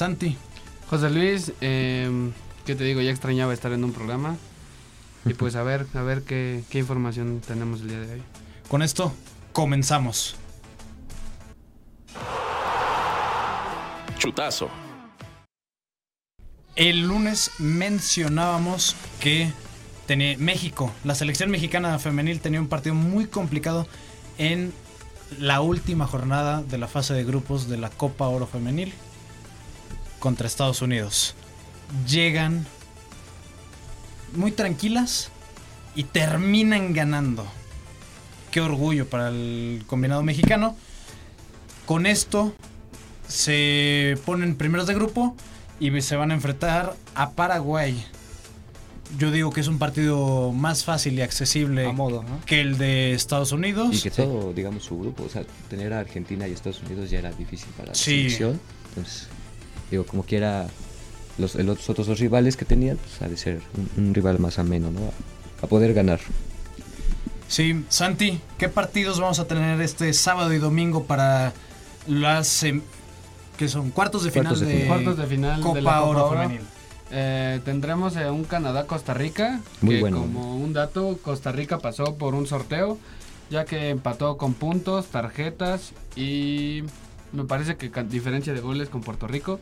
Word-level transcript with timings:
Santi. 0.00 0.34
José 0.88 1.10
Luis, 1.10 1.52
eh, 1.60 2.30
¿qué 2.64 2.74
te 2.74 2.84
digo? 2.84 3.02
Ya 3.02 3.10
extrañaba 3.10 3.52
estar 3.52 3.70
en 3.72 3.84
un 3.84 3.92
programa. 3.92 4.38
Y 5.26 5.34
pues 5.34 5.56
a 5.56 5.62
ver, 5.62 5.86
a 5.92 6.00
ver 6.00 6.22
qué, 6.22 6.64
qué 6.70 6.78
información 6.78 7.42
tenemos 7.46 7.82
el 7.82 7.88
día 7.88 8.00
de 8.00 8.14
hoy. 8.14 8.22
Con 8.70 8.80
esto 8.80 9.12
comenzamos. 9.52 10.36
Chutazo. 14.16 14.70
El 16.76 17.02
lunes 17.02 17.50
mencionábamos 17.58 18.96
que 19.20 19.52
tenía 20.06 20.38
México, 20.38 20.90
la 21.04 21.14
selección 21.14 21.50
mexicana 21.50 21.98
femenil 21.98 22.40
tenía 22.40 22.62
un 22.62 22.68
partido 22.68 22.94
muy 22.94 23.26
complicado 23.26 23.86
en 24.38 24.72
la 25.38 25.60
última 25.60 26.06
jornada 26.06 26.62
de 26.62 26.78
la 26.78 26.88
fase 26.88 27.12
de 27.12 27.22
grupos 27.22 27.68
de 27.68 27.76
la 27.76 27.90
Copa 27.90 28.28
Oro 28.28 28.46
Femenil 28.46 28.94
contra 30.20 30.46
Estados 30.46 30.80
Unidos. 30.82 31.34
Llegan 32.06 32.64
muy 34.34 34.52
tranquilas 34.52 35.30
y 35.96 36.04
terminan 36.04 36.92
ganando. 36.92 37.44
Qué 38.52 38.60
orgullo 38.60 39.08
para 39.08 39.28
el 39.28 39.82
combinado 39.86 40.22
mexicano. 40.22 40.76
Con 41.86 42.06
esto 42.06 42.54
se 43.26 44.16
ponen 44.24 44.54
primeros 44.56 44.86
de 44.86 44.94
grupo 44.94 45.34
y 45.80 46.00
se 46.00 46.16
van 46.16 46.30
a 46.30 46.34
enfrentar 46.34 46.94
a 47.14 47.30
Paraguay. 47.30 48.04
Yo 49.18 49.32
digo 49.32 49.50
que 49.50 49.60
es 49.60 49.66
un 49.66 49.78
partido 49.80 50.52
más 50.52 50.84
fácil 50.84 51.14
y 51.18 51.22
accesible 51.22 51.86
A 51.86 51.92
modo, 51.92 52.22
¿no? 52.22 52.40
que 52.46 52.60
el 52.60 52.78
de 52.78 53.12
Estados 53.12 53.50
Unidos. 53.50 53.96
Y 53.96 54.02
que 54.02 54.10
todo, 54.12 54.52
digamos, 54.52 54.84
su 54.84 54.96
grupo, 55.00 55.24
o 55.24 55.28
sea, 55.28 55.42
tener 55.68 55.92
a 55.92 55.98
Argentina 55.98 56.46
y 56.46 56.52
Estados 56.52 56.80
Unidos 56.82 57.10
ya 57.10 57.18
era 57.18 57.32
difícil 57.32 57.68
para 57.76 57.88
la 57.88 57.94
Sí. 57.96 58.30
selección. 58.30 58.60
Entonces, 58.90 59.26
digo, 59.90 60.04
como 60.06 60.22
quiera, 60.24 60.68
los, 61.38 61.54
los 61.54 61.88
otros 61.90 62.06
dos 62.06 62.18
rivales 62.18 62.56
que 62.56 62.64
tenían, 62.64 62.96
pues 62.96 63.22
ha 63.22 63.28
de 63.28 63.36
ser 63.36 63.60
un, 63.96 64.04
un 64.06 64.14
rival 64.14 64.38
más 64.38 64.58
ameno, 64.58 64.90
¿no? 64.90 65.00
A, 65.00 65.64
a 65.64 65.68
poder 65.68 65.94
ganar. 65.94 66.20
Sí, 67.48 67.84
Santi, 67.88 68.40
¿qué 68.58 68.68
partidos 68.68 69.18
vamos 69.18 69.40
a 69.40 69.46
tener 69.46 69.80
este 69.80 70.12
sábado 70.12 70.52
y 70.54 70.58
domingo 70.58 71.04
para 71.04 71.52
las 72.06 72.64
que 73.58 73.68
son 73.68 73.90
cuartos 73.90 74.22
de 74.22 74.30
final 74.30 74.52
Cuartos 74.52 74.60
de 74.60 74.66
de, 74.72 74.80
final. 74.82 74.88
Cuartos 75.02 75.16
de 75.18 75.26
final 75.26 75.60
Copa 75.60 75.74
de 75.74 75.82
la 75.82 75.90
Copa 75.90 76.02
Oro 76.04 76.26
Oro. 76.26 76.40
femenil? 76.40 76.60
Eh, 77.10 77.60
tendremos 77.64 78.16
eh, 78.16 78.30
un 78.30 78.44
Canadá-Costa 78.44 79.14
Rica. 79.14 79.60
Muy 79.80 79.96
que 79.96 80.00
bueno. 80.00 80.20
como 80.20 80.56
un 80.56 80.72
dato, 80.72 81.18
Costa 81.22 81.50
Rica 81.50 81.78
pasó 81.78 82.14
por 82.14 82.34
un 82.36 82.46
sorteo, 82.46 82.98
ya 83.50 83.64
que 83.64 83.90
empató 83.90 84.36
con 84.36 84.54
puntos, 84.54 85.06
tarjetas 85.06 85.92
y 86.14 86.84
me 87.32 87.44
parece 87.44 87.76
que 87.76 87.90
con 87.90 88.08
diferencia 88.08 88.52
de 88.52 88.60
goles 88.60 88.88
con 88.88 89.00
Puerto 89.02 89.26
Rico. 89.26 89.60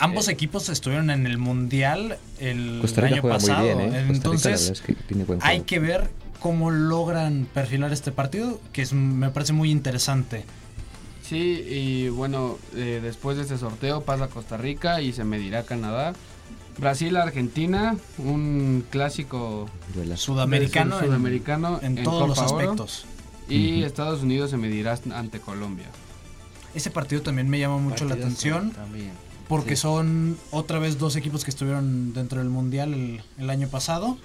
Ambos 0.00 0.28
Eh, 0.28 0.32
equipos 0.32 0.68
estuvieron 0.68 1.10
en 1.10 1.26
el 1.26 1.38
mundial 1.38 2.18
el 2.38 2.78
Costa 2.80 3.00
Rica 3.00 3.14
año 3.14 3.22
juega 3.22 3.36
pasado. 3.38 3.58
muy 3.64 3.68
bien, 3.68 3.80
¿eh? 3.80 3.82
Costa 3.84 3.98
Rica, 3.98 4.06
la 4.08 4.14
Entonces, 4.14 4.60
verdad 4.60 4.72
es 4.72 4.80
que 4.82 4.94
tiene 4.94 5.24
buen 5.24 5.38
hay 5.42 5.60
que 5.62 5.78
ver 5.80 6.10
cómo 6.40 6.70
logran 6.70 7.48
perfilar 7.52 7.92
este 7.92 8.12
partido, 8.12 8.60
que 8.72 8.82
es, 8.82 8.92
me 8.92 9.30
parece 9.30 9.52
muy 9.52 9.70
interesante. 9.72 10.44
Sí, 11.22 11.36
y 11.68 12.08
bueno, 12.10 12.58
eh, 12.76 13.00
después 13.02 13.36
de 13.36 13.42
este 13.42 13.58
sorteo 13.58 14.02
pasa 14.02 14.28
Costa 14.28 14.56
Rica 14.56 15.02
y 15.02 15.12
se 15.12 15.24
medirá 15.24 15.64
Canadá. 15.64 16.14
Brasil-Argentina, 16.78 17.96
un 18.18 18.84
clásico. 18.88 19.68
Sudamericano, 20.14 21.00
sudamericano 21.00 21.80
en, 21.82 21.98
en 21.98 22.04
todos 22.04 22.28
los 22.28 22.38
Oro. 22.38 22.46
aspectos. 22.46 23.04
Y. 23.48 23.82
Estados 23.82 24.22
Unidos 24.22 24.50
se 24.50 24.56
medirá 24.56 24.98
ante 25.12 25.40
Colombia. 25.40 25.86
Ese 26.78 26.90
partido 26.92 27.22
también 27.22 27.48
me 27.48 27.58
llama 27.58 27.78
mucho 27.78 28.04
la 28.04 28.14
atención. 28.14 28.70
También. 28.70 29.10
Porque 29.48 29.74
Sí. 29.74 29.82
son 29.82 30.38
otra 30.52 30.78
vez 30.78 30.98
dos 30.98 31.16
equipos 31.16 31.42
que 31.44 31.50
estuvieron 31.50 32.12
dentro 32.12 32.38
del 32.38 32.50
Mundial 32.50 32.94
el, 32.94 33.22
el 33.36 33.50
año 33.50 33.66
pasado. 33.66 34.16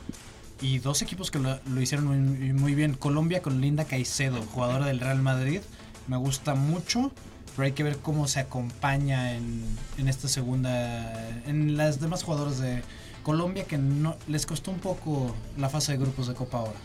Y 0.61 0.77
dos 0.77 1.01
equipos 1.01 1.31
que 1.31 1.39
lo, 1.39 1.59
lo 1.65 1.81
hicieron 1.81 2.05
muy, 2.05 2.53
muy 2.53 2.75
bien. 2.75 2.93
Colombia 2.93 3.41
con 3.41 3.59
Linda 3.59 3.85
Caicedo, 3.85 4.39
jugadora 4.53 4.85
del 4.85 4.99
Real 4.99 5.21
Madrid. 5.21 5.61
Me 6.07 6.15
gusta 6.17 6.53
mucho. 6.53 7.11
Pero 7.55 7.65
hay 7.65 7.71
que 7.71 7.83
ver 7.83 7.97
cómo 7.97 8.27
se 8.27 8.39
acompaña 8.39 9.33
en, 9.35 9.63
en 9.97 10.07
esta 10.07 10.27
segunda... 10.27 11.29
En 11.47 11.75
las 11.75 11.99
demás 11.99 12.21
jugadoras 12.23 12.59
de 12.59 12.83
Colombia 13.23 13.63
que 13.65 13.77
no 13.79 14.15
les 14.27 14.45
costó 14.45 14.69
un 14.71 14.79
poco 14.79 15.33
la 15.57 15.69
fase 15.69 15.93
de 15.93 15.97
grupos 15.97 16.27
de 16.27 16.33
Copa 16.35 16.59
ahora. 16.59 16.79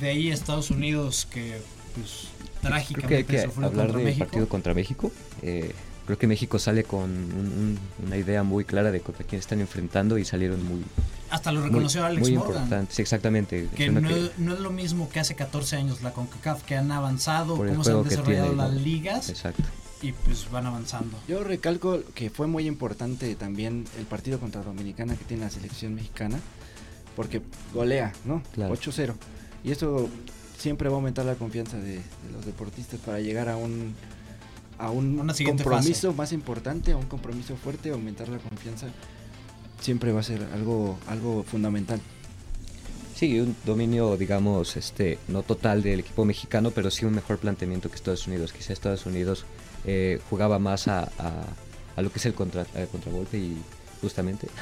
De 0.00 0.10
ahí 0.10 0.30
Estados 0.30 0.70
Unidos 0.70 1.26
que 1.30 1.60
pues 1.94 2.28
Creo 2.68 2.76
trágicamente 2.78 3.24
que 3.26 3.36
hay 3.36 3.40
que 3.42 3.46
sufrió 3.48 3.66
hablar 3.68 3.86
contra 3.86 3.96
del 3.98 4.04
México. 4.06 4.24
partido 4.26 4.48
contra 4.48 4.74
México. 4.74 5.12
Eh, 5.42 5.72
creo 6.06 6.18
que 6.18 6.26
México 6.26 6.58
sale 6.58 6.84
con 6.84 7.02
un- 7.02 7.78
un- 8.00 8.06
una 8.06 8.16
idea 8.16 8.42
muy 8.44 8.64
clara 8.64 8.90
de 8.92 9.00
contra 9.00 9.24
quién 9.26 9.40
están 9.40 9.60
enfrentando 9.60 10.18
y 10.18 10.24
salieron 10.24 10.64
muy, 10.64 10.82
Hasta 11.30 11.50
lo 11.50 11.60
muy, 11.60 11.68
reconoció 11.70 12.04
Alex 12.04 12.20
muy 12.22 12.36
Morgan. 12.38 12.54
importante. 12.62 12.94
Sí, 12.94 13.02
exactamente. 13.02 13.68
Que 13.74 13.90
no, 13.90 14.06
que- 14.08 14.26
es- 14.26 14.38
no 14.38 14.54
es 14.54 14.60
lo 14.60 14.70
mismo 14.70 15.08
que 15.08 15.18
hace 15.20 15.34
14 15.34 15.76
años 15.76 16.02
la 16.02 16.12
CONCACAF, 16.12 16.62
que 16.62 16.76
han 16.76 16.92
avanzado, 16.92 17.56
cómo 17.56 17.66
se 17.66 17.72
han 17.72 17.82
juego 17.82 18.02
que 18.04 18.08
desarrollado 18.10 18.46
tiene, 18.50 18.62
las 18.62 18.72
¿no? 18.72 18.78
ligas 18.80 19.28
Exacto. 19.30 19.64
y 20.00 20.12
pues 20.12 20.48
van 20.50 20.66
avanzando. 20.66 21.18
Yo 21.26 21.42
recalco 21.42 22.00
que 22.14 22.30
fue 22.30 22.46
muy 22.46 22.66
importante 22.68 23.34
también 23.34 23.84
el 23.98 24.04
partido 24.06 24.38
contra 24.38 24.62
Dominicana 24.62 25.16
que 25.16 25.24
tiene 25.24 25.42
la 25.44 25.50
selección 25.50 25.94
mexicana, 25.96 26.38
porque 27.16 27.42
golea, 27.74 28.12
¿no? 28.24 28.42
Claro. 28.54 28.72
8-0. 28.74 29.14
Y 29.64 29.72
eso 29.72 30.08
siempre 30.58 30.88
va 30.88 30.94
a 30.94 30.98
aumentar 30.98 31.24
la 31.24 31.34
confianza 31.34 31.76
de, 31.78 31.96
de 31.96 32.02
los 32.32 32.44
deportistas 32.46 33.00
para 33.00 33.20
llegar 33.20 33.48
a 33.48 33.56
un 33.56 33.94
a 34.78 34.90
un 34.90 35.18
Una 35.18 35.32
siguiente 35.32 35.64
compromiso 35.64 36.12
más 36.12 36.32
importante, 36.32 36.92
a 36.92 36.96
un 36.98 37.06
compromiso 37.06 37.56
fuerte, 37.56 37.90
aumentar 37.90 38.28
la 38.28 38.38
confianza 38.38 38.88
siempre 39.80 40.12
va 40.12 40.20
a 40.20 40.22
ser 40.22 40.42
algo 40.54 40.98
algo 41.08 41.42
fundamental. 41.44 42.00
Sí, 43.14 43.40
un 43.40 43.56
dominio, 43.64 44.16
digamos, 44.18 44.76
este, 44.76 45.18
no 45.28 45.42
total 45.42 45.82
del 45.82 46.00
equipo 46.00 46.26
mexicano, 46.26 46.70
pero 46.72 46.90
sí 46.90 47.06
un 47.06 47.14
mejor 47.14 47.38
planteamiento 47.38 47.88
que 47.88 47.94
Estados 47.94 48.26
Unidos. 48.26 48.52
Quizá 48.52 48.74
Estados 48.74 49.06
Unidos 49.06 49.46
eh, 49.86 50.20
jugaba 50.28 50.58
más 50.58 50.86
a, 50.88 51.04
a- 51.18 51.46
a 51.96 52.02
lo 52.02 52.12
que 52.12 52.18
es 52.18 52.26
el 52.26 52.34
contra, 52.34 52.66
eh, 52.74 52.86
contragolpe 52.92 53.38
y 53.38 53.56
justamente. 54.02 54.48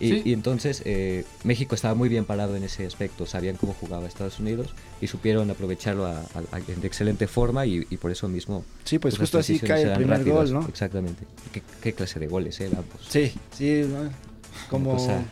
y, 0.00 0.08
Sí. 0.10 0.22
y 0.24 0.32
entonces 0.32 0.82
eh, 0.84 1.24
México 1.44 1.74
estaba 1.74 1.94
muy 1.94 2.08
bien 2.08 2.24
parado 2.24 2.56
en 2.56 2.64
ese 2.64 2.84
aspecto, 2.86 3.26
sabían 3.26 3.56
cómo 3.56 3.74
jugaba 3.74 4.06
Estados 4.08 4.38
Unidos 4.40 4.74
y 5.00 5.06
supieron 5.06 5.50
aprovecharlo 5.50 6.06
a- 6.06 6.18
a- 6.20 6.56
a- 6.56 6.60
de 6.60 6.86
excelente 6.86 7.26
forma 7.28 7.64
y, 7.66 7.86
y 7.90 7.96
por 7.96 8.10
eso 8.10 8.28
mismo... 8.28 8.64
Sí, 8.84 8.98
pues 8.98 9.16
justo 9.18 9.38
así 9.38 9.58
cae 9.60 9.82
el 9.82 9.92
primer 9.94 10.18
rápidas. 10.18 10.50
gol, 10.50 10.60
¿no? 10.62 10.68
Exactamente. 10.68 11.24
¿Qué, 11.52 11.62
qué 11.82 11.92
clase 11.92 12.18
de 12.18 12.26
goles 12.26 12.58
eran? 12.60 12.82
Pues, 12.82 13.04
Sí, 13.08 13.32
sí, 13.56 13.82
¿no? 13.88 14.10
como 14.70 14.92
cosa, 14.92 15.22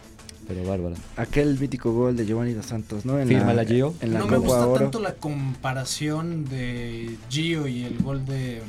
pero 0.48 0.64
bárbara. 0.64 0.96
aquel 1.16 1.58
mítico 1.58 1.92
gol 1.92 2.16
de 2.16 2.26
Giovanni 2.26 2.52
dos 2.52 2.66
Santos, 2.66 3.04
¿no? 3.04 3.18
En 3.18 3.28
Fírmala, 3.28 3.64
Gio. 3.64 3.94
En 4.00 4.12
la 4.12 4.18
no 4.20 4.26
me 4.26 4.36
gusta 4.38 4.66
Oro. 4.66 4.80
tanto 4.80 5.00
la 5.00 5.14
comparación 5.14 6.44
de 6.44 7.16
Gio 7.30 7.66
y 7.68 7.84
el 7.84 7.98
gol 7.98 8.24
de... 8.26 8.60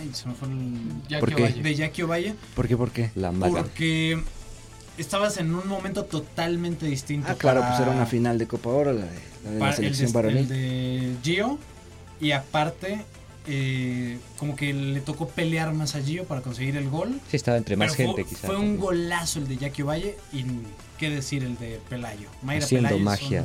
Ay, 0.00 0.10
se 0.12 0.28
me 0.28 0.34
fue 0.34 0.48
el... 0.48 1.62
De 1.62 1.74
Jackie 1.74 2.02
Ovalle. 2.02 2.34
¿Por 2.54 2.68
qué? 2.68 2.76
¿Por 2.76 2.90
qué? 2.90 3.10
La 3.14 3.32
maga. 3.32 3.62
Porque 3.62 4.18
estabas 4.98 5.36
en 5.38 5.54
un 5.54 5.66
momento 5.68 6.04
totalmente 6.04 6.86
distinto. 6.86 7.28
Ah, 7.30 7.34
claro, 7.36 7.60
para- 7.60 7.76
pues 7.76 7.86
era 7.86 7.96
una 7.96 8.06
final 8.06 8.38
de 8.38 8.46
Copa 8.46 8.68
Oro, 8.70 8.92
la 8.92 9.02
de 9.06 9.10
la, 9.44 9.50
de 9.52 9.58
la 9.58 9.72
selección 9.72 10.08
de, 10.08 10.12
varonil. 10.12 10.38
el 10.38 10.48
de 10.48 11.14
Gio. 11.22 11.58
Y 12.20 12.32
aparte, 12.32 13.04
eh, 13.46 14.18
como 14.38 14.56
que 14.56 14.72
le 14.74 15.00
tocó 15.00 15.28
pelear 15.28 15.72
más 15.72 15.94
a 15.94 16.02
Gio 16.02 16.24
para 16.24 16.40
conseguir 16.40 16.76
el 16.76 16.88
gol. 16.90 17.20
Sí, 17.30 17.36
estaba 17.36 17.56
entre 17.56 17.76
más 17.76 17.94
gente 17.94 18.24
quizá. 18.24 18.46
Fue 18.46 18.56
un 18.56 18.76
golazo 18.78 19.38
el 19.38 19.48
de 19.48 19.56
Jackie 19.56 19.82
Valle 19.82 20.16
y 20.32 20.44
qué 20.98 21.10
decir 21.10 21.44
el 21.44 21.56
de 21.58 21.80
Pelayo. 21.88 22.28
Mayra 22.42 22.64
Haciendo 22.64 22.88
Pelayo 22.88 23.04
magia. 23.04 23.44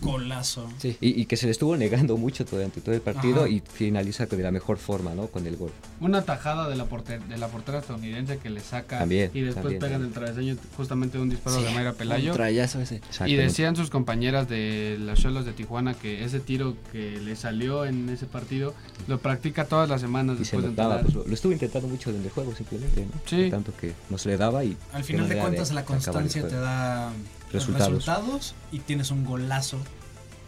Golazo. 0.00 0.68
Sí. 0.78 0.96
Y, 1.00 1.20
y 1.20 1.26
que 1.26 1.36
se 1.36 1.46
le 1.46 1.52
estuvo 1.52 1.76
negando 1.76 2.16
mucho 2.16 2.44
durante 2.44 2.80
todo 2.80 2.94
el 2.94 3.00
partido 3.00 3.40
Ajá. 3.44 3.48
y 3.48 3.60
finaliza 3.60 4.26
de 4.26 4.42
la 4.42 4.50
mejor 4.50 4.78
forma, 4.78 5.14
¿no? 5.14 5.26
Con 5.28 5.46
el 5.46 5.56
gol. 5.56 5.70
Una 6.00 6.22
tajada 6.22 6.68
de 6.68 6.76
la, 6.76 6.84
porter- 6.86 7.22
de 7.26 7.38
la 7.38 7.48
portera 7.48 7.78
estadounidense 7.78 8.38
que 8.38 8.50
le 8.50 8.60
saca 8.60 8.98
También, 8.98 9.30
y 9.34 9.40
después 9.40 9.62
también, 9.62 9.80
pegan 9.80 10.00
también. 10.02 10.08
el 10.08 10.14
travesaño 10.14 10.56
justamente 10.76 11.18
de 11.18 11.22
un 11.24 11.30
disparo 11.30 11.62
de 11.62 11.70
Mayra 11.70 11.92
Pelayo. 11.92 12.30
Un 12.32 12.36
trayazo 12.36 12.80
ese. 12.80 13.00
Y 13.26 13.34
decían 13.36 13.76
sus 13.76 13.90
compañeras 13.90 14.48
de 14.48 14.96
los 15.00 15.18
Cholos 15.20 15.44
de 15.44 15.52
Tijuana 15.52 15.94
que 15.94 16.24
ese 16.24 16.40
tiro 16.40 16.76
que 16.92 17.18
le 17.20 17.36
salió 17.36 17.84
en 17.84 18.08
ese 18.08 18.26
partido 18.26 18.74
lo 19.08 19.18
practica 19.18 19.64
todas 19.66 19.88
las 19.88 20.00
semanas 20.00 20.34
Y 20.40 20.44
se 20.44 20.56
después 20.56 20.62
de 20.64 20.68
notaba, 20.70 20.94
entrenar. 20.96 21.12
pues, 21.14 21.24
lo, 21.24 21.28
lo 21.28 21.34
estuvo 21.34 21.52
intentando 21.52 21.88
mucho 21.88 22.10
en 22.10 22.22
el 22.22 22.30
juego 22.30 22.54
simplemente, 22.54 23.02
¿no? 23.06 23.12
Sí. 23.26 23.42
De 23.44 23.50
Tanto 23.50 23.72
que 23.76 23.92
no 24.10 24.18
se 24.18 24.28
le 24.28 24.36
daba 24.36 24.64
y... 24.64 24.76
Al 24.92 25.04
final 25.04 25.28
de 25.28 25.38
cuentas, 25.38 25.72
la 25.72 25.84
constancia 25.84 26.46
te 26.46 26.56
da 26.56 27.10
Resultados. 27.52 27.88
resultados 28.04 28.54
y 28.72 28.80
tienes 28.80 29.10
un 29.12 29.24
golazo 29.24 29.75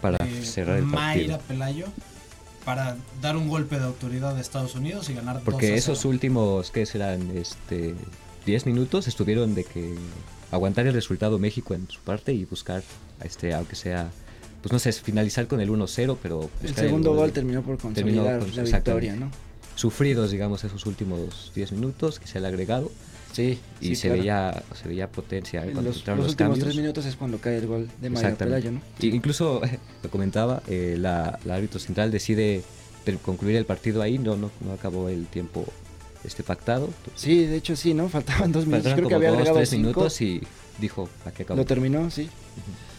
Para 0.01 0.25
de 0.25 0.43
cerrar 0.45 0.79
el 0.79 0.85
Mayra 0.85 1.39
partido. 1.39 1.49
Pelayo 1.49 1.87
para 2.65 2.97
dar 3.23 3.37
un 3.37 3.49
golpe 3.49 3.79
de 3.79 3.85
autoridad 3.87 4.37
a 4.37 4.41
Estados 4.41 4.75
Unidos 4.75 5.09
y 5.09 5.15
ganar 5.15 5.37
2 5.37 5.45
Porque 5.45 5.73
a 5.73 5.77
esos 5.77 5.99
0. 6.01 6.11
últimos, 6.11 6.71
¿qué 6.71 6.85
serán? 6.87 7.31
Este, 7.37 7.95
10 8.47 8.67
minutos 8.67 9.09
estuvieron 9.09 9.55
de 9.55 9.65
que 9.65 9.95
aguantar 10.51 10.87
el 10.87 10.93
resultado 10.95 11.39
México 11.39 11.75
en 11.75 11.89
su 11.91 12.01
parte 12.01 12.33
y 12.35 12.45
buscar, 12.45 12.83
este, 13.25 13.55
aunque 13.55 13.75
sea, 13.75 14.11
pues 14.63 14.73
no 14.73 14.79
sé, 14.79 14.93
finalizar 14.93 15.47
con 15.47 15.61
el 15.61 15.71
1-0, 15.71 16.17
pero... 16.23 16.51
El 16.63 16.75
segundo 16.75 17.11
gol 17.11 17.19
gol 17.21 17.27
de- 17.29 17.33
terminó 17.33 17.63
por 17.63 17.77
terminó 17.79 18.23
consolidar 18.25 18.39
con- 18.41 18.57
la 18.57 18.63
victoria, 18.63 19.17
¿no? 19.17 19.31
sufridos, 19.75 20.31
digamos, 20.33 20.65
esos 20.65 20.85
últimos 20.87 21.53
10 21.55 21.73
minutos, 21.73 22.19
que 22.19 22.27
se 22.27 22.41
le 22.41 22.47
ha 22.47 22.51
agregado. 22.51 22.91
Sí, 23.33 23.59
Y 23.81 23.89
sí, 23.89 23.97
se, 23.97 24.09
claro. 24.09 24.21
veía, 24.23 24.63
se 24.81 24.89
veía 24.89 25.09
potencia 25.13 25.61
eh, 25.65 25.69
En 25.69 25.73
cuando 25.75 25.91
los, 25.91 25.99
los 25.99 26.07
los, 26.07 26.29
últimos 26.31 26.37
cambios. 26.37 26.65
tres 26.65 26.77
minutos 26.77 27.05
es 27.07 27.15
cuando 27.17 27.39
cae 27.39 27.59
el 27.59 27.67
gol 27.67 27.89
de 28.01 28.11
Mario. 28.11 28.37
Pelayo, 28.37 28.73
¿no? 28.73 28.81
Y 29.01 29.09
incluso, 29.15 29.61
lo 30.03 30.11
comentaba, 30.11 30.63
eh, 30.67 30.97
la, 30.99 31.39
la 31.45 31.55
árbitro 31.55 31.79
central 31.79 32.11
decide 32.11 32.63
concluir 33.23 33.57
el 33.57 33.65
partido 33.65 34.03
ahí, 34.03 34.19
no, 34.19 34.37
no, 34.37 34.51
no 34.61 34.73
acabó 34.73 35.09
el 35.09 35.27
tiempo 35.27 35.65
este 36.25 36.43
pactado. 36.43 36.91
Sí, 37.15 37.45
de 37.47 37.57
hecho 37.57 37.75
sí, 37.77 37.95
¿no? 37.95 38.09
Faltaban 38.09 38.53
dos 38.53 38.67
minutos. 38.67 38.85
Faltaron 38.93 38.97
Creo 38.99 39.09
que 39.09 39.15
como 39.15 39.17
había 39.17 39.29
dos, 39.31 39.37
agregado 39.39 39.57
tres 39.59 39.71
cinco. 39.71 39.83
minutos 39.83 40.21
y 40.21 40.43
dijo, 40.81 41.09
¿a 41.25 41.31
qué 41.31 41.45
acabó? 41.45 41.59
Lo 41.59 41.65
terminó, 41.65 42.11
sí. 42.11 42.29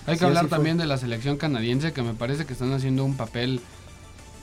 Hay 0.08 0.14
que 0.16 0.20
Sí, 0.20 0.26
hablar 0.26 0.44
fue. 0.48 0.50
también 0.58 0.78
de 0.78 0.86
la 0.88 0.98
selección 0.98 1.38
canadiense 1.38 1.92
que 1.94 2.02
me 2.02 2.14
parece 2.14 2.46
que 2.46 2.54
están 2.54 2.72
haciendo 2.74 3.04
un 3.06 3.18
papel 3.18 3.60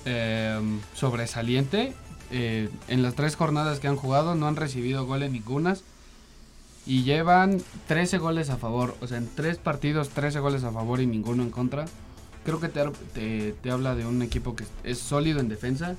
eh, 0.05 0.61
sobresaliente. 0.95 1.95
Eh, 2.31 2.69
en 2.89 3.03
las 3.03 3.15
tres 3.15 3.37
jornadas 3.37 3.79
que 3.81 3.89
han 3.89 3.97
jugado 3.97 4.35
no 4.35 4.47
han 4.49 4.57
recibido 4.57 5.07
goles 5.07 5.31
ningunas 5.31 5.83
y 6.87 7.03
llevan 7.03 7.63
13 7.89 8.19
goles 8.19 8.51
a 8.51 8.57
favor. 8.57 8.97
O 9.01 9.07
sea, 9.07 9.19
en 9.19 9.29
tres 9.35 9.59
partidos 9.59 10.11
13 10.11 10.41
goles 10.41 10.65
a 10.65 10.73
favor 10.73 11.01
y 11.01 11.07
ninguno 11.07 11.43
en 11.43 11.51
contra. 11.51 11.85
Creo 12.45 12.61
que 12.61 12.69
te, 12.69 12.83
te- 13.15 13.53
te 13.55 13.71
habla 13.71 13.95
de 13.95 14.07
un 14.07 14.23
equipo 14.23 14.55
que 14.55 14.65
es 14.85 14.99
sólido 14.99 15.41
en 15.41 15.49
defensa 15.49 15.97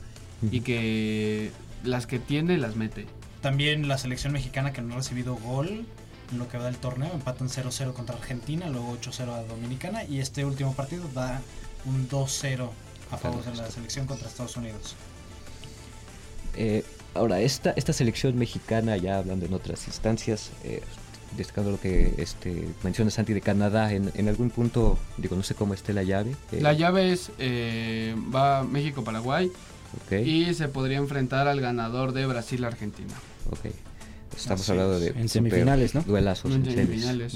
y 0.52 0.62
que 0.62 1.52
las 1.84 2.08
que 2.08 2.20
tiene 2.20 2.58
las 2.58 2.76
mete. 2.76 3.06
También 3.42 3.88
la 3.88 3.98
selección 3.98 4.34
mexicana 4.34 4.72
que 4.74 4.82
no 4.82 4.94
ha 4.94 4.98
recibido 4.98 5.36
gol 5.36 5.86
en 6.32 6.38
lo 6.40 6.48
que 6.50 6.58
va 6.58 6.66
del 6.66 6.76
torneo, 6.78 7.12
empatan 7.14 7.48
0-0 7.50 7.94
contra 7.94 8.16
Argentina, 8.16 8.70
luego 8.70 8.98
8-0 9.02 9.30
a 9.34 9.44
Dominicana 9.44 10.04
y 10.04 10.20
este 10.20 10.44
último 10.46 10.74
partido 10.74 11.04
da 11.14 11.42
un 11.86 12.08
2-0 12.10 12.70
a 13.12 13.18
favor 13.18 13.44
de 13.46 13.56
la 13.56 13.72
selección 13.72 14.06
contra 14.08 14.28
Estados 14.28 14.58
Unidos. 14.58 14.96
Eh, 16.58 16.84
ahora, 17.14 17.40
esta, 17.42 17.72
esta 17.72 17.94
selección 17.94 18.38
mexicana, 18.38 18.98
ya 18.98 19.18
hablando 19.20 19.46
en 19.46 19.54
otras 19.54 19.88
instancias, 19.88 20.50
eh, 20.64 20.82
destacando 21.36 21.72
lo 21.72 21.80
que 21.80 22.14
este, 22.18 22.68
menciona 22.84 23.12
Santi 23.12 23.34
de 23.34 23.42
Canadá, 23.42 23.94
en, 23.94 24.12
en 24.16 24.28
algún 24.28 24.50
punto, 24.50 24.98
digo, 25.18 25.36
no 25.36 25.44
sé 25.44 25.56
cómo 25.56 25.74
esté 25.74 25.94
la 25.94 26.04
llave. 26.04 26.32
eh, 26.52 26.62
La 26.62 26.74
llave 26.74 27.12
es, 27.14 27.32
eh, 27.38 28.16
va 28.34 28.64
México-Paraguay 28.64 29.52
y 30.24 30.54
se 30.54 30.68
podría 30.68 30.98
enfrentar 30.98 31.48
al 31.48 31.62
ganador 31.62 32.12
de 32.14 32.26
Brasil-Argentina. 32.26 33.14
ok. 33.52 33.72
Estamos 34.36 34.62
Así 34.62 34.72
hablando 34.72 34.98
es. 34.98 35.02
de 35.16 35.20
En 35.22 35.30
semifinales, 35.30 35.96
¿no? 35.96 36.02
duelazos 36.04 36.54
En 36.54 36.64
semifinales. 36.64 37.34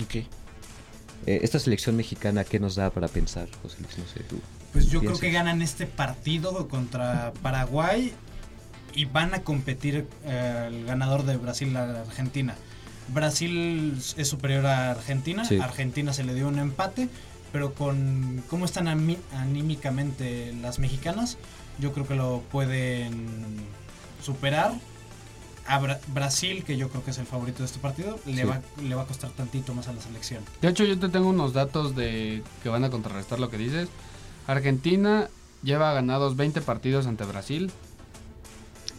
Eh, 1.26 1.40
esta 1.44 1.58
selección 1.60 1.96
mexicana, 1.96 2.44
¿qué 2.44 2.60
nos 2.60 2.76
da 2.76 2.90
para 2.92 3.08
pensar, 3.08 3.48
José 3.62 3.78
Luis? 3.80 3.98
No 3.98 4.06
sé, 4.06 4.20
tú. 4.30 4.40
Pues 4.74 4.88
yo 4.88 5.00
creo 5.02 5.18
que 5.18 5.32
ganan 5.32 5.62
este 5.62 5.86
partido 5.88 6.68
contra 6.68 7.34
Paraguay 7.42 8.14
y 8.94 9.06
van 9.06 9.34
a 9.34 9.42
competir 9.44 10.08
eh, 10.26 10.66
el 10.72 10.86
ganador 10.86 11.24
de 11.26 11.38
Brasil-Argentina. 11.38 12.56
Brasil 13.10 13.98
es 14.18 14.28
superior 14.28 14.66
a 14.66 14.92
Argentina, 14.92 15.44
Sí. 15.46 15.60
a 15.60 15.66
Argentina 15.66 16.14
se 16.14 16.24
le 16.24 16.34
dio 16.34 16.48
un 16.48 16.60
empate, 16.60 17.10
pero 17.52 17.74
con 17.74 18.44
cómo 18.50 18.66
están 18.66 18.88
anímicamente 18.88 20.54
las 20.62 20.80
mexicanas, 20.80 21.38
yo 21.80 21.92
creo 21.94 22.08
que 22.08 22.16
lo 22.16 22.42
pueden 22.52 23.58
superar. 24.24 24.74
A 25.68 25.80
Bra- 25.80 26.00
Brasil, 26.08 26.64
que 26.64 26.76
yo 26.76 26.90
creo 26.90 27.04
que 27.06 27.12
es 27.12 27.18
el 27.20 27.28
favorito 27.28 27.60
de 27.60 27.66
este 27.66 27.78
partido, 27.80 28.20
le, 28.26 28.46
va, 28.46 28.62
le 28.82 28.96
va 28.96 29.04
a 29.04 29.06
costar 29.06 29.30
tantito 29.30 29.74
más 29.76 29.88
a 29.88 29.94
la 29.94 30.02
selección. 30.02 30.44
De 30.60 30.68
hecho, 30.70 30.84
yo 30.84 30.98
te 30.98 31.08
tengo 31.08 31.30
unos 31.30 31.54
datos 31.54 31.96
de 31.96 32.42
que 32.64 32.70
van 32.70 32.84
a 32.84 32.90
contrarrestar 32.90 33.40
lo 33.40 33.50
que 33.50 33.58
dices. 33.58 33.88
Argentina 34.48 35.30
lleva 35.62 35.94
ganados 35.94 36.36
20 36.36 36.62
partidos 36.62 37.06
ante 37.06 37.26
Brasil. 37.26 37.72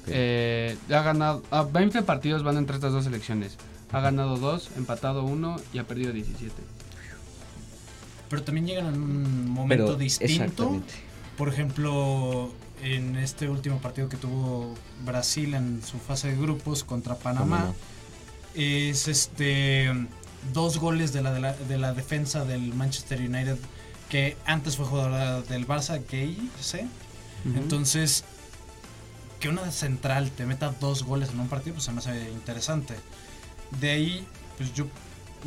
Eh, 0.07 0.77
ha 0.89 1.03
ganado, 1.03 1.43
ah, 1.51 1.67
20 1.71 2.03
partidos 2.03 2.43
van 2.43 2.57
entre 2.57 2.77
estas 2.77 2.93
dos 2.93 3.05
selecciones. 3.05 3.57
Ha 3.93 4.01
ganado 4.01 4.37
2, 4.37 4.71
empatado 4.77 5.23
1 5.25 5.57
y 5.73 5.79
ha 5.79 5.85
perdido 5.85 6.13
17. 6.13 6.55
Pero 8.29 8.43
también 8.43 8.67
llegan 8.67 8.87
en 8.87 9.03
un 9.03 9.51
momento 9.51 9.85
Pero, 9.85 9.97
distinto. 9.97 10.81
Por 11.37 11.49
ejemplo, 11.49 12.51
en 12.83 13.17
este 13.17 13.49
último 13.49 13.79
partido 13.79 14.09
que 14.09 14.17
tuvo 14.17 14.75
Brasil 15.05 15.55
en 15.55 15.83
su 15.83 15.99
fase 15.99 16.29
de 16.29 16.37
grupos 16.37 16.85
contra 16.85 17.17
Panamá, 17.17 17.73
es 18.55 19.09
este 19.09 19.91
dos 20.53 20.79
goles 20.79 21.13
de 21.13 21.23
la, 21.23 21.33
de 21.33 21.41
la, 21.41 21.53
de 21.55 21.79
la 21.79 21.95
defensa 21.95 22.45
del 22.45 22.75
Manchester 22.75 23.21
United 23.21 23.57
que 24.09 24.37
antes 24.45 24.77
fue 24.77 24.85
jugadora 24.85 25.41
del 25.43 25.67
Barça, 25.67 26.03
Gay, 26.11 26.51
¿sí? 26.61 26.81
Entonces, 27.45 28.25
que 29.43 29.49
una 29.49 29.73
central 29.73 30.31
te 30.31 30.47
meta 30.47 30.73
dos 30.81 31.03
goles 31.03 31.31
en 31.31 31.41
un 31.41 31.49
partido, 31.49 31.75
pues 31.75 31.85
se 31.85 31.91
me 31.91 31.99
hace 31.99 32.31
interesante. 32.31 32.95
De 33.81 33.91
ahí, 33.91 34.25
pues 34.57 34.73
yo, 34.73 34.87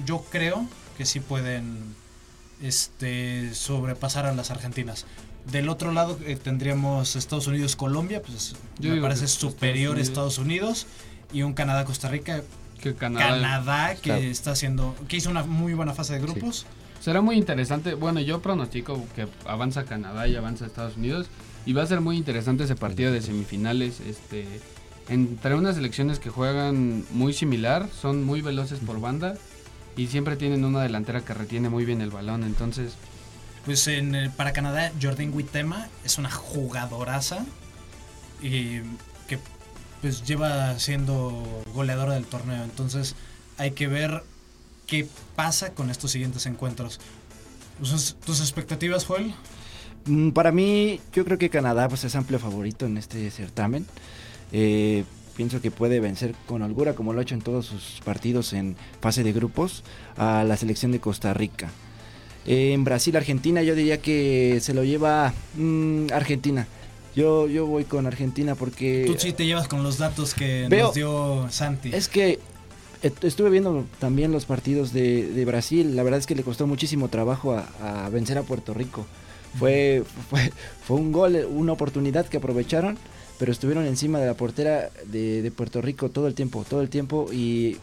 yo 0.06 0.22
creo 0.30 0.68
que 0.98 1.06
sí 1.06 1.22
pueden 1.22 1.96
este, 2.62 3.54
sobrepasar 3.54 4.26
a 4.26 4.34
las 4.34 4.52
argentinas. 4.52 5.06
Del 5.50 5.70
otro 5.70 5.94
lado 5.94 6.20
eh, 6.26 6.36
tendríamos 6.36 7.16
Estados 7.16 7.48
Unidos-Colombia, 7.48 8.22
pues 8.22 8.56
Yo 8.80 8.94
me 8.94 9.00
parece 9.00 9.30
superior 9.30 9.98
Estados 9.98 10.34
Estados 10.34 10.38
Unidos. 10.40 10.88
Y 11.32 11.44
un 11.44 11.54
Canadá-Costa 11.54 12.10
Rica. 12.10 12.44
que 12.82 12.96
Canadá, 12.96 13.30
Canadá, 13.30 13.96
que 13.96 14.30
está 14.30 14.52
haciendo, 14.52 14.94
que 15.08 15.16
hizo 15.16 15.30
una 15.30 15.44
muy 15.44 15.74
buena 15.74 15.94
fase 15.94 16.14
de 16.16 16.20
grupos. 16.20 16.66
Será 17.06 17.22
muy 17.22 17.36
interesante. 17.36 17.94
Bueno, 17.94 18.20
yo 18.20 18.42
pronostico 18.42 19.06
que 19.16 19.28
avanza 19.46 19.86
Canadá 19.86 20.28
y 20.28 20.36
avanza 20.36 20.66
Estados 20.66 20.98
Unidos. 20.98 21.28
Y 21.64 21.74
va 21.74 21.84
a 21.84 21.86
ser 21.86 22.02
muy 22.02 22.18
interesante 22.18 22.64
ese 22.64 22.76
partido 22.76 23.12
de 23.12 23.22
semifinales. 23.22 24.00
Este, 24.00 24.48
entre 25.08 25.54
unas 25.54 25.76
selecciones 25.76 26.18
que 26.18 26.32
juegan 26.32 27.06
muy 27.12 27.32
similar, 27.32 27.88
son 27.92 28.24
muy 28.24 28.42
veloces 28.42 28.80
por 28.80 29.00
banda. 29.00 29.36
Y 29.96 30.08
siempre 30.08 30.36
tienen 30.36 30.66
una 30.66 30.82
delantera 30.82 31.22
que 31.22 31.36
retiene 31.36 31.70
muy 31.70 31.86
bien 31.86 32.02
el 32.02 32.10
balón. 32.10 32.44
Entonces, 32.44 32.96
Pues 33.66 33.88
en, 33.88 34.16
eh, 34.16 34.32
para 34.36 34.52
Canadá, 34.52 34.92
Jordan 35.00 35.32
Wittema 35.32 35.88
es 36.04 36.18
una 36.18 36.32
jugadoraza 36.32 37.46
y 38.42 38.80
que 39.28 39.38
pues 40.02 40.24
lleva 40.24 40.80
siendo 40.80 41.64
goleadora 41.72 42.16
del 42.16 42.26
torneo. 42.26 42.64
Entonces 42.64 43.16
hay 43.60 43.72
que 43.74 43.88
ver 43.88 44.24
qué 44.88 45.08
pasa 45.36 45.72
con 45.74 45.90
estos 45.90 46.12
siguientes 46.12 46.46
encuentros. 46.46 47.00
Tus, 47.80 48.16
tus 48.26 48.40
expectativas, 48.40 49.06
Joel? 49.06 49.34
Mm, 50.06 50.30
Para 50.32 50.52
mí, 50.52 51.00
yo 51.14 51.26
creo 51.26 51.38
que 51.38 51.50
Canadá 51.50 51.90
pues, 51.90 52.04
es 52.04 52.16
amplio 52.16 52.40
favorito 52.40 52.86
en 52.86 52.98
este 52.98 53.30
certamen. 53.32 53.86
Eh, 54.52 55.04
pienso 55.36 55.60
que 55.62 55.72
puede 55.72 56.00
vencer 56.00 56.34
con 56.46 56.62
holgura, 56.62 56.94
como 56.94 57.12
lo 57.12 57.20
ha 57.20 57.24
hecho 57.24 57.36
en 57.36 57.42
todos 57.42 57.66
sus 57.66 58.00
partidos 58.06 58.54
en 58.54 58.76
fase 59.02 59.24
de 59.24 59.34
grupos, 59.34 59.84
a 60.18 60.44
la 60.46 60.56
selección 60.58 60.92
de 60.92 61.00
Costa 61.00 61.34
Rica. 61.34 61.70
Eh, 62.46 62.74
en 62.74 62.84
Brasil, 62.84 63.16
Argentina, 63.18 63.62
yo 63.64 63.76
diría 63.76 64.00
que 64.02 64.60
se 64.62 64.74
lo 64.74 64.84
lleva 64.84 65.34
mm, 65.56 66.08
Argentina. 66.14 66.68
Yo, 67.16 67.48
yo 67.48 67.66
voy 67.66 67.86
con 67.86 68.06
Argentina 68.08 68.56
porque... 68.56 69.06
Tú 69.08 69.16
sí 69.18 69.32
te 69.34 69.46
llevas 69.46 69.68
con 69.68 69.84
los 69.84 69.98
datos 69.98 70.34
que 70.34 70.68
Veo- 70.70 70.88
nos 70.88 70.94
dio 70.96 71.48
Santi. 71.50 71.90
Es 71.94 72.08
que 72.10 72.40
estuve 73.22 73.50
viendo 73.50 73.86
también 74.00 74.32
los 74.32 74.46
partidos 74.46 74.92
de, 74.94 75.28
de 75.32 75.46
Brasil. 75.46 75.96
La 75.96 76.04
verdad 76.04 76.20
es 76.20 76.26
que 76.26 76.36
le 76.36 76.44
costó 76.44 76.68
muchísimo 76.68 77.08
trabajo 77.10 77.54
a, 77.54 78.06
a 78.06 78.10
vencer 78.10 78.38
a 78.38 78.44
Puerto 78.44 78.74
Rico. 78.74 79.06
Fue, 79.58 80.04
fue, 80.30 80.52
fue 80.86 80.98
un 80.98 81.12
gol, 81.12 81.46
una 81.50 81.72
oportunidad 81.74 82.26
que 82.26 82.38
aprovecharon, 82.38 82.98
pero 83.40 83.52
estuvieron 83.52 83.86
encima 83.86 84.20
de 84.20 84.26
la 84.28 84.34
portera 84.34 84.90
de, 85.06 85.42
de 85.42 85.52
Puerto 85.52 85.82
Rico 85.82 86.10
todo 86.10 86.28
el 86.28 86.34
tiempo, 86.34 86.66
todo 86.70 86.82
el 86.82 86.90
tiempo. 86.90 87.28
Y 87.32 87.78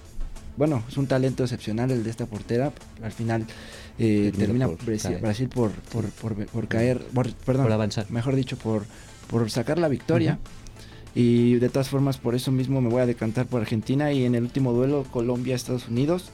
bueno, 0.56 0.82
es 0.88 0.96
un 0.98 1.06
talento 1.06 1.42
excepcional 1.44 1.90
el 1.90 2.04
de 2.04 2.10
esta 2.10 2.26
portera. 2.26 2.72
Al 3.02 3.12
final 3.12 3.46
eh, 3.98 4.32
termina 4.36 4.68
por 4.68 4.84
Brasil. 4.84 5.16
Brasil 5.20 5.48
por, 5.48 5.70
por, 5.70 6.04
por, 6.10 6.46
por 6.46 6.68
caer, 6.68 6.98
por- 7.14 7.32
perdón, 7.32 7.64
Por 7.64 7.72
avanzar. 7.72 8.10
mejor 8.10 8.34
dicho, 8.36 8.56
por, 8.58 8.84
por 9.30 9.50
sacar 9.50 9.78
la 9.78 9.88
victoria. 9.88 10.38
Y 11.14 11.54
de 11.56 11.68
todas 11.68 11.88
formas, 11.88 12.16
por 12.18 12.34
eso 12.34 12.50
mismo 12.52 12.80
me 12.80 12.88
voy 12.88 13.02
a 13.02 13.06
decantar 13.06 13.46
por 13.46 13.60
Argentina. 13.60 14.12
Y 14.12 14.24
en 14.24 14.34
el 14.34 14.42
último 14.44 14.72
duelo, 14.72 15.04
Colombia-Estados 15.10 15.88
Unidos. 15.88 16.30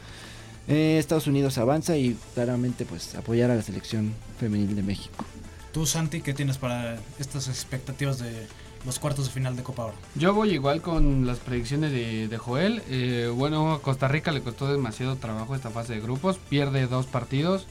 Eh, 0.68 0.99
Estados 0.99 1.26
Unidos 1.26 1.56
avanza 1.58 1.97
y 1.97 2.16
claramente 2.35 2.85
pues 2.85 3.14
apoyar 3.14 3.50
a 3.50 3.54
la 3.56 3.62
selección 3.62 4.12
femenil 4.38 4.76
de 4.76 4.82
México. 4.82 5.25
Tú, 5.73 5.87
Santi, 5.87 6.20
¿qué 6.20 6.35
tienes 6.35 6.58
para 6.58 6.99
estas 7.18 7.49
expectativas 7.49 8.18
de 8.18 8.47
los 8.87 8.99
cuartos 8.99 9.25
de 9.26 9.32
final 9.32 9.56
de 9.56 9.62
Copa 9.62 9.87
Oro? 9.87 9.94
yo 10.14 10.32
voy 10.35 10.50
igual 10.52 10.82
con 10.82 11.26
las 11.26 11.38
predicciones 11.38 11.90
de, 11.90 12.28
de 12.28 12.38
Joel. 12.38 12.82
Eh, 12.90 13.32
bueno, 13.35 13.73
a 13.73 13.82
Costa 13.82 14.08
Rica 14.08 14.30
le 14.30 14.42
costó 14.42 14.70
demasiado 14.70 15.16
trabajo 15.16 15.54
esta 15.54 15.70
fase 15.70 15.94
de 15.94 16.00
grupos. 16.00 16.38
Pierde 16.50 16.87
dos 16.87 17.06
partidos. 17.06 17.66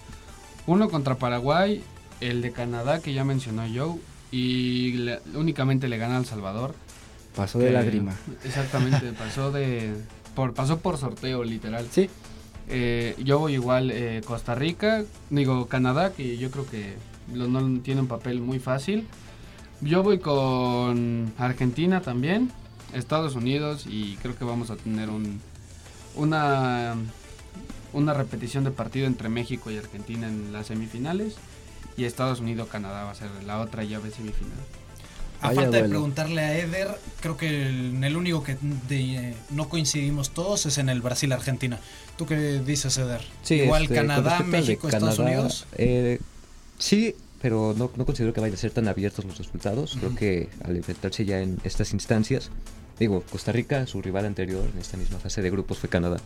Uno 0.66 0.90
contra 0.90 1.16
Paraguay, 1.16 1.84
el 2.20 2.42
de 2.42 2.52
Canadá 2.52 3.00
que 3.00 3.14
ya 3.14 3.24
mencionó 3.24 3.64
Joe. 3.74 4.00
Y 4.32 4.94
le- 4.94 5.20
únicamente 5.36 5.88
le 5.88 5.98
gana 5.98 6.18
al 6.18 6.26
Salvador. 6.26 6.76
Pasó 7.38 7.60
de 7.60 7.72
lágrima. 7.72 8.14
Exactamente, 8.44 9.14
pasó 9.18 9.52
de 9.52 9.94
por 10.36 10.54
pasó 10.54 10.80
por 10.80 10.98
sorteo 10.98 11.44
literal. 11.44 11.88
Sí, 11.90 12.10
Eh, 12.70 13.16
yo 13.24 13.40
voy 13.40 13.54
igual 13.54 13.92
eh, 13.92 14.22
Costa 14.26 14.54
Rica, 14.54 15.06
digo 15.30 15.68
Canadá, 15.68 16.12
que 16.12 16.38
yo 16.38 16.52
creo 16.52 16.66
que 16.70 16.96
no 17.34 17.80
tiene 17.80 18.02
un 18.02 18.08
papel 18.08 18.42
muy 18.42 18.60
fácil. 18.60 19.08
Yo 19.80 20.04
voy 20.04 20.20
con 20.20 21.32
Argentina 21.38 22.02
también, 22.02 22.52
Estados 22.94 23.36
Unidos 23.36 23.86
y 23.88 24.16
creo 24.18 24.36
que 24.38 24.44
vamos 24.44 24.70
a 24.70 24.76
tener 24.76 25.10
un, 25.10 25.40
una, 26.16 26.96
una 27.94 28.14
repetición 28.14 28.64
de 28.66 28.72
partido 28.72 29.08
entre 29.08 29.30
México 29.30 29.72
y 29.72 29.78
Argentina 29.78 30.28
en 30.28 30.52
las 30.52 30.68
semifinales 30.68 31.36
y 31.96 32.04
Estados 32.04 32.42
Unidos-Canadá 32.42 33.06
va 33.06 33.12
a 33.12 33.16
ser 33.16 33.30
la 33.46 33.60
otra 33.62 33.84
llave 33.86 34.12
semifinal. 34.12 34.58
A 35.42 35.50
Vaya 35.50 35.62
falta 35.64 35.78
de 35.78 35.90
preguntarle 35.90 36.42
a 36.42 36.58
Eder, 36.58 36.88
creo 37.22 37.38
que 37.38 37.48
el- 37.68 37.96
en 37.96 38.04
el 38.04 38.18
único 38.18 38.44
que 38.44 38.58
de- 38.88 39.36
no 39.52 39.70
coincidimos 39.70 40.32
todos 40.32 40.66
es 40.66 40.78
en 40.80 40.90
el 40.90 41.02
Brasil-Argentina. 41.02 41.80
¿Tú 42.18 42.26
qué 42.26 42.60
dices, 42.66 42.98
Eder? 42.98 43.22
Igual 43.50 43.84
este, 43.84 43.96
Canadá, 43.96 44.40
México, 44.40 44.88
Estados 44.90 45.20
Unidos. 45.20 45.66
eh, 45.78 46.20
sí, 46.80 47.16
pero 47.42 47.76
no, 47.78 47.92
no 47.96 48.06
considero 48.06 48.34
que 48.34 48.42
vayan 48.42 48.56
a 48.56 48.58
ser 48.58 48.72
tan 48.72 48.88
abiertos 48.88 49.26
los 49.26 49.38
resultados. 49.38 49.96
Creo 50.00 50.16
que 50.16 50.50
al 50.64 50.76
enfrentarse 50.76 51.24
ya 51.26 51.40
en 51.40 51.60
estas 51.64 51.94
instancias, 51.94 52.50
digo, 52.98 53.24
Costa 53.32 53.52
Rica, 53.52 53.86
su 53.86 54.02
rival 54.02 54.26
anterior 54.26 54.68
en 54.74 54.80
esta 54.82 54.98
misma 54.98 55.20
fase 55.20 55.44
de 55.44 55.52
grupos 55.52 55.78
fue 55.78 55.88
Canadá. 55.90 56.18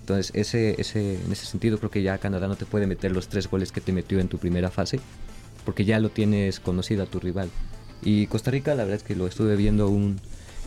Entonces, 0.00 0.30
ese, 0.34 0.80
ese, 0.80 1.16
en 1.22 1.30
ese 1.30 1.44
sentido, 1.44 1.76
creo 1.76 1.90
que 1.90 2.02
ya 2.02 2.16
Canadá 2.16 2.48
no 2.48 2.56
te 2.56 2.64
puede 2.64 2.86
meter 2.86 3.12
los 3.12 3.28
tres 3.28 3.46
goles 3.50 3.72
que 3.72 3.82
te 3.82 3.92
metió 3.92 4.18
en 4.20 4.28
tu 4.28 4.38
primera 4.38 4.70
fase, 4.70 5.00
porque 5.66 5.84
ya 5.84 6.00
lo 6.00 6.08
tienes 6.08 6.60
conocido 6.60 7.02
a 7.02 7.06
tu 7.06 7.20
rival. 7.20 7.50
Y 8.02 8.26
Costa 8.26 8.50
Rica, 8.50 8.74
la 8.74 8.84
verdad 8.84 8.96
es 8.96 9.02
que 9.02 9.16
lo 9.16 9.26
estuve 9.26 9.56
viendo 9.56 9.88
un, 9.88 10.20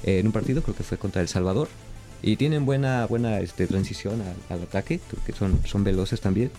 eh, 0.04 0.20
en 0.20 0.28
un 0.28 0.34
partido, 0.34 0.62
creo 0.62 0.76
que 0.76 0.84
fue 0.84 0.98
contra 0.98 1.22
El 1.22 1.28
Salvador, 1.28 1.70
y 2.22 2.36
tienen 2.36 2.66
buena, 2.66 3.06
buena 3.08 3.40
este, 3.40 3.68
transición 3.68 4.22
al, 4.22 4.58
al 4.58 4.64
ataque, 4.64 5.00
creo 5.10 5.24
que 5.26 5.34
son, 5.34 5.60
son 5.66 5.84
veloces 5.84 6.22
también. 6.22 6.52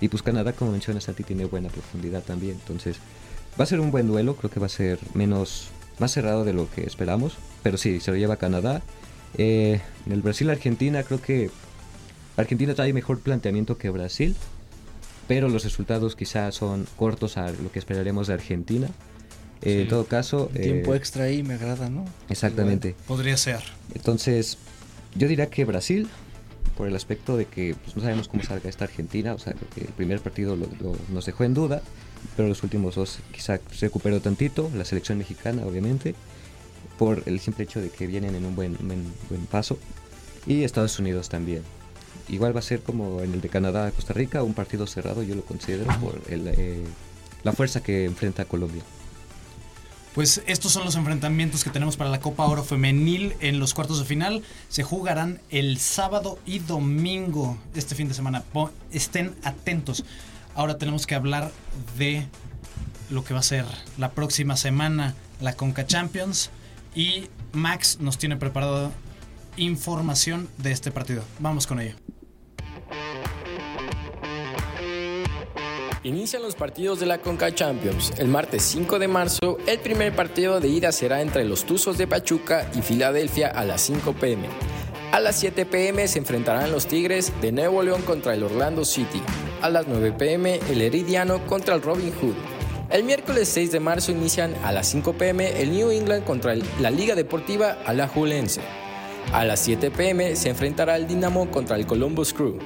Y 0.00 0.08
pues 0.08 0.22
Canadá, 0.22 0.52
como 0.52 0.72
menciona 0.72 1.00
Santi, 1.00 1.24
tiene 1.24 1.44
buena 1.44 1.68
profundidad 1.68 2.22
también. 2.22 2.52
Entonces, 2.52 2.96
va 3.58 3.64
a 3.64 3.66
ser 3.66 3.80
un 3.80 3.90
buen 3.90 4.06
duelo, 4.06 4.34
creo 4.36 4.50
que 4.50 4.60
va 4.60 4.66
a 4.66 4.70
ser 4.70 4.98
menos, 5.14 5.68
más 5.98 6.12
cerrado 6.12 6.44
de 6.44 6.54
lo 6.54 6.70
que 6.70 6.84
esperamos. 6.84 7.34
Pero 7.62 7.76
sí, 7.76 8.00
se 8.00 8.10
lo 8.10 8.16
lleva 8.16 8.36
Canadá. 8.36 8.82
Eh, 9.36 9.80
en 10.06 10.12
el 10.12 10.22
Brasil-Argentina, 10.22 11.02
creo 11.02 11.20
que 11.20 11.50
Argentina 12.36 12.74
trae 12.74 12.92
mejor 12.92 13.20
planteamiento 13.20 13.76
que 13.76 13.90
Brasil. 13.90 14.34
Pero 15.28 15.48
los 15.48 15.64
resultados 15.64 16.16
quizás 16.16 16.54
son 16.54 16.86
cortos 16.96 17.36
a 17.36 17.50
lo 17.50 17.70
que 17.70 17.78
esperaremos 17.78 18.26
de 18.26 18.34
Argentina. 18.34 18.88
Eh, 19.62 19.72
Sí. 19.74 19.80
En 19.82 19.88
todo 19.88 20.06
caso, 20.06 20.50
eh, 20.54 20.60
Tiempo 20.62 20.94
extra 20.94 21.24
ahí 21.24 21.42
me 21.42 21.54
agrada, 21.54 21.90
¿no? 21.90 22.04
exactamente. 22.28 22.94
Podría 23.06 23.36
ser. 23.36 23.60
Entonces, 23.94 24.56
yo 25.14 25.28
diría 25.28 25.50
que 25.50 25.64
Brasil, 25.64 26.08
por 26.76 26.88
el 26.88 26.96
aspecto 26.96 27.36
de 27.36 27.44
que 27.44 27.74
pues, 27.84 27.94
no 27.94 28.02
sabemos 28.02 28.28
cómo 28.28 28.42
salga 28.42 28.70
esta 28.70 28.84
Argentina, 28.84 29.34
o 29.34 29.38
sea, 29.38 29.54
que 29.74 29.82
el 29.82 29.88
primer 29.88 30.20
partido 30.20 30.56
lo- 30.56 30.68
lo- 30.80 30.96
nos 31.10 31.26
dejó 31.26 31.44
en 31.44 31.52
duda, 31.52 31.82
pero 32.36 32.48
los 32.48 32.62
últimos 32.62 32.94
dos 32.94 33.18
quizá 33.32 33.58
se 33.70 33.86
recuperó 33.86 34.20
tantito, 34.20 34.70
la 34.74 34.84
selección 34.86 35.18
mexicana, 35.18 35.66
obviamente, 35.66 36.14
por 36.98 37.22
el 37.26 37.38
simple 37.40 37.64
hecho 37.64 37.80
de 37.82 37.90
que 37.90 38.06
vienen 38.06 38.34
en 38.34 38.44
un 38.46 38.54
buen, 38.56 38.76
buen, 38.80 39.04
buen 39.28 39.46
paso, 39.46 39.78
y 40.46 40.64
Estados 40.64 40.98
Unidos 40.98 41.28
también. 41.28 41.62
Igual 42.30 42.54
va 42.54 42.60
a 42.60 42.62
ser 42.62 42.80
como 42.80 43.20
en 43.22 43.34
el 43.34 43.40
de 43.42 43.48
Canadá-Costa 43.50 44.12
Rica, 44.14 44.42
un 44.42 44.54
partido 44.54 44.86
cerrado, 44.86 45.22
yo 45.22 45.34
lo 45.34 45.42
considero, 45.44 45.84
por 46.00 46.20
el, 46.30 46.48
eh, 46.48 46.80
la 47.42 47.52
fuerza 47.52 47.82
que 47.82 48.04
enfrenta 48.06 48.44
Colombia. 48.46 48.82
Pues 50.14 50.42
estos 50.46 50.72
son 50.72 50.84
los 50.84 50.96
enfrentamientos 50.96 51.62
que 51.62 51.70
tenemos 51.70 51.96
para 51.96 52.10
la 52.10 52.20
Copa 52.20 52.44
Oro 52.44 52.64
Femenil 52.64 53.34
en 53.40 53.60
los 53.60 53.74
cuartos 53.74 54.00
de 54.00 54.04
final. 54.04 54.42
Se 54.68 54.82
jugarán 54.82 55.40
el 55.50 55.78
sábado 55.78 56.38
y 56.44 56.58
domingo 56.58 57.56
este 57.74 57.94
fin 57.94 58.08
de 58.08 58.14
semana. 58.14 58.42
Estén 58.90 59.36
atentos. 59.44 60.04
Ahora 60.56 60.78
tenemos 60.78 61.06
que 61.06 61.14
hablar 61.14 61.52
de 61.96 62.26
lo 63.08 63.22
que 63.22 63.34
va 63.34 63.40
a 63.40 63.44
ser 63.44 63.64
la 63.98 64.10
próxima 64.10 64.56
semana, 64.56 65.14
la 65.40 65.52
Conca 65.52 65.86
Champions. 65.86 66.50
Y 66.92 67.28
Max 67.52 67.98
nos 68.00 68.18
tiene 68.18 68.36
preparado 68.36 68.90
información 69.56 70.48
de 70.58 70.72
este 70.72 70.90
partido. 70.90 71.22
Vamos 71.38 71.68
con 71.68 71.78
ello. 71.78 71.94
Inician 76.02 76.40
los 76.40 76.54
partidos 76.54 76.98
de 76.98 77.04
la 77.04 77.18
Conca 77.18 77.54
Champions. 77.54 78.14
El 78.16 78.28
martes 78.28 78.62
5 78.62 78.98
de 78.98 79.06
marzo, 79.06 79.58
el 79.66 79.80
primer 79.80 80.16
partido 80.16 80.58
de 80.58 80.68
ida 80.68 80.92
será 80.92 81.20
entre 81.20 81.44
los 81.44 81.64
Tuzos 81.64 81.98
de 81.98 82.06
Pachuca 82.06 82.70
y 82.74 82.80
Filadelfia 82.80 83.48
a 83.48 83.66
las 83.66 83.82
5 83.82 84.14
pm. 84.14 84.48
A 85.12 85.20
las 85.20 85.36
7 85.36 85.66
pm 85.66 86.08
se 86.08 86.18
enfrentarán 86.18 86.72
los 86.72 86.86
Tigres 86.86 87.34
de 87.42 87.52
Nuevo 87.52 87.82
León 87.82 88.00
contra 88.00 88.32
el 88.32 88.42
Orlando 88.42 88.86
City. 88.86 89.20
A 89.60 89.68
las 89.68 89.88
9 89.88 90.12
pm, 90.12 90.58
el 90.70 90.80
Herediano 90.80 91.46
contra 91.46 91.74
el 91.74 91.82
Robin 91.82 92.14
Hood. 92.14 92.34
El 92.88 93.04
miércoles 93.04 93.50
6 93.50 93.70
de 93.70 93.80
marzo 93.80 94.10
inician 94.10 94.54
a 94.64 94.72
las 94.72 94.86
5 94.88 95.12
pm 95.12 95.60
el 95.60 95.70
New 95.70 95.90
England 95.90 96.24
contra 96.24 96.54
la 96.80 96.90
Liga 96.90 97.14
Deportiva 97.14 97.76
Alajuelense. 97.84 98.62
A 99.34 99.44
las 99.44 99.60
7 99.60 99.90
pm 99.90 100.34
se 100.34 100.48
enfrentará 100.48 100.96
el 100.96 101.06
Dinamo 101.06 101.50
contra 101.50 101.76
el 101.76 101.86
Columbus 101.86 102.32
Crew. 102.32 102.58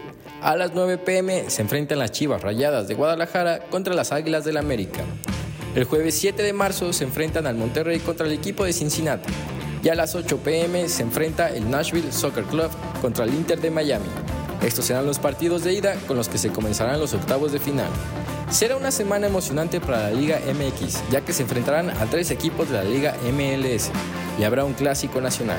A 0.45 0.57
las 0.57 0.75
9 0.75 0.99
pm 0.99 1.49
se 1.49 1.63
enfrentan 1.63 1.99
las 1.99 2.13
Chivas 2.13 2.43
Rayadas 2.43 2.87
de 2.87 2.95
Guadalajara 2.95 3.61
contra 3.71 3.95
las 3.95 4.13
Águilas 4.13 4.45
del 4.45 4.59
América. 4.59 5.01
El 5.75 5.85
jueves 5.85 6.17
7 6.17 6.43
de 6.43 6.53
marzo 6.53 6.93
se 6.93 7.05
enfrentan 7.05 7.47
al 7.47 7.55
Monterrey 7.55 7.99
contra 7.99 8.27
el 8.27 8.33
equipo 8.35 8.63
de 8.67 8.75
Cincinnati. 8.75 9.33
Y 9.83 9.89
a 9.89 9.95
las 9.95 10.15
8 10.15 10.37
pm 10.45 10.87
se 10.91 11.03
enfrenta 11.03 11.49
el 11.49 11.71
Nashville 11.71 12.13
Soccer 12.13 12.45
Club 12.45 12.69
contra 13.01 13.25
el 13.25 13.33
Inter 13.33 13.59
de 13.59 13.71
Miami. 13.71 14.05
Estos 14.63 14.85
serán 14.85 15.07
los 15.07 15.19
partidos 15.19 15.65
de 15.65 15.73
ida 15.73 15.95
con 16.07 16.19
los 16.19 16.29
que 16.29 16.37
se 16.37 16.51
comenzarán 16.51 17.01
los 17.01 17.15
octavos 17.15 17.51
de 17.51 17.59
final. 17.59 17.89
Será 18.51 18.77
una 18.77 18.91
semana 18.91 19.29
emocionante 19.29 19.81
para 19.81 20.11
la 20.11 20.11
Liga 20.11 20.41
MX, 20.41 21.11
ya 21.11 21.23
que 21.23 21.33
se 21.33 21.45
enfrentarán 21.45 21.89
a 21.89 22.05
tres 22.11 22.31
equipos 22.31 22.69
de 22.69 22.75
la 22.75 22.85
Liga 22.85 23.17
MLS 23.33 23.91
y 24.39 24.45
habrá 24.45 24.67
un 24.67 24.75
clásico 24.75 25.23
nacional. 25.23 25.59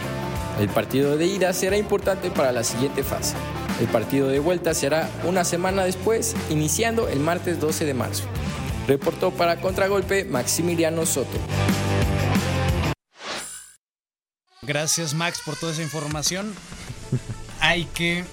El 0.60 0.70
partido 0.70 1.18
de 1.18 1.26
ida 1.26 1.54
será 1.54 1.76
importante 1.76 2.30
para 2.30 2.52
la 2.52 2.64
siguiente 2.64 3.02
fase. 3.02 3.34
El 3.80 3.88
partido 3.88 4.30
de 4.30 4.40
vuelta 4.40 4.74
será 4.74 5.10
una 5.26 5.44
semana 5.44 5.84
después, 5.84 6.36
iniciando 6.50 7.10
el 7.10 7.20
martes 7.20 7.60
12 7.60 7.86
de 7.86 7.94
marzo. 7.94 8.24
Reportó 8.88 9.32
para 9.32 9.60
Contragolpe 9.60 10.24
Maximiliano 10.24 11.06
Soto. 11.06 11.38
Gracias 14.62 15.14
Max 15.14 15.42
por 15.46 15.58
toda 15.58 15.74
esa 15.74 15.82
información. 15.84 16.54
Hay 17.60 17.86
que 17.86 18.24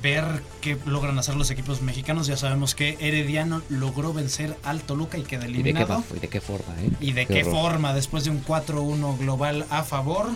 ver 0.00 0.24
qué 0.60 0.78
logran 0.86 1.18
hacer 1.18 1.34
los 1.34 1.50
equipos 1.50 1.82
mexicanos. 1.82 2.28
Ya 2.28 2.36
sabemos 2.36 2.76
que 2.76 2.96
Herediano 3.00 3.62
logró 3.68 4.12
vencer 4.12 4.56
al 4.62 4.82
Toluca 4.82 5.18
y 5.18 5.22
queda 5.22 5.46
¿Y 5.48 5.48
de, 5.48 5.52
qué, 5.54 5.70
eliminado. 5.70 6.04
y 6.14 6.20
de 6.20 6.28
qué 6.28 6.40
forma, 6.40 6.74
eh? 6.80 6.90
¿Y 7.00 7.12
de 7.12 7.26
qué 7.26 7.42
horror. 7.42 7.52
forma? 7.52 7.94
Después 7.94 8.24
de 8.24 8.30
un 8.30 8.44
4-1 8.44 9.18
global 9.18 9.66
a 9.70 9.82
favor. 9.82 10.28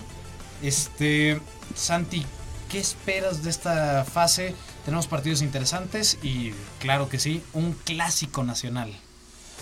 Este, 0.63 1.41
Santi, 1.75 2.25
¿qué 2.73 2.79
esperas 2.81 3.45
de 3.45 3.51
esta 3.51 4.05
fase? 4.05 4.55
Tenemos 4.85 5.07
partidos 5.07 5.43
interesantes 5.43 6.19
y, 6.23 6.53
claro 6.81 7.09
que 7.09 7.19
sí, 7.19 7.43
un 7.53 7.73
clásico 7.73 8.43
nacional. 8.43 8.91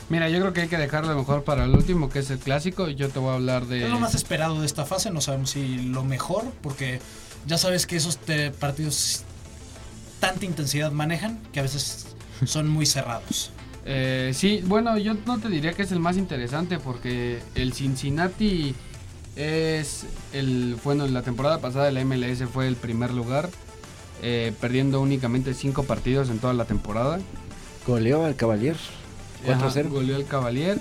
Mira, 0.09 0.29
yo 0.29 0.40
creo 0.40 0.52
que 0.52 0.62
hay 0.62 0.69
que 0.69 0.79
dejarlo 0.79 1.14
mejor 1.17 1.45
para 1.45 1.64
el 1.64 1.71
último, 1.75 2.09
que 2.09 2.21
es 2.21 2.31
el 2.31 2.38
clásico. 2.38 2.88
y 2.88 2.95
Yo 2.95 3.09
te 3.11 3.19
voy 3.19 3.31
a 3.33 3.35
hablar 3.35 3.67
de... 3.67 3.85
Es 3.85 3.90
lo 3.90 3.99
más 4.00 4.14
esperado 4.14 4.61
de 4.61 4.67
esta 4.67 4.87
fase, 4.87 5.11
no 5.11 5.21
sabemos 5.21 5.50
si 5.50 5.79
lo 5.83 6.05
mejor, 6.05 6.45
porque 6.62 7.00
ya 7.47 7.59
sabes 7.59 7.87
que 7.87 7.97
esos 7.97 8.17
te- 8.17 8.50
partidos 8.52 9.25
tanta 10.21 10.45
intensidad 10.47 10.90
manejan 10.93 11.38
que 11.52 11.61
a 11.61 11.62
veces 11.64 12.07
son 12.47 12.69
muy 12.69 12.87
cerrados. 12.87 13.50
Eh, 13.87 14.33
sí, 14.35 14.62
bueno, 14.67 14.99
yo 14.99 15.14
no 15.14 15.38
te 15.40 15.49
diría 15.49 15.73
que 15.73 15.83
es 15.83 15.90
el 15.90 16.00
más 16.00 16.19
interesante 16.19 16.79
porque 16.79 17.43
el 17.55 17.73
Cincinnati 17.73 18.75
es 19.37 20.06
el 20.32 20.76
bueno 20.82 21.04
en 21.04 21.14
la 21.14 21.22
temporada 21.22 21.60
pasada 21.60 21.87
de 21.87 21.92
la 21.92 22.04
MLS 22.04 22.44
fue 22.52 22.66
el 22.66 22.76
primer 22.76 23.12
lugar 23.12 23.49
eh, 24.22 24.52
perdiendo 24.60 25.00
únicamente 25.00 25.54
cinco 25.54 25.84
partidos 25.84 26.28
en 26.28 26.38
toda 26.38 26.52
la 26.52 26.66
temporada. 26.66 27.20
Goleó 27.87 28.25
al 28.25 28.37
Cavalier. 28.37 28.76
Ajá, 29.49 29.70
4-0. 29.70 29.88
goleó 29.88 30.16
el 30.16 30.26
Cavalier 30.26 30.78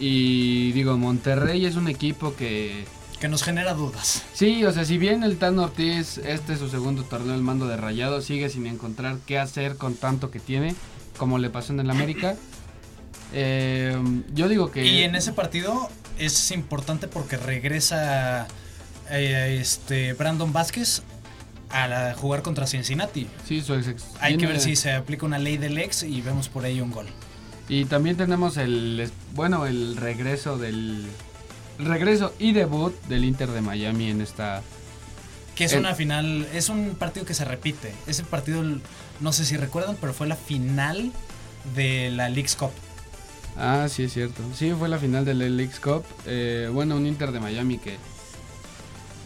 y 0.00 0.72
digo 0.72 0.96
Monterrey 0.98 1.64
es 1.64 1.76
un 1.76 1.86
equipo 1.86 2.34
que 2.34 2.84
Que 3.20 3.28
nos 3.28 3.44
genera 3.44 3.74
dudas. 3.74 4.24
Sí, 4.32 4.64
o 4.64 4.72
sea, 4.72 4.84
si 4.84 4.98
bien 4.98 5.22
el 5.22 5.38
Tan 5.38 5.58
Ortiz, 5.60 6.18
este 6.18 6.54
es 6.54 6.58
su 6.58 6.68
segundo 6.68 7.04
torneo 7.04 7.34
al 7.34 7.42
mando 7.42 7.68
de 7.68 7.76
Rayado, 7.76 8.20
sigue 8.20 8.48
sin 8.48 8.66
encontrar 8.66 9.18
qué 9.26 9.38
hacer 9.38 9.76
con 9.76 9.94
tanto 9.94 10.32
que 10.32 10.40
tiene, 10.40 10.74
como 11.18 11.38
le 11.38 11.50
pasó 11.50 11.72
en 11.72 11.80
el 11.80 11.90
América. 11.90 12.34
Eh, 13.32 13.96
yo 14.34 14.48
digo 14.48 14.72
que... 14.72 14.84
Y 14.84 15.04
en 15.04 15.14
ese 15.14 15.32
partido 15.32 15.88
es 16.18 16.50
importante 16.50 17.08
porque 17.08 17.36
regresa 17.36 18.46
eh, 19.10 19.58
este 19.60 20.12
Brandon 20.14 20.52
Vázquez 20.52 21.02
a 21.70 21.88
la- 21.88 22.14
jugar 22.14 22.42
contra 22.42 22.66
Cincinnati. 22.66 23.26
Sí, 23.46 23.62
su 23.62 23.74
ex- 23.74 24.04
Hay 24.20 24.36
que 24.36 24.46
ver 24.46 24.60
si 24.60 24.76
se 24.76 24.92
aplica 24.92 25.24
una 25.26 25.38
ley 25.38 25.56
del 25.56 25.78
ex 25.78 26.02
y 26.02 26.20
vemos 26.20 26.48
por 26.48 26.64
ahí 26.64 26.80
un 26.80 26.90
gol. 26.90 27.06
Y 27.68 27.84
también 27.86 28.16
tenemos 28.16 28.56
el, 28.56 29.10
bueno, 29.34 29.66
el 29.66 29.96
regreso 29.96 30.58
del... 30.58 31.06
El 31.78 31.86
regreso 31.86 32.34
y 32.38 32.52
debut 32.52 32.94
del 33.08 33.24
Inter 33.24 33.50
de 33.50 33.60
Miami 33.62 34.10
en 34.10 34.20
esta... 34.20 34.62
Que 35.54 35.64
es 35.64 35.72
El- 35.72 35.80
una 35.80 35.94
final, 35.94 36.46
es 36.52 36.68
un 36.68 36.94
partido 36.98 37.24
que 37.26 37.34
se 37.34 37.44
repite. 37.44 37.92
Ese 38.06 38.22
partido, 38.24 38.62
no 39.20 39.32
sé 39.32 39.44
si 39.46 39.56
recuerdan, 39.56 39.96
pero 40.00 40.12
fue 40.12 40.26
la 40.26 40.36
final 40.36 41.12
de 41.74 42.10
la 42.10 42.28
League's 42.28 42.56
Cup. 42.56 42.72
Ah, 43.56 43.86
sí, 43.88 44.04
es 44.04 44.12
cierto. 44.12 44.42
Sí, 44.56 44.72
fue 44.78 44.88
la 44.88 44.98
final 44.98 45.24
del 45.24 45.56
Leagues 45.56 45.78
Cup. 45.80 46.04
Eh, 46.26 46.68
bueno, 46.72 46.96
un 46.96 47.06
Inter 47.06 47.32
de 47.32 47.40
Miami 47.40 47.78
que 47.78 47.96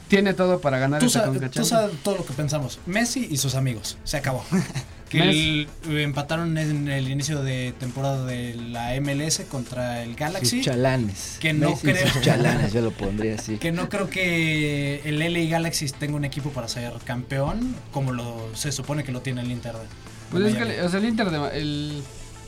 tiene 0.09 0.35
todo 0.35 0.61
para 0.61 0.79
ganar 0.79 1.01
Tú, 1.01 1.07
esta 1.07 1.21
sa- 1.21 1.25
Conca 1.27 1.41
tú 1.41 1.45
Champions. 1.47 1.69
sabes 1.69 1.97
todo 2.03 2.17
lo 2.19 2.27
que 2.27 2.33
pensamos. 2.33 2.79
Messi 2.87 3.27
y 3.31 3.37
sus 3.39 3.55
amigos. 3.55 3.99
Se 4.05 4.17
acabó. 4.17 4.45
que 5.09 5.19
el- 5.21 5.69
empataron 6.01 6.57
en 6.59 6.89
el 6.89 7.09
inicio 7.09 7.43
de 7.43 7.73
temporada 7.79 8.25
de 8.25 8.55
la 8.55 8.95
MLS 9.01 9.45
contra 9.49 10.03
el 10.03 10.15
Galaxy. 10.15 10.57
Sus 10.59 10.65
chalanes. 10.67 11.39
Que 11.41 11.53
no 11.53 11.71
Messi 11.71 11.89
y 11.89 11.93
creo. 11.93 12.09
Sus 12.13 12.23
chalanes, 12.23 12.73
yo 12.73 12.83
lo 12.83 12.91
pondría 12.93 13.35
así. 13.37 13.57
Que 13.59 13.73
no 13.73 13.89
creo 13.89 14.09
que 14.09 15.03
el 15.05 15.19
LA 15.19 15.49
Galaxy 15.51 15.87
tenga 15.91 16.17
un 16.17 16.25
equipo 16.25 16.51
para 16.51 16.69
ser 16.69 16.93
campeón 17.05 17.75
como 17.93 18.13
lo 18.13 18.51
se 18.55 18.71
supone 18.73 19.03
que 19.05 19.13
lo 19.13 19.23
tiene 19.23 19.41
el 19.43 19.51
Inter. 19.51 19.73
de- 19.75 19.79
de 19.81 19.87
Pues 20.31 20.45
es 20.47 20.55
que, 20.55 20.65
Miami. 20.65 20.81
o 20.87 20.89
sea, 20.89 20.99
el 21.01 21.05
Inter 21.07 21.31
de 21.31 21.59
el 21.61 22.03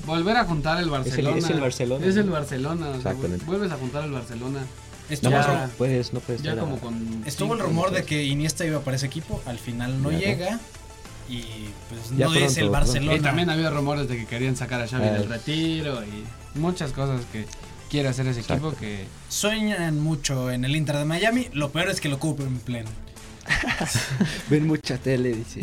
volver 0.06 0.36
a 0.36 0.44
juntar 0.44 0.78
el 0.78 0.84
el- 0.84 0.90
Barcelona. 0.90 1.36
es 1.38 1.50
el 1.50 1.60
Barcelona, 1.60 2.06
Es 2.06 2.16
el. 2.16 2.30
Barcelona. 2.30 2.86
o 2.88 2.90
sea, 2.90 2.96
Exactamente. 3.12 3.44
vuelves 3.44 3.72
a 3.72 3.76
juntar 3.76 4.02
al 4.04 4.12
Barcelona. 4.12 4.60
Estuvo, 5.10 5.30
No, 5.30 5.40
Ya. 5.40 5.66
no 5.66 5.72
puedes, 5.78 6.12
no 6.12 6.20
puedes 6.20 6.42
Ya 6.42 6.56
como 6.56 6.78
con. 6.78 7.22
estuvo 7.26 7.54
el 7.54 7.60
rumor 7.60 7.90
de 7.92 8.04
que 8.04 8.24
Iniesta 8.24 8.64
iba 8.66 8.80
para 8.80 8.96
ese 8.96 9.06
equipo. 9.06 9.40
Al 9.46 9.58
final 9.58 10.02
no 10.02 10.10
Ya 10.12 10.18
llega. 10.18 10.60
Y 11.30 11.42
pues 11.88 12.16
Ya 12.16 12.26
no 12.26 12.34
es 12.34 12.56
el 12.56 12.64
pronto, 12.68 12.72
Barcelona. 12.72 13.14
Y 13.14 13.20
también 13.20 13.50
había 13.50 13.70
rumores 13.70 14.08
de 14.08 14.16
que 14.16 14.26
querían 14.26 14.56
sacar 14.56 14.80
a 14.80 14.88
Xavi 14.88 15.08
Ah. 15.08 15.12
del 15.12 15.28
retiro 15.28 16.02
y 16.04 16.58
muchas 16.58 16.92
cosas 16.92 17.22
que 17.32 17.44
quiere 17.90 18.08
hacer 18.08 18.26
ese 18.28 18.40
equipo 18.40 18.72
que 18.72 19.04
Sueñan 19.28 20.00
mucho 20.00 20.50
en 20.50 20.64
el 20.64 20.74
Inter 20.76 20.96
de 20.96 21.04
Miami. 21.04 21.48
Lo 21.52 21.70
peor 21.70 21.88
es 21.90 22.00
que 22.00 22.08
lo 22.08 22.18
cumplen 22.18 22.58
pleno. 22.60 22.88
Ven 24.50 24.66
mucha 24.66 24.98
tele, 24.98 25.34
dice. 25.34 25.60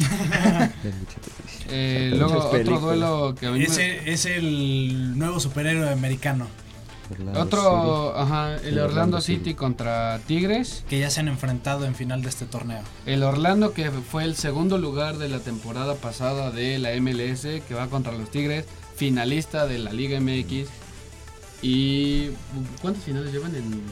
eh, 1.70 2.10
Muchas 2.14 2.20
luego 2.20 2.50
otro 2.50 2.80
duelo 2.80 3.36
que 3.40 3.48
a 3.48 3.52
mí 3.52 3.60
me- 3.60 3.66
Ese 3.66 4.12
es 4.12 4.26
el 4.26 5.18
nuevo 5.18 5.40
superhéroe 5.40 5.92
americano. 5.92 6.48
Orlando 7.12 7.40
otro 7.40 8.18
ajá, 8.18 8.56
el 8.56 8.60
El 8.62 8.74
Orlando 8.80 8.84
Orlando 8.86 9.22
City 9.22 9.38
City. 9.38 9.54
contra 9.54 10.20
Tigres 10.26 10.84
Que 10.90 10.98
ya 11.00 11.12
se 11.12 11.20
han 11.20 11.28
enfrentado 11.28 11.86
en 11.86 11.94
final 11.94 12.24
de 12.24 12.30
este 12.30 12.46
torneo. 12.48 12.82
el 13.06 13.22
Orlando 13.22 13.74
que 13.74 13.92
fue 13.92 14.24
el 14.24 14.36
segundo 14.36 14.80
lugar 14.80 15.20
de 15.20 15.30
la 15.30 15.38
temporada 15.40 15.94
pasada 15.94 16.50
de 16.50 16.80
la 16.80 16.94
MLS 17.00 17.62
que 17.68 17.76
va 17.76 17.88
contra 17.90 18.12
los 18.12 18.32
Tigres 18.32 18.66
finalista 18.96 19.68
de 19.68 19.78
la 19.78 19.94
Liga 19.94 20.20
MX 20.20 20.68
y 21.62 22.30
¿cuántas 22.82 23.04
finales 23.04 23.32
llevan 23.32 23.56
en, 23.56 23.84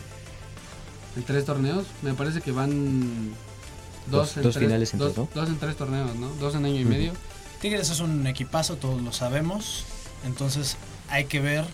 en 1.16 1.24
tres 1.24 1.46
torneos? 1.46 1.86
Me 2.02 2.16
parece 2.16 2.42
que 2.42 2.52
van 2.52 3.30
dos, 4.08 4.28
Dos- 4.30 4.38
en 4.38 4.44
dos 4.44 4.54
tres- 4.54 4.66
finales 4.66 4.94
en 4.94 5.00
dos, 5.00 5.14
todo. 5.14 5.30
dos 5.34 5.50
en 5.50 5.58
tres 5.58 5.76
torneos, 5.76 6.16
¿no? 6.16 6.30
Dos 6.36 6.56
en 6.56 6.66
año 6.66 6.80
y 6.80 6.86
medio. 6.86 7.14
Tigres 7.62 7.90
es 7.90 8.00
un 8.00 8.26
equipazo, 8.28 8.76
todos 8.78 9.02
lo 9.02 9.12
sabemos. 9.14 9.86
Entonces 10.26 10.78
hay 11.10 11.26
que 11.26 11.40
ver 11.40 11.66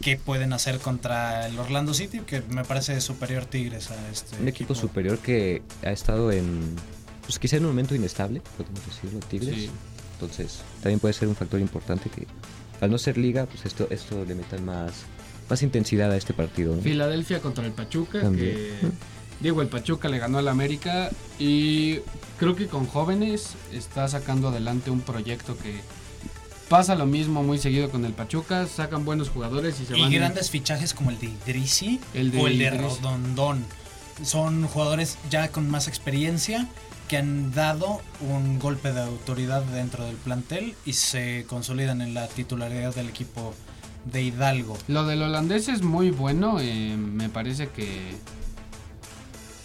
qué 0.00 0.16
pueden 0.16 0.52
hacer 0.52 0.78
contra 0.80 1.46
el 1.46 1.58
Orlando 1.58 1.94
City, 1.94 2.20
que 2.20 2.40
me 2.42 2.64
parece 2.64 3.00
superior 3.00 3.46
Tigres 3.46 3.90
a 3.90 4.08
este. 4.10 4.36
Un 4.40 4.48
equipo 4.48 4.74
superior 4.74 5.18
que 5.18 5.62
ha 5.84 5.90
estado 5.92 6.32
en, 6.32 6.74
pues 7.22 7.38
quizá 7.38 7.56
en 7.56 7.64
un 7.64 7.70
momento 7.70 7.94
inestable, 7.94 8.42
podemos 8.56 8.80
decirlo, 8.86 9.20
Tigres. 9.20 9.54
Sí. 9.54 9.70
Entonces, 10.14 10.60
también 10.82 11.00
puede 11.00 11.14
ser 11.14 11.28
un 11.28 11.36
factor 11.36 11.60
importante 11.60 12.08
que 12.10 12.26
al 12.80 12.90
no 12.90 12.98
ser 12.98 13.16
liga, 13.18 13.46
pues 13.46 13.64
esto, 13.66 13.86
esto 13.90 14.24
le 14.24 14.34
metan 14.34 14.64
más, 14.64 14.92
más 15.48 15.62
intensidad 15.62 16.10
a 16.10 16.16
este 16.16 16.34
partido. 16.34 16.74
¿no? 16.74 16.82
Filadelfia 16.82 17.40
contra 17.40 17.64
el 17.64 17.72
Pachuca, 17.72 18.20
También. 18.20 18.54
que 18.54 18.74
digo, 19.40 19.62
el 19.62 19.68
Pachuca 19.68 20.08
le 20.08 20.18
ganó 20.18 20.38
al 20.38 20.48
América 20.48 21.10
y 21.38 21.98
creo 22.38 22.56
que 22.56 22.66
con 22.66 22.86
jóvenes 22.86 23.54
está 23.72 24.08
sacando 24.08 24.48
adelante 24.48 24.90
un 24.90 25.00
proyecto 25.00 25.56
que 25.58 25.80
pasa 26.68 26.94
lo 26.94 27.06
mismo 27.06 27.42
muy 27.42 27.58
seguido 27.58 27.90
con 27.90 28.04
el 28.04 28.12
Pachuca, 28.12 28.66
sacan 28.66 29.04
buenos 29.04 29.28
jugadores 29.30 29.80
y 29.80 29.86
se 29.86 29.96
Y 29.96 30.00
van 30.02 30.12
grandes 30.12 30.50
fichajes 30.50 30.94
como 30.94 31.10
el 31.10 31.18
de 31.18 31.26
Idrisi 31.26 32.00
El 32.14 32.30
de 32.30 32.40
o 32.40 32.46
el 32.46 32.58
de. 32.58 32.70
Rodondón. 32.70 33.64
Son 34.22 34.66
jugadores 34.68 35.18
ya 35.30 35.48
con 35.48 35.68
más 35.70 35.88
experiencia 35.88 36.68
que 37.08 37.18
han 37.18 37.52
dado 37.52 38.00
un 38.20 38.58
golpe 38.58 38.92
de 38.92 39.02
autoridad 39.02 39.62
dentro 39.62 40.04
del 40.04 40.16
plantel 40.16 40.74
y 40.86 40.94
se 40.94 41.44
consolidan 41.48 42.00
en 42.00 42.14
la 42.14 42.28
titularidad 42.28 42.94
del 42.94 43.08
equipo 43.08 43.54
de 44.04 44.22
Hidalgo. 44.22 44.78
Lo 44.88 45.04
del 45.04 45.22
holandés 45.22 45.68
es 45.68 45.82
muy 45.82 46.10
bueno, 46.10 46.58
eh, 46.60 46.96
me 46.96 47.28
parece 47.28 47.68
que 47.68 48.14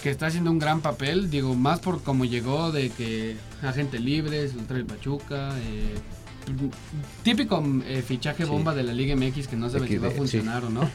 que 0.01 0.09
está 0.09 0.27
haciendo 0.27 0.49
un 0.51 0.59
gran 0.59 0.81
papel, 0.81 1.29
digo, 1.29 1.55
más 1.55 1.79
por 1.79 2.01
cómo 2.03 2.25
llegó 2.25 2.71
de 2.71 2.89
que 2.89 3.35
agente 3.61 3.99
libre, 3.99 4.47
se 4.47 4.55
lo 4.55 4.63
trae 4.63 4.79
el 4.79 4.85
Pachuca, 4.85 5.57
eh, 5.59 5.95
típico 7.23 7.63
eh, 7.85 8.01
fichaje 8.05 8.43
Sí. 8.45 8.49
bomba 8.49 8.73
de 8.73 8.83
la 8.83 8.93
Liga 8.93 9.15
MX 9.15 9.47
que 9.47 9.55
no 9.55 9.69
sabe 9.69 9.87
si 9.87 9.97
va 9.97 10.07
a 10.07 10.11
funcionar 10.11 10.63
o 10.65 10.69
no. 10.69 10.89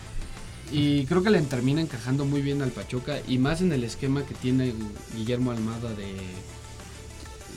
Y 0.72 1.04
creo 1.04 1.22
que 1.22 1.30
le 1.30 1.40
termina 1.42 1.80
encajando 1.82 2.24
muy 2.24 2.40
bien 2.40 2.62
al 2.62 2.70
Pachuca 2.70 3.18
y 3.28 3.38
más 3.38 3.60
en 3.60 3.72
el 3.72 3.84
esquema 3.84 4.24
que 4.24 4.34
tiene 4.34 4.72
Guillermo 5.14 5.50
Almada 5.52 5.90
de 5.92 6.16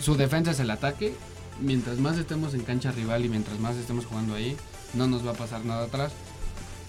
su 0.01 0.15
defensa 0.15 0.51
es 0.51 0.60
el 0.60 0.69
ataque. 0.69 1.13
Mientras 1.62 1.97
más 1.97 2.17
estemos 2.17 2.53
en 2.53 2.62
cancha 2.62 2.91
rival 2.91 3.25
y 3.25 3.29
mientras 3.29 3.57
más 3.60 3.75
estemos 3.77 4.05
jugando 4.05 4.36
ahí, 4.36 4.55
no 4.93 5.07
nos 5.07 5.25
va 5.25 5.31
a 5.31 5.36
pasar 5.36 5.65
nada 5.65 5.86
atrás. 5.86 6.12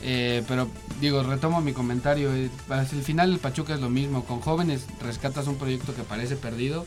Eh, 0.03 0.45
pero 0.47 0.69
digo, 1.01 1.23
retomo 1.23 1.61
mi 1.61 1.73
comentario. 1.73 2.33
eh, 2.35 2.51
hacia 2.69 2.97
el 2.99 3.05
final 3.05 3.33
el 3.33 3.39
Pachuca 3.39 3.75
es 3.75 3.81
lo 3.81 3.91
mismo. 3.91 4.25
Con 4.25 4.41
jóvenes 4.41 4.83
rescatas 5.03 5.47
un 5.47 5.57
proyecto 5.57 5.95
que 5.95 6.03
parece 6.03 6.37
perdido. 6.37 6.87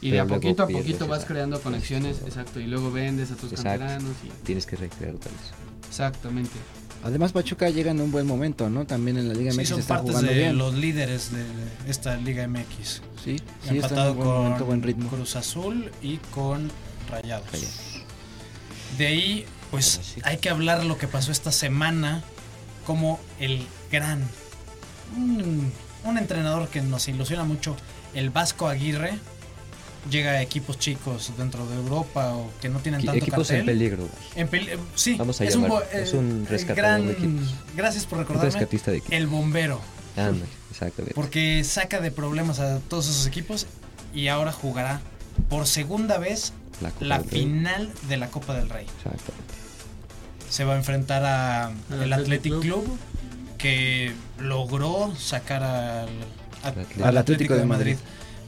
Y 0.00 0.10
de 0.10 0.20
a 0.20 0.26
poquito 0.26 0.62
a 0.62 0.68
poquito 0.68 1.06
vas 1.08 1.24
creando 1.24 1.60
conexiones. 1.60 2.18
todo. 2.18 2.28
Exacto. 2.28 2.60
Y 2.60 2.66
luego 2.66 2.90
vendes 2.92 3.30
a 3.32 3.34
tus 3.36 3.50
Exacto. 3.52 3.70
canteranos. 3.80 4.12
y- 4.24 4.44
Tienes 4.44 4.66
que 4.66 4.76
recrear 4.76 5.14
otra 5.16 5.30
vez. 5.30 5.40
exactamente. 5.88 6.52
Además, 7.04 7.30
Pachuca 7.30 7.70
llega 7.70 7.92
en 7.92 8.00
un 8.00 8.10
buen 8.10 8.26
momento, 8.26 8.68
¿no? 8.68 8.84
También 8.84 9.16
en 9.18 9.28
la 9.28 9.34
Liga 9.34 9.52
Sí, 9.52 9.58
MX 9.58 9.68
son 9.68 9.78
está 9.80 9.94
partes 9.98 10.10
jugando 10.10 10.32
de 10.32 10.38
bien. 10.38 10.58
los 10.58 10.74
líderes 10.74 11.30
de 11.32 11.44
esta 11.88 12.16
Liga 12.16 12.42
MX. 12.48 13.02
Sí, 13.24 13.36
sí, 13.36 13.36
está 13.62 13.70
empatado 13.70 14.10
en 14.10 14.16
buen 14.16 14.28
momento, 14.28 14.58
con 14.58 14.66
buen 14.66 14.82
ritmo. 14.82 15.08
Cruz 15.08 15.36
Azul 15.36 15.90
y 16.02 16.16
con 16.32 16.68
Rayados. 17.08 17.46
Rayados. 17.52 18.02
De 18.98 19.06
ahí, 19.06 19.44
pues 19.70 20.00
sí. 20.02 20.20
hay 20.24 20.38
que 20.38 20.50
hablar 20.50 20.84
lo 20.84 20.98
que 20.98 21.06
pasó 21.08 21.32
esta 21.32 21.52
semana, 21.52 22.22
como 22.86 23.18
el 23.40 23.66
gran, 23.90 24.22
un, 25.16 25.72
un 26.04 26.18
entrenador 26.18 26.68
que 26.68 26.80
nos 26.80 27.08
ilusiona 27.08 27.44
mucho, 27.44 27.76
el 28.14 28.30
Vasco 28.30 28.68
Aguirre, 28.68 29.12
llega 30.10 30.30
a 30.32 30.42
equipos 30.42 30.78
chicos 30.78 31.32
dentro 31.36 31.66
de 31.66 31.76
Europa 31.76 32.32
o 32.34 32.50
que 32.60 32.68
no 32.68 32.78
tienen 32.78 33.04
tanto 33.04 33.18
Equipos 33.20 33.48
cartel. 33.48 33.60
en 33.60 33.66
peligro. 33.66 34.08
En 34.36 34.48
eh, 34.52 34.78
sí, 34.94 35.16
Vamos 35.16 35.40
a 35.40 35.44
es, 35.44 35.54
llamar, 35.54 35.70
un, 35.70 35.76
bo- 35.78 35.84
es 35.92 36.12
eh, 36.14 36.16
un 36.16 36.46
rescatador 36.48 37.00
de 37.00 37.06
gran- 37.06 37.10
equipos. 37.10 37.54
Gracias 37.76 38.06
por 38.06 38.18
Un 38.18 38.24
recordarme. 38.24 38.50
rescatista 38.50 38.90
de. 38.90 39.02
El 39.10 39.26
bombero. 39.26 39.80
Exactamente. 40.70 41.14
Porque 41.14 41.62
saca 41.64 42.00
de 42.00 42.10
problemas 42.10 42.58
a 42.58 42.80
todos 42.80 43.08
esos 43.08 43.26
equipos 43.26 43.66
y 44.14 44.28
ahora 44.28 44.50
jugará 44.52 45.00
por 45.48 45.66
segunda 45.66 46.18
vez 46.18 46.52
La 46.80 46.90
Copa 46.90 47.04
la 47.06 47.18
del 47.18 47.30
Rey. 47.30 47.40
final 47.42 47.92
de 48.08 48.16
la 48.16 48.28
Copa 48.28 48.54
del 48.54 48.68
Rey. 48.68 48.84
Exactamente. 48.86 49.54
Se 50.48 50.64
va 50.64 50.74
a 50.74 50.76
enfrentar 50.76 51.24
Al 51.24 51.72
el 52.02 52.12
Athletic 52.12 52.52
Athletic 52.52 52.60
Club. 52.60 52.84
Club 52.84 52.98
que 53.58 54.12
logró 54.38 55.14
sacar 55.16 55.62
al, 55.62 56.08
a- 56.62 56.68
Atlético. 56.68 57.04
Al 57.04 57.16
Atlético 57.18 57.54
de 57.54 57.64
Madrid. 57.64 57.96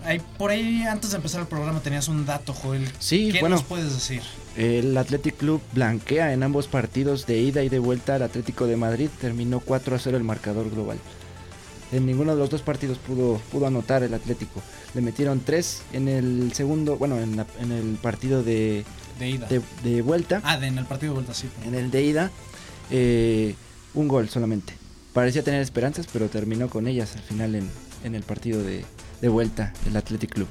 Ahí, 0.04 0.20
por 0.38 0.50
ahí, 0.50 0.82
antes 0.84 1.10
de 1.10 1.16
empezar 1.16 1.42
el 1.42 1.46
programa, 1.46 1.80
tenías 1.80 2.08
un 2.08 2.24
dato, 2.24 2.54
Joel. 2.54 2.88
Sí, 2.98 3.30
¿Qué 3.32 3.40
bueno, 3.40 3.56
nos 3.56 3.64
puedes 3.64 3.92
decir? 3.92 4.22
el 4.56 4.96
Athletic 4.96 5.36
Club 5.36 5.60
blanquea 5.74 6.32
en 6.32 6.42
ambos 6.42 6.66
partidos 6.68 7.26
de 7.26 7.38
ida 7.40 7.62
y 7.62 7.68
de 7.68 7.78
vuelta 7.78 8.14
al 8.14 8.22
Atlético 8.22 8.66
de 8.66 8.76
Madrid. 8.76 9.10
Terminó 9.20 9.60
4 9.60 9.96
a 9.96 9.98
0 9.98 10.16
el 10.16 10.24
marcador 10.24 10.70
global. 10.70 10.98
En 11.92 12.07
ninguno 12.07 12.33
de 12.35 12.38
los 12.38 12.50
dos 12.50 12.62
partidos 12.62 12.98
pudo, 12.98 13.40
pudo 13.50 13.66
anotar 13.66 14.03
el 14.03 14.14
Atlético. 14.14 14.61
Le 14.94 15.00
metieron 15.00 15.40
3 15.40 15.83
en 15.92 16.09
el 16.09 16.53
segundo, 16.55 16.96
bueno, 16.96 17.18
en, 17.18 17.37
la- 17.37 17.46
en 17.61 17.72
el 17.72 17.96
partido 18.00 18.42
de, 18.44 18.85
De 19.18 19.31
ida. 19.31 19.46
de, 19.48 19.61
de 19.83 20.03
vuelta. 20.03 20.40
Ah, 20.44 20.57
de, 20.59 20.68
en 20.68 20.79
el 20.79 20.85
partido 20.87 21.12
de 21.12 21.14
vuelta, 21.16 21.35
sí. 21.35 21.48
En 21.64 21.74
el 21.74 21.90
de 21.90 22.03
ida, 22.03 22.31
eh, 22.90 23.55
un 23.94 24.07
gol 24.09 24.29
solamente. 24.29 24.72
Parecía 25.12 25.42
tener 25.42 25.61
esperanzas, 25.62 26.07
pero 26.12 26.29
terminó 26.29 26.68
con 26.70 26.87
ellas 26.87 27.16
al 27.16 27.22
final 27.22 27.57
en, 27.57 27.68
en 28.05 28.14
el 28.14 28.22
partido 28.22 28.62
de, 28.62 28.85
de 29.20 29.29
vuelta, 29.29 29.72
el 29.87 29.96
Athletic 29.96 30.31
Club. 30.33 30.46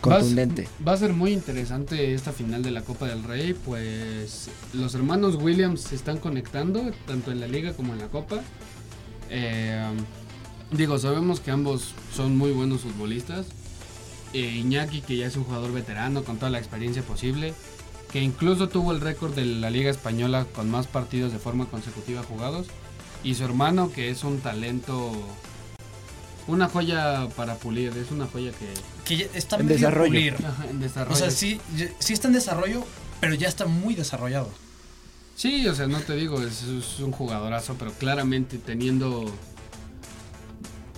Contundente. 0.00 0.68
Va 0.86 0.92
a 0.92 0.96
ser 0.96 1.12
muy 1.12 1.32
interesante 1.32 2.12
esta 2.14 2.32
final 2.32 2.62
de 2.62 2.70
la 2.72 2.82
Copa 2.82 3.06
del 3.06 3.22
Rey, 3.24 3.54
pues 3.54 4.48
los 4.72 4.94
hermanos 4.94 5.36
Williams 5.36 5.80
se 5.80 5.94
están 5.96 6.18
conectando, 6.18 6.92
tanto 7.06 7.30
en 7.32 7.40
la 7.40 7.46
liga 7.48 7.72
como 7.72 7.92
en 7.92 8.00
la 8.00 8.08
Copa. 8.08 8.40
Eh, 9.30 9.84
digo, 10.70 10.98
sabemos 10.98 11.40
que 11.40 11.50
ambos 11.50 11.94
son 12.14 12.36
muy 12.36 12.52
buenos 12.52 12.82
futbolistas. 12.82 13.46
Eh, 14.32 14.40
Iñaki, 14.40 15.00
que 15.02 15.16
ya 15.16 15.26
es 15.26 15.36
un 15.36 15.44
jugador 15.44 15.72
veterano 15.72 16.24
con 16.24 16.36
toda 16.38 16.50
la 16.50 16.58
experiencia 16.58 17.02
posible, 17.02 17.54
que 18.12 18.20
incluso 18.20 18.68
tuvo 18.68 18.92
el 18.92 19.00
récord 19.00 19.34
de 19.34 19.44
la 19.44 19.70
Liga 19.70 19.90
Española 19.90 20.46
con 20.54 20.70
más 20.70 20.86
partidos 20.86 21.32
de 21.32 21.38
forma 21.38 21.66
consecutiva 21.66 22.22
jugados. 22.22 22.66
Y 23.24 23.34
su 23.34 23.44
hermano, 23.44 23.90
que 23.90 24.10
es 24.10 24.24
un 24.24 24.40
talento, 24.40 25.12
una 26.46 26.68
joya 26.68 27.28
para 27.36 27.54
pulir, 27.56 27.92
es 27.96 28.10
una 28.10 28.26
joya 28.26 28.52
que... 28.52 28.66
Que 29.04 29.16
ya 29.16 29.26
está 29.34 29.56
En 29.56 29.68
desarrollo. 29.68 30.10
pulir. 30.10 30.34
Ajá, 30.44 30.66
en 30.68 30.76
O 30.76 30.80
desarrollo. 30.80 31.16
sea, 31.16 31.30
sí, 31.30 31.60
sí 31.98 32.12
está 32.12 32.28
en 32.28 32.34
desarrollo, 32.34 32.84
pero 33.20 33.34
ya 33.34 33.48
está 33.48 33.66
muy 33.66 33.94
desarrollado. 33.94 34.50
Sí, 35.34 35.66
o 35.68 35.74
sea, 35.74 35.86
no 35.86 36.00
te 36.00 36.14
digo, 36.14 36.40
es, 36.42 36.62
es 36.62 36.98
un 37.00 37.12
jugadorazo, 37.12 37.76
pero 37.78 37.92
claramente 37.92 38.58
teniendo 38.58 39.24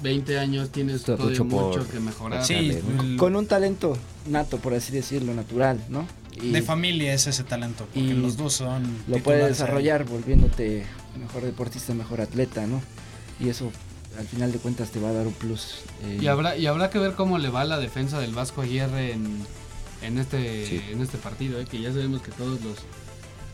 20 0.03 0.39
años 0.39 0.71
tienes 0.71 1.03
Todo 1.03 1.17
mucho 1.29 1.47
por- 1.49 1.67
mucho 1.79 1.91
que 1.91 2.01
mejorar. 2.01 2.45
Sí, 2.45 2.79
Con 3.19 3.37
un 3.37 3.47
talento 3.47 3.97
nato, 4.27 4.59
por 4.59 4.75
así 4.75 4.93
decirlo, 4.93 5.35
natural, 5.35 5.83
¿no? 5.89 6.07
Y 6.41 6.53
de 6.53 6.63
familia 6.63 7.13
es 7.15 7.27
ese 7.27 7.43
talento, 7.43 7.85
porque 7.87 7.99
y 8.01 8.13
los 8.13 8.37
dos 8.37 8.53
son 8.55 8.85
lo 9.09 9.19
puedes 9.19 9.43
ahí. 9.43 9.49
desarrollar 9.49 10.05
volviéndote 10.05 10.85
mejor 11.19 11.43
deportista, 11.43 11.95
mejor 11.95 12.21
atleta, 12.21 12.67
¿no? 12.67 12.81
Y 13.41 13.49
eso 13.49 13.73
al 14.19 14.27
final 14.27 14.53
de 14.53 14.59
cuentas 14.59 14.91
te 14.91 15.01
va 15.01 15.09
a 15.09 15.13
dar 15.13 15.27
un 15.27 15.33
plus. 15.33 15.81
eh, 16.05 16.19
Y 16.23 16.27
habrá, 16.29 16.57
y 16.57 16.67
habrá 16.67 16.91
que 16.91 16.99
ver 16.99 17.15
cómo 17.15 17.39
le 17.39 17.49
va 17.51 17.65
la 17.65 17.79
defensa 17.79 18.21
del 18.21 18.35
Vasco 18.35 18.63
ayer 18.63 18.89
en, 18.95 19.27
en, 20.03 20.19
este, 20.19 20.67
Sí. 20.67 20.81
en 20.93 21.01
este 21.03 21.19
partido, 21.19 21.59
¿eh? 21.61 21.65
que 21.69 21.81
ya 21.81 21.91
sabemos 21.93 22.23
que 22.23 22.31
todos 22.31 22.61
los, 22.63 22.79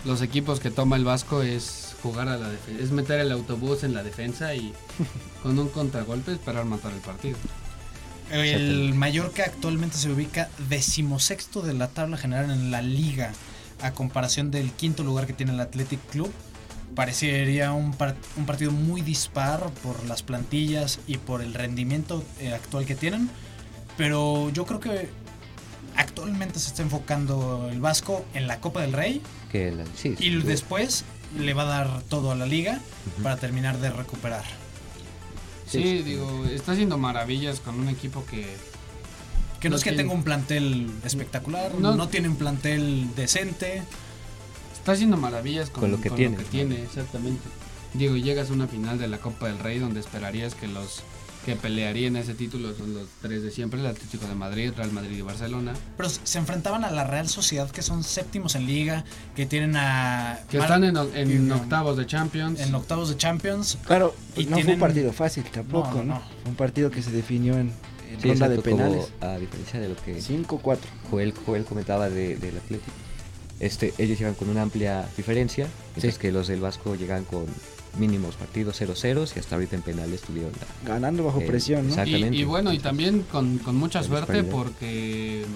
los 0.04 0.20
equipos 0.20 0.60
que 0.60 0.70
toma 0.70 0.96
el 0.96 1.04
Vasco 1.04 1.42
es 1.42 1.93
jugar 2.04 2.28
a 2.28 2.36
la 2.36 2.48
defensa, 2.48 2.82
es 2.84 2.90
meter 2.92 3.18
el 3.18 3.32
autobús 3.32 3.82
en 3.82 3.94
la 3.94 4.02
defensa 4.04 4.54
y 4.54 4.72
con 5.42 5.58
un 5.58 5.68
contragolpe 5.70 6.32
esperar 6.32 6.64
matar 6.66 6.92
el 6.92 7.00
partido. 7.00 7.36
El. 8.30 8.94
Mallorca 8.94 9.44
actualmente 9.44 9.96
se 9.98 10.10
ubica 10.10 10.48
decimosexto 10.68 11.62
de 11.62 11.74
la 11.74 11.88
tabla 11.88 12.16
general 12.16 12.50
en 12.50 12.70
la 12.70 12.80
liga, 12.82 13.32
a 13.82 13.92
comparación 13.92 14.50
del 14.50 14.70
quinto 14.72 15.02
lugar 15.02 15.26
que 15.26 15.32
tiene 15.32 15.52
el 15.52 15.60
Athletic 15.60 16.00
Club. 16.10 16.32
Parecería 16.94 17.72
un, 17.72 17.92
par- 17.92 18.16
un 18.36 18.46
partido 18.46 18.70
muy 18.70 19.00
dispar 19.02 19.68
por 19.82 20.04
las 20.06 20.22
plantillas 20.22 21.00
y 21.06 21.16
por 21.18 21.42
el 21.42 21.52
rendimiento 21.54 22.22
eh, 22.40 22.52
actual 22.54 22.86
que 22.86 22.94
tienen, 22.94 23.28
pero 23.96 24.48
yo 24.50 24.64
creo 24.64 24.78
que 24.80 25.08
actualmente 25.96 26.58
se 26.60 26.68
está 26.68 26.82
enfocando 26.82 27.68
el 27.70 27.80
Vasco 27.80 28.24
en 28.34 28.46
la 28.46 28.60
Copa 28.60 28.80
del 28.82 28.92
Rey 28.92 29.20
Que 29.50 29.70
la- 29.72 29.84
sí, 29.96 30.10
y 30.18 30.30
sí, 30.30 30.30
después 30.38 31.04
le 31.38 31.54
va 31.54 31.62
a 31.62 31.66
dar 31.66 32.02
todo 32.08 32.30
a 32.32 32.34
la 32.34 32.46
liga 32.46 32.80
para 33.22 33.36
terminar 33.36 33.78
de 33.78 33.90
recuperar. 33.90 34.44
Sí, 35.66 35.82
Sí. 35.82 36.02
digo, 36.02 36.44
está 36.46 36.72
haciendo 36.72 36.98
maravillas 36.98 37.60
con 37.60 37.78
un 37.80 37.88
equipo 37.88 38.24
que 38.26 38.56
Que 39.60 39.70
no, 39.70 39.74
No 39.74 39.78
es 39.78 39.84
que 39.84 39.90
tiene- 39.92 40.02
tenga 40.02 40.14
un 40.14 40.24
plantel 40.24 40.90
espectacular, 41.04 41.74
No. 41.76 41.96
no, 41.96 42.08
tiene 42.08 42.28
un 42.28 42.36
plantel 42.36 43.08
decente. 43.16 43.82
está 44.74 44.92
haciendo 44.92 45.16
maravillas 45.16 45.70
con, 45.70 45.80
Con 45.80 45.92
lo 45.92 46.00
que 46.02 46.10
tiene, 46.10 46.36
¿no? 46.36 46.42
tiene, 46.42 46.82
exactamente. 46.82 47.42
Digo, 47.94 48.16
llegas 48.16 48.50
a 48.50 48.52
una 48.52 48.66
final 48.68 48.98
de 48.98 49.08
la 49.08 49.16
Copa 49.16 49.46
del 49.46 49.58
Rey 49.58 49.78
donde 49.78 50.00
esperarías 50.00 50.54
que 50.54 50.68
los 50.68 51.02
que 51.44 51.56
pelearían 51.56 52.16
ese 52.16 52.34
título 52.34 52.74
son 52.74 52.94
los 52.94 53.06
tres 53.20 53.42
de 53.42 53.50
siempre, 53.50 53.80
el 53.80 53.86
Atlético 53.86 54.26
de 54.26 54.34
Madrid, 54.34 54.72
Real 54.76 54.92
Madrid 54.92 55.18
y 55.18 55.22
Barcelona. 55.22 55.74
Pero 55.96 56.08
se 56.08 56.38
enfrentaban 56.38 56.84
a 56.84 56.90
la 56.90 57.04
Real 57.04 57.28
Sociedad, 57.28 57.70
que 57.70 57.82
son 57.82 58.02
séptimos 58.02 58.54
en 58.54 58.66
liga, 58.66 59.04
que 59.36 59.46
tienen 59.46 59.76
a. 59.76 60.40
Que 60.48 60.58
Mar- 60.58 60.66
están 60.66 60.84
en, 60.84 60.96
o- 60.96 61.08
en 61.14 61.30
en- 61.30 61.52
octavos 61.52 61.96
de 61.96 62.06
Champions. 62.06 62.60
en 62.60 62.74
octavos 62.74 63.08
de 63.10 63.16
Champions. 63.16 63.78
Claro, 63.86 64.14
Y 64.36 64.46
no 64.46 64.58
fue 64.58 64.74
un 64.74 64.80
partido 64.80 65.12
fácil 65.12 65.44
tampoco, 65.44 65.88
No, 65.88 65.94
¿no? 65.94 66.02
no, 66.04 66.14
no. 66.14 66.20
Fue 66.42 66.50
un 66.50 66.56
partido 66.56 66.90
que 66.90 67.02
se 67.02 67.10
definió 67.10 67.54
en, 67.54 67.72
en 68.10 68.20
Sí, 68.20 68.28
ronda 68.28 68.48
de 68.48 68.56
como 68.56 68.76
penales. 68.76 69.12
a 69.20 69.36
diferencia 69.38 69.80
de 69.80 69.88
lo 69.90 69.96
que 69.96 70.20
5-4. 70.20 70.78
Joel, 71.10 71.34
Joel 71.44 71.64
comentaba 71.64 72.08
de- 72.08 72.36
del 72.36 72.56
Atlético. 72.56 72.92
Este, 73.64 73.94
ellos 73.96 74.18
llegan 74.18 74.34
con 74.34 74.50
una 74.50 74.60
amplia 74.62 75.08
diferencia, 75.16 75.66
mientras 75.94 76.14
Sí. 76.14 76.20
que 76.20 76.30
los 76.32 76.48
del 76.48 76.60
Vasco 76.60 76.94
llegan 76.96 77.24
con 77.24 77.46
mínimos 77.98 78.34
partidos 78.34 78.76
0-0 78.80 79.32
y 79.34 79.38
hasta 79.38 79.54
ahorita 79.54 79.76
en 79.76 79.82
penales 79.82 80.20
tuvieron 80.20 80.52
la... 80.52 80.88
Ganando 80.94 81.24
bajo 81.24 81.40
Eh, 81.40 81.46
presión, 81.46 81.82
¿no? 81.82 81.88
y, 81.88 81.92
exactamente. 81.92 82.36
y 82.36 82.44
bueno, 82.44 82.72
y 82.74 82.78
también 82.78 83.22
con, 83.22 83.56
con 83.58 83.76
mucha 83.76 84.02
La 84.02 84.06
suerte 84.06 84.32
disparidad. 84.42 84.52
porque 84.52 85.46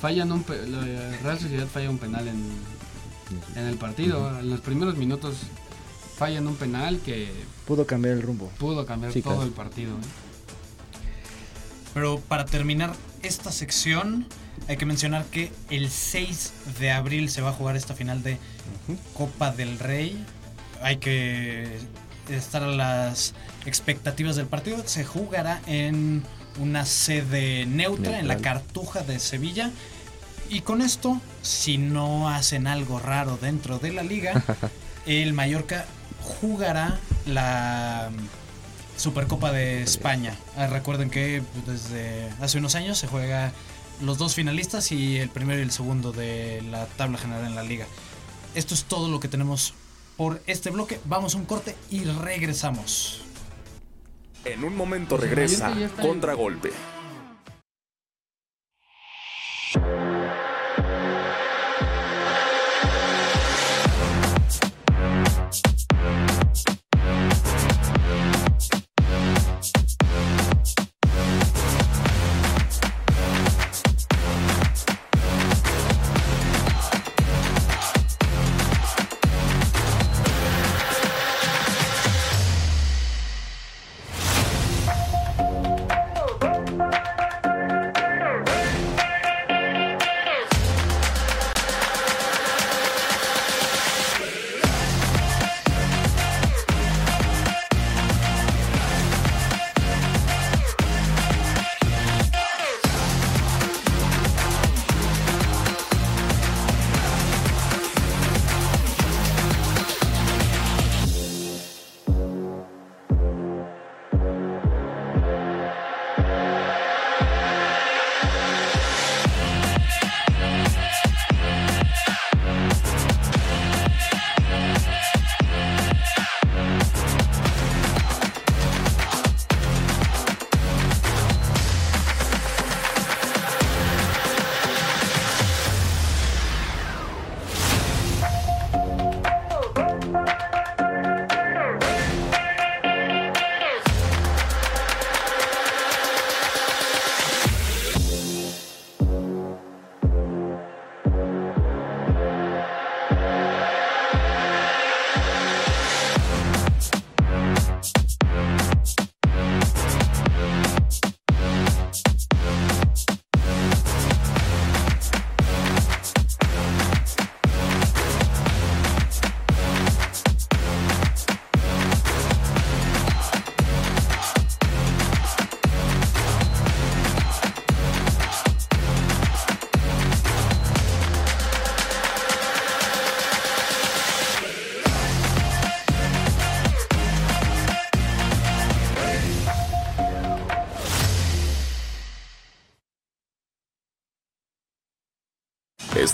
fallan 0.00 0.30
un 0.30 0.42
pe- 0.44 0.64
la 0.66 1.16
Real 1.22 1.38
Sociedad 1.40 1.66
falla 1.66 1.90
un 1.90 1.98
penal 1.98 2.28
en, 2.28 2.40
en 3.56 3.64
el 3.66 3.76
partido. 3.78 4.38
En 4.38 4.50
los 4.50 4.60
primeros 4.60 4.96
minutos 4.96 5.34
fallan 6.16 6.46
un 6.46 6.54
penal 6.54 7.00
que 7.04 7.32
Pudo 7.66 7.84
cambiar 7.86 8.14
el 8.14 8.22
rumbo. 8.22 8.48
pudo 8.60 8.86
cambiar 8.86 9.12
Sí, 9.12 9.22
todo 9.22 9.34
claro. 9.36 9.48
el 9.48 9.54
partido. 9.54 9.94
¿eh? 9.94 10.04
Pero 11.94 12.20
para 12.20 12.44
terminar 12.44 12.94
esta 13.22 13.50
sección, 13.52 14.26
hay 14.68 14.76
que 14.76 14.86
mencionar 14.86 15.24
que 15.26 15.52
el 15.70 15.90
6 15.90 16.52
de 16.78 16.90
abril 16.90 17.30
se 17.30 17.42
va 17.42 17.50
a 17.50 17.52
jugar 17.52 17.76
esta 17.76 17.94
final 17.94 18.22
de 18.22 18.38
Copa 19.14 19.50
del 19.50 19.78
Rey. 19.78 20.24
Hay 20.82 20.96
que 20.96 21.78
estar 22.30 22.62
a 22.62 22.68
las 22.68 23.34
expectativas 23.66 24.36
del 24.36 24.46
partido. 24.46 24.82
Se 24.86 25.04
jugará 25.04 25.60
en 25.66 26.22
una 26.58 26.86
sede 26.86 27.66
neutra, 27.66 28.18
en 28.18 28.28
la. 28.28 28.38
Cartuja 28.38 29.02
de 29.02 29.18
Sevilla. 29.18 29.70
Y 30.48 30.60
con 30.60 30.82
esto, 30.82 31.20
si 31.42 31.78
no 31.78 32.28
hacen 32.28 32.66
algo 32.66 32.98
raro 32.98 33.38
dentro 33.40 33.78
de 33.78 33.92
la 33.92 34.02
liga, 34.02 34.42
el 35.06 35.32
Mallorca 35.32 35.86
jugará 36.20 36.98
la 37.26 38.10
Supercopa 38.96 39.52
de 39.52 39.82
España. 39.82 40.34
Ah, 40.56 40.66
recuerden 40.66 41.10
que 41.10 41.42
desde 41.66 42.28
hace 42.40 42.58
unos 42.58 42.74
años 42.74 42.98
se 42.98 43.06
juega 43.06 43.52
los 44.00 44.18
dos 44.18 44.34
finalistas 44.34 44.92
y 44.92 45.18
el 45.18 45.28
primero 45.28 45.60
y 45.60 45.62
el 45.62 45.70
segundo 45.70 46.12
de 46.12 46.62
la 46.70 46.86
tabla 46.86 47.18
general 47.18 47.46
en 47.46 47.54
la 47.54 47.62
liga. 47.62 47.86
Esto 48.54 48.74
es 48.74 48.84
todo 48.84 49.08
lo 49.08 49.20
que 49.20 49.28
tenemos 49.28 49.74
por 50.16 50.42
este 50.46 50.70
bloque. 50.70 51.00
Vamos 51.04 51.34
a 51.34 51.38
un 51.38 51.44
corte 51.44 51.76
y 51.90 52.04
regresamos. 52.04 53.22
En 54.44 54.64
un 54.64 54.76
momento 54.76 55.16
regresa 55.16 55.72
Contragolpe. 56.00 56.70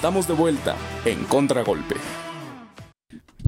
Estamos 0.00 0.26
de 0.26 0.32
vuelta 0.32 0.76
en 1.04 1.24
Contragolpe. 1.24 1.94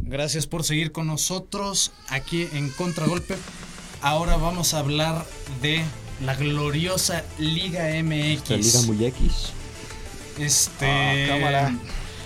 Gracias 0.03 0.47
por 0.47 0.65
seguir 0.65 0.93
con 0.93 1.07
nosotros 1.07 1.93
aquí 2.11 2.47
en 2.53 2.69
Contragolpe. 2.69 3.39
Ahora 4.03 4.37
vamos 4.37 4.75
a 4.75 4.81
hablar 4.81 5.25
de 5.63 5.83
la 6.23 6.35
gloriosa 6.35 7.25
Liga 7.39 7.85
MX. 8.03 8.51
La 8.51 8.57
Liga 8.59 8.83
muy 8.83 9.03
X. 9.03 9.53
Este. 10.39 10.87
Ah, 10.87 11.15
cámara. 11.27 11.75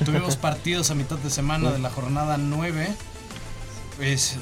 Tuvimos 0.05 0.35
partidos 0.49 0.91
a 0.91 0.97
mitad 0.97 1.19
de 1.19 1.31
semana 1.31 1.71
de 1.71 1.79
la 1.79 1.91
jornada 1.91 2.37
9. 2.37 2.89
Pues, 3.97 4.39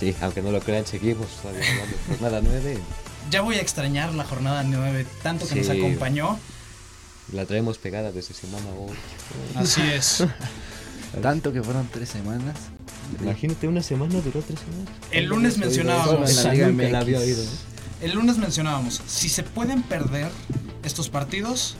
Sí, 0.00 0.16
aunque 0.22 0.40
no 0.40 0.52
lo 0.52 0.60
crean, 0.60 0.86
seguimos 0.86 1.26
todavía 1.42 1.68
hablando 1.70 1.96
de 1.98 2.16
jornada 2.16 2.40
9. 2.42 2.78
ya 3.30 3.42
voy 3.42 3.56
a 3.56 3.60
extrañar 3.60 4.14
la 4.14 4.24
jornada 4.24 4.62
9, 4.62 5.06
tanto 5.22 5.46
que 5.46 5.56
nos 5.56 5.68
acompañó. 5.68 6.38
La 7.32 7.46
traemos 7.46 7.78
pegada 7.78 8.12
desde 8.12 8.34
semana 8.34 8.66
8. 8.76 8.94
Así 9.56 9.80
es. 9.82 10.24
Tanto 11.20 11.52
que 11.52 11.62
fueron 11.62 11.88
tres 11.92 12.08
semanas. 12.08 12.56
Imagínate, 13.20 13.68
una 13.68 13.82
semana 13.82 14.20
duró 14.20 14.40
tres 14.40 14.60
semanas. 14.60 14.88
El 15.10 15.26
lunes 15.26 15.58
mencionábamos. 15.58 16.44
¿eh? 16.46 17.46
El 18.00 18.12
lunes 18.14 18.38
mencionábamos, 18.38 19.00
si 19.06 19.28
se 19.28 19.42
pueden 19.42 19.82
perder 19.82 20.30
estos 20.82 21.08
partidos, 21.08 21.76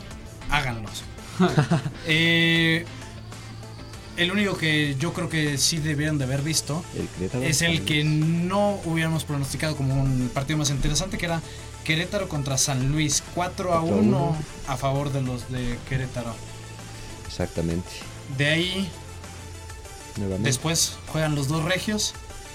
háganlos. 0.51 1.03
Eh, 2.07 2.85
el 4.17 4.31
único 4.31 4.57
que 4.57 4.97
yo 4.99 5.13
creo 5.13 5.29
que 5.29 5.59
sí 5.59 5.79
debieron 5.79 6.19
de 6.19 6.25
haber 6.25 6.43
visto 6.43 6.85
El 7.33 7.43
es 7.45 7.63
el 7.63 7.85
que 7.85 8.05
no 8.05 8.81
hubiéramos 8.85 9.25
pronosticado 9.25 9.77
como 9.77 10.01
un 10.01 10.31
partido 10.33 10.59
más 10.59 10.71
interesante, 10.71 11.19
que 11.19 11.27
era 11.27 11.41
Querétaro 11.85 12.29
contra 12.29 12.59
San 12.59 12.93
Luis, 12.93 13.23
4 13.35 13.75
a 13.75 13.81
4 13.81 13.95
a 13.95 13.99
1 14.01 14.17
1. 14.19 14.37
a 14.69 14.77
favor 14.77 15.13
de 15.13 15.23
los 15.23 15.51
de 15.51 15.79
Querétaro. 15.89 16.35
Exactamente. 17.27 17.89
De 18.37 18.47
ahí, 18.49 18.89
Nuevamente. 20.17 20.49
después 20.49 20.95
juegan 21.09 21.35
los 21.35 21.49
dos 21.49 21.65
regios, 21.65 22.15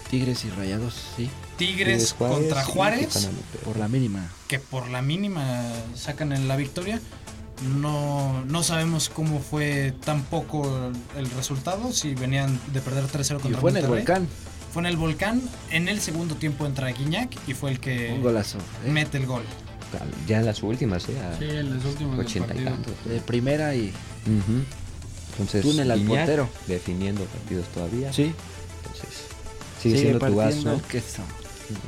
Tigres 0.09 0.45
y 0.45 0.49
Rayados, 0.49 0.93
sí. 1.17 1.29
Tigres 1.57 2.13
Tigres, 2.13 2.13
contra 2.13 2.63
Juárez. 2.63 3.29
Por 3.65 3.77
la 3.77 3.87
mínima. 3.87 4.29
que 4.47 4.59
por 4.59 4.87
la 4.89 5.01
mínima 5.01 5.63
sacan 5.95 6.31
en 6.31 6.47
la 6.47 6.55
victoria. 6.55 7.01
No, 7.81 8.43
no 8.45 8.61
sabemos 8.63 9.09
cómo 9.09 9.39
fue 9.39 9.93
tampoco 10.05 10.91
el 11.17 11.29
resultado, 11.31 11.91
si 11.91 12.13
venían 12.13 12.59
de 12.73 12.81
perder 12.81 13.05
3-0 13.05 13.39
Y 13.39 13.41
contra 13.41 13.61
fue 13.61 13.71
en 13.71 13.77
el 13.77 13.83
Monterrey. 13.83 14.05
volcán. 14.05 14.27
Fue 14.73 14.81
en 14.81 14.85
el 14.85 14.97
volcán. 14.97 15.41
En 15.71 15.87
el 15.87 15.99
segundo 16.01 16.35
tiempo 16.35 16.65
entra 16.67 16.89
Guiñac 16.91 17.35
y 17.47 17.53
fue 17.53 17.71
el 17.71 17.79
que 17.79 18.13
Un 18.13 18.21
golazo. 18.21 18.59
¿eh? 18.85 18.91
mete 18.91 19.17
el 19.17 19.25
gol. 19.25 19.43
Ya 20.27 20.39
en 20.39 20.45
las 20.45 20.61
últimas, 20.63 21.07
¿eh? 21.09 21.17
A 21.19 21.37
Sí, 21.39 21.45
en 21.45 21.75
los 21.75 21.85
últimos 21.85 22.17
del 22.17 22.25
80 22.27 22.45
y 22.45 22.47
partido. 22.49 22.71
tantos. 22.71 22.93
De 23.05 23.19
primera 23.21 23.73
y. 23.73 23.91
Entonces, 25.31 25.61
Túnel 25.63 25.89
al 25.91 25.99
Guiñac 25.99 26.17
portero. 26.19 26.49
definiendo 26.67 27.23
partidos 27.25 27.65
todavía. 27.67 28.11
Sí. 28.13 28.33
Entonces, 28.83 29.09
sigue, 29.81 29.99
siendo 29.99 30.19
tu 30.19 30.41
as, 30.41 30.63
¿no? 30.63 30.81
queso. 30.87 31.21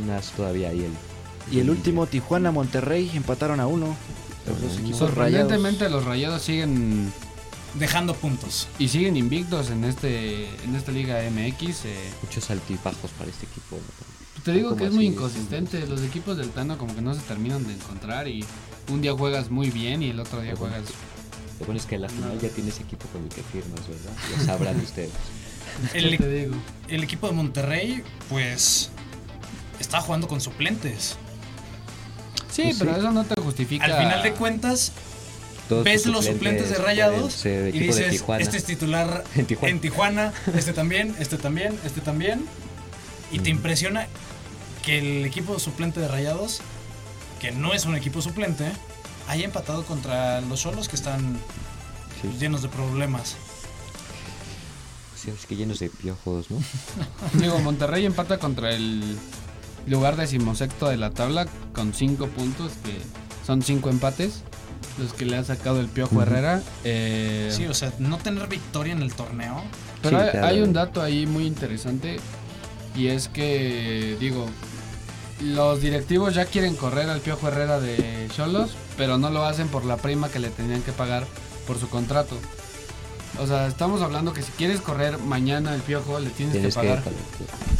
Un 0.01 0.09
as 0.11 0.31
todavía 0.31 0.69
ahí. 0.69 0.85
El, 0.85 1.55
Y 1.55 1.59
el 1.59 1.69
último, 1.69 2.05
Tijuana, 2.07 2.51
Monterrey, 2.51 3.11
empataron 3.13 3.59
a 3.59 3.67
uno. 3.67 3.95
Los 4.49 4.61
dos 4.61 4.77
equipos 4.79 4.97
Sorprendentemente 4.99 5.85
rayados. 5.85 5.91
los 5.91 6.05
rayados 6.05 6.41
siguen 6.41 7.11
Dejando 7.75 8.15
puntos. 8.15 8.67
y 8.79 8.87
siguen 8.87 9.15
invictos 9.15 9.69
en 9.69 9.83
este 9.85 10.47
en 10.65 10.75
esta 10.75 10.91
liga 10.91 11.19
MX. 11.29 11.85
eh, 11.85 11.95
Muchos 12.23 12.49
altibajos 12.49 13.11
para 13.11 13.29
este 13.29 13.45
equipo. 13.45 13.75
¿no? 13.77 14.43
te 14.43 14.53
digo 14.53 14.75
que 14.75 14.85
es 14.85 14.91
muy 14.93 15.05
inconsistente. 15.07 15.85
Los 15.85 16.01
equipos 16.01 16.37
del 16.37 16.49
Tano 16.49 16.77
como 16.77 16.95
que 16.95 17.01
no 17.01 17.13
se 17.13 17.21
terminan 17.21 17.67
de 17.67 17.73
encontrar 17.73 18.27
y 18.27 18.43
un 18.89 19.01
día 19.01 19.13
juegas 19.13 19.51
muy 19.51 19.69
bien 19.69 20.01
y 20.01 20.09
el 20.09 20.19
otro 20.19 20.41
día 20.41 20.55
juegas. 20.55 20.81
Lo 21.59 21.65
bueno 21.65 21.79
es 21.79 21.85
que 21.85 21.95
en 21.95 22.01
la 22.03 22.09
final 22.09 22.39
ya 22.39 22.49
tienes 22.49 22.79
equipo 22.79 23.05
con 23.09 23.21
el 23.23 23.29
que 23.29 23.43
firmas, 23.43 23.81
¿verdad? 23.87 24.13
Ya 24.37 24.45
sabrán 24.45 24.79
ustedes. 24.83 25.11
El, 25.93 26.09
¿Qué 26.11 26.17
te 26.17 26.29
digo? 26.33 26.55
el 26.87 27.03
equipo 27.03 27.27
de 27.27 27.33
Monterrey, 27.33 28.01
pues, 28.29 28.89
está 29.79 30.01
jugando 30.01 30.27
con 30.27 30.41
suplentes. 30.41 31.17
Sí, 32.51 32.63
Pues 32.63 32.77
pero 32.79 32.93
sí. 32.93 32.99
eso 32.99 33.11
no 33.11 33.23
te 33.25 33.39
justifica. 33.41 33.85
Al 33.85 33.97
final 33.97 34.23
de 34.23 34.33
cuentas, 34.33 34.91
Todos 35.67 35.83
ves 35.83 36.05
los 36.07 36.25
suplentes 36.25 36.69
de 36.69 36.75
Rayados 36.77 37.45
y 37.45 37.49
dices, 37.71 38.09
Tijuana. 38.09 38.43
este 38.43 38.57
es 38.57 38.65
titular 38.65 39.23
En 39.35 39.45
Tijuana. 39.45 39.71
en 39.71 39.79
Tijuana, 39.81 40.33
este 40.55 40.73
también, 40.73 41.15
este 41.19 41.37
también, 41.37 41.79
este 41.85 42.01
también. 42.01 42.45
Y 43.31 43.39
te 43.39 43.51
Mm. 43.53 43.57
impresiona 43.57 44.07
que 44.83 44.97
el 44.99 45.25
equipo 45.25 45.59
suplente 45.59 45.99
de 45.99 46.07
Rayados, 46.07 46.61
que 47.39 47.51
no 47.51 47.73
es 47.73 47.85
un 47.85 47.95
equipo 47.95 48.21
suplente, 48.21 48.65
haya 49.27 49.45
empatado 49.45 49.83
contra 49.85 50.41
los 50.41 50.61
solos 50.61 50.89
que 50.89 50.95
están 50.95 51.37
Sí, 52.21 52.29
llenos 52.39 52.61
de 52.63 52.69
problemas. 52.69 53.35
sí, 55.15 55.29
es 55.31 55.45
que 55.45 55.55
llenos 55.55 55.79
de 55.79 55.89
piojos, 55.89 56.49
¿no? 56.49 56.57
Digo, 57.33 57.59
Monterrey 57.59 58.05
empata 58.05 58.39
contra 58.39 58.71
el 58.73 59.17
lugar 59.87 60.15
decimosexto 60.15 60.89
de 60.89 60.97
la 60.97 61.11
tabla 61.11 61.47
con 61.73 61.93
cinco 61.93 62.27
puntos, 62.27 62.71
que 62.83 62.93
son 63.45 63.61
cinco 63.61 63.89
empates, 63.89 64.43
los 64.97 65.13
que 65.13 65.25
le 65.25 65.37
ha 65.37 65.43
sacado 65.43 65.79
el 65.79 65.87
Piojo. 65.87 66.21
Herrera. 66.21 66.61
Eh, 66.83 67.51
Sí, 67.55 67.65
o 67.65 67.73
sea, 67.73 67.91
no 67.99 68.17
tener 68.17 68.47
victoria 68.47 68.93
en 68.93 69.01
el 69.01 69.13
torneo. 69.13 69.63
pero 70.01 70.17
Sí, 70.19 70.25
hay, 70.25 70.31
claro. 70.31 70.47
hay 70.47 70.61
un 70.61 70.73
dato 70.73 71.01
ahí 71.01 71.25
muy 71.25 71.45
interesante 71.45 72.19
y 72.95 73.07
es 73.07 73.27
que, 73.29 74.17
digo, 74.19 74.45
los 75.41 75.81
directivos 75.81 76.33
ya 76.35 76.45
quieren 76.45 76.75
correr 76.75 77.09
al 77.09 77.21
Piojo 77.21 77.47
Herrera 77.47 77.79
de 77.79 78.27
Cholos, 78.35 78.71
pero 78.97 79.17
no 79.17 79.29
lo 79.29 79.45
hacen 79.45 79.67
por 79.69 79.85
la 79.85 79.97
prima 79.97 80.29
que 80.29 80.39
le 80.39 80.49
tenían 80.49 80.81
que 80.81 80.91
pagar 80.91 81.25
por 81.65 81.79
su 81.79 81.87
contrato. 81.89 82.35
O 83.41 83.47
sea, 83.47 83.67
estamos 83.67 84.01
hablando 84.01 84.33
que 84.33 84.41
si 84.41 84.51
quieres 84.51 84.81
correr 84.81 85.17
mañana 85.19 85.73
el 85.75 85.81
Piojo, 85.81 86.19
le 86.19 86.29
tienes, 86.29 86.53
Tienes 86.53 86.75
que 86.75 86.81
que 86.81 86.87
pagar 86.87 87.03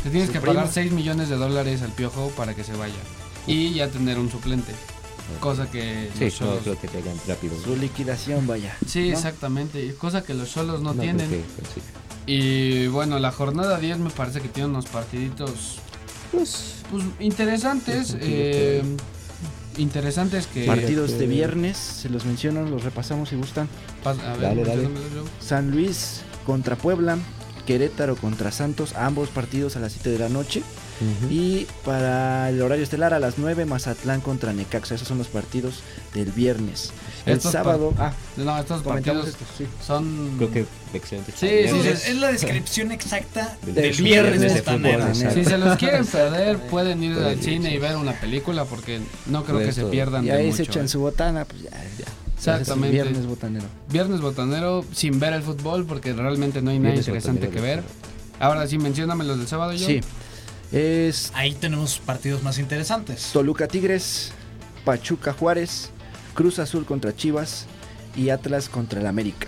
le 0.06 0.10
tienes 0.12 0.30
que 0.30 0.40
pagar 0.40 0.70
6 0.72 0.92
millones 0.94 1.28
de 1.30 1.36
dólares 1.36 1.82
al 1.82 1.92
piojo 1.92 2.32
para 2.38 2.56
que 2.56 2.64
se 2.64 2.74
vaya. 2.74 2.94
Y 3.48 3.74
ya 3.74 3.90
tener 3.90 4.18
un 4.18 4.32
suplente. 4.32 4.72
Cosa 5.42 5.70
que 5.70 6.10
Sí, 6.18 6.26
los 6.26 6.42
no 6.42 6.48
solos. 6.48 6.60
creo 6.64 6.80
que 6.80 6.88
traigan 6.88 7.16
rápido. 7.28 7.56
Su 7.64 7.76
liquidación, 7.76 8.48
vaya. 8.48 8.76
Sí, 8.88 9.10
¿no? 9.10 9.16
exactamente. 9.18 9.94
Cosa 9.96 10.24
que 10.24 10.34
los 10.34 10.50
solos 10.50 10.82
no, 10.82 10.94
tienen. 10.94 11.28
pues 11.30 11.68
sí. 11.76 11.82
Y 12.26 12.88
bueno, 12.88 13.20
la 13.20 13.32
jornada 13.32 13.78
10 13.80 13.98
me 14.00 14.10
parece 14.10 14.40
que 14.42 14.48
tiene 14.50 14.70
unos 14.70 14.86
partiditos 14.86 15.80
Pues, 16.32 16.76
pues, 16.90 17.04
interesantes. 17.20 18.12
Pues, 18.14 18.24
eh, 18.24 18.84
interesantes 19.80 20.48
que. 20.48 20.66
Partidos 20.66 21.18
de 21.18 21.26
eh, 21.26 21.28
viernes, 21.28 21.78
se 21.78 22.10
los 22.10 22.26
menciono, 22.26 22.64
los 22.64 22.84
repasamos 22.84 23.30
si 23.30 23.36
gustan. 23.36 23.68
pas- 24.04 24.20
a 24.24 24.34
ver, 24.34 24.42
Dale, 24.42 24.64
dale. 24.64 24.90
San 25.40 25.72
Luis 25.72 26.22
contra 26.46 26.76
Puebla, 26.76 27.18
Querétaro 27.66 28.16
contra 28.16 28.52
Santos, 28.52 28.94
ambos 28.96 29.30
partidos 29.30 29.76
a 29.76 29.80
las 29.80 29.94
7 29.94 30.10
de 30.12 30.20
la 30.20 30.30
noche. 30.30 30.64
Y 31.30 31.66
para 31.86 32.50
el 32.50 32.62
horario 32.62 32.84
estelar 32.84 33.14
a 33.14 33.20
las 33.20 33.38
9, 33.38 33.64
Mazatlán 33.66 34.20
contra 34.20 34.52
Necaxa. 34.52 34.96
Esos 34.96 35.08
son 35.08 35.18
los 35.18 35.28
partidos 35.28 35.76
del 36.14 36.30
viernes. 36.34 36.92
El 37.26 37.34
Estos 37.38 37.52
sábado, 37.52 37.94
ah, 37.98 38.14
No, 38.38 38.58
estos 38.60 38.82
partidos 38.82 39.36
sí. 39.58 39.66
son. 39.86 40.36
Creo 40.38 40.52
que 40.52 40.66
excelente. 40.94 41.32
Sí, 41.36 41.48
Sí, 41.68 41.82
sí, 41.82 41.88
es, 41.90 42.16
la 42.18 42.32
descripción 42.32 42.92
exacta 42.92 43.58
Del 43.64 43.76
del 43.76 43.92
viernes 43.94 44.40
viernes 44.40 44.54
de 44.54 44.60
botanero. 44.62 45.08
fútbol. 45.14 45.34
Si 45.34 45.46
se 45.46 45.58
los 45.58 45.78
quieren 45.78 46.06
perder, 46.06 46.58
pueden 46.70 47.04
ir 47.04 47.18
al 47.18 47.40
cine 47.42 47.74
y 47.74 47.78
ver 47.78 47.96
una 47.98 48.14
película 48.14 48.66
porque 48.66 49.00
no 49.28 49.44
creo 49.44 49.60
que 49.60 49.72
se 49.72 49.84
pierdan 49.86 50.26
Y 50.26 50.30
ahí 50.32 50.46
mucho. 50.46 50.58
se 50.58 50.64
echan 50.64 50.86
eh. 50.86 50.90
su 50.90 51.00
botana, 51.00 51.46
pues 51.46 51.64
ya. 51.64 51.70
ya. 51.72 52.06
Exactamente. 52.38 52.94
Viernes 52.94 53.26
botanero. 53.26 53.66
Viernes 53.92 54.22
botanero 54.22 54.86
sin 54.94 55.20
ver 55.20 55.34
el 55.34 55.44
fútbol 55.44 55.86
porque 55.86 56.14
realmente 56.14 56.62
no 56.62 56.72
hay 56.72 56.80
nada 56.80 56.96
interesante 56.96 57.50
que 57.50 57.60
ver. 57.60 57.84
Ahora 58.40 58.66
sí, 58.68 58.78
mencióname 58.78 59.26
los 59.26 59.38
del 59.38 59.48
sábado 59.48 59.74
yo. 59.74 59.86
Sí. 59.86 60.00
Es 60.72 61.32
Ahí 61.34 61.54
tenemos 61.54 62.00
partidos 62.00 62.44
más 62.44 62.58
interesantes. 62.60 63.32
Toluca 63.34 63.68
Tigres, 63.68 64.32
Pachuca 64.86 65.34
Juárez, 65.34 65.90
Cruz 66.40 66.58
Azul 66.60 66.86
contra 66.86 67.14
Chivas 67.14 67.66
y 68.16 68.30
Atlas 68.30 68.70
contra 68.70 69.02
el 69.02 69.08
América. 69.08 69.48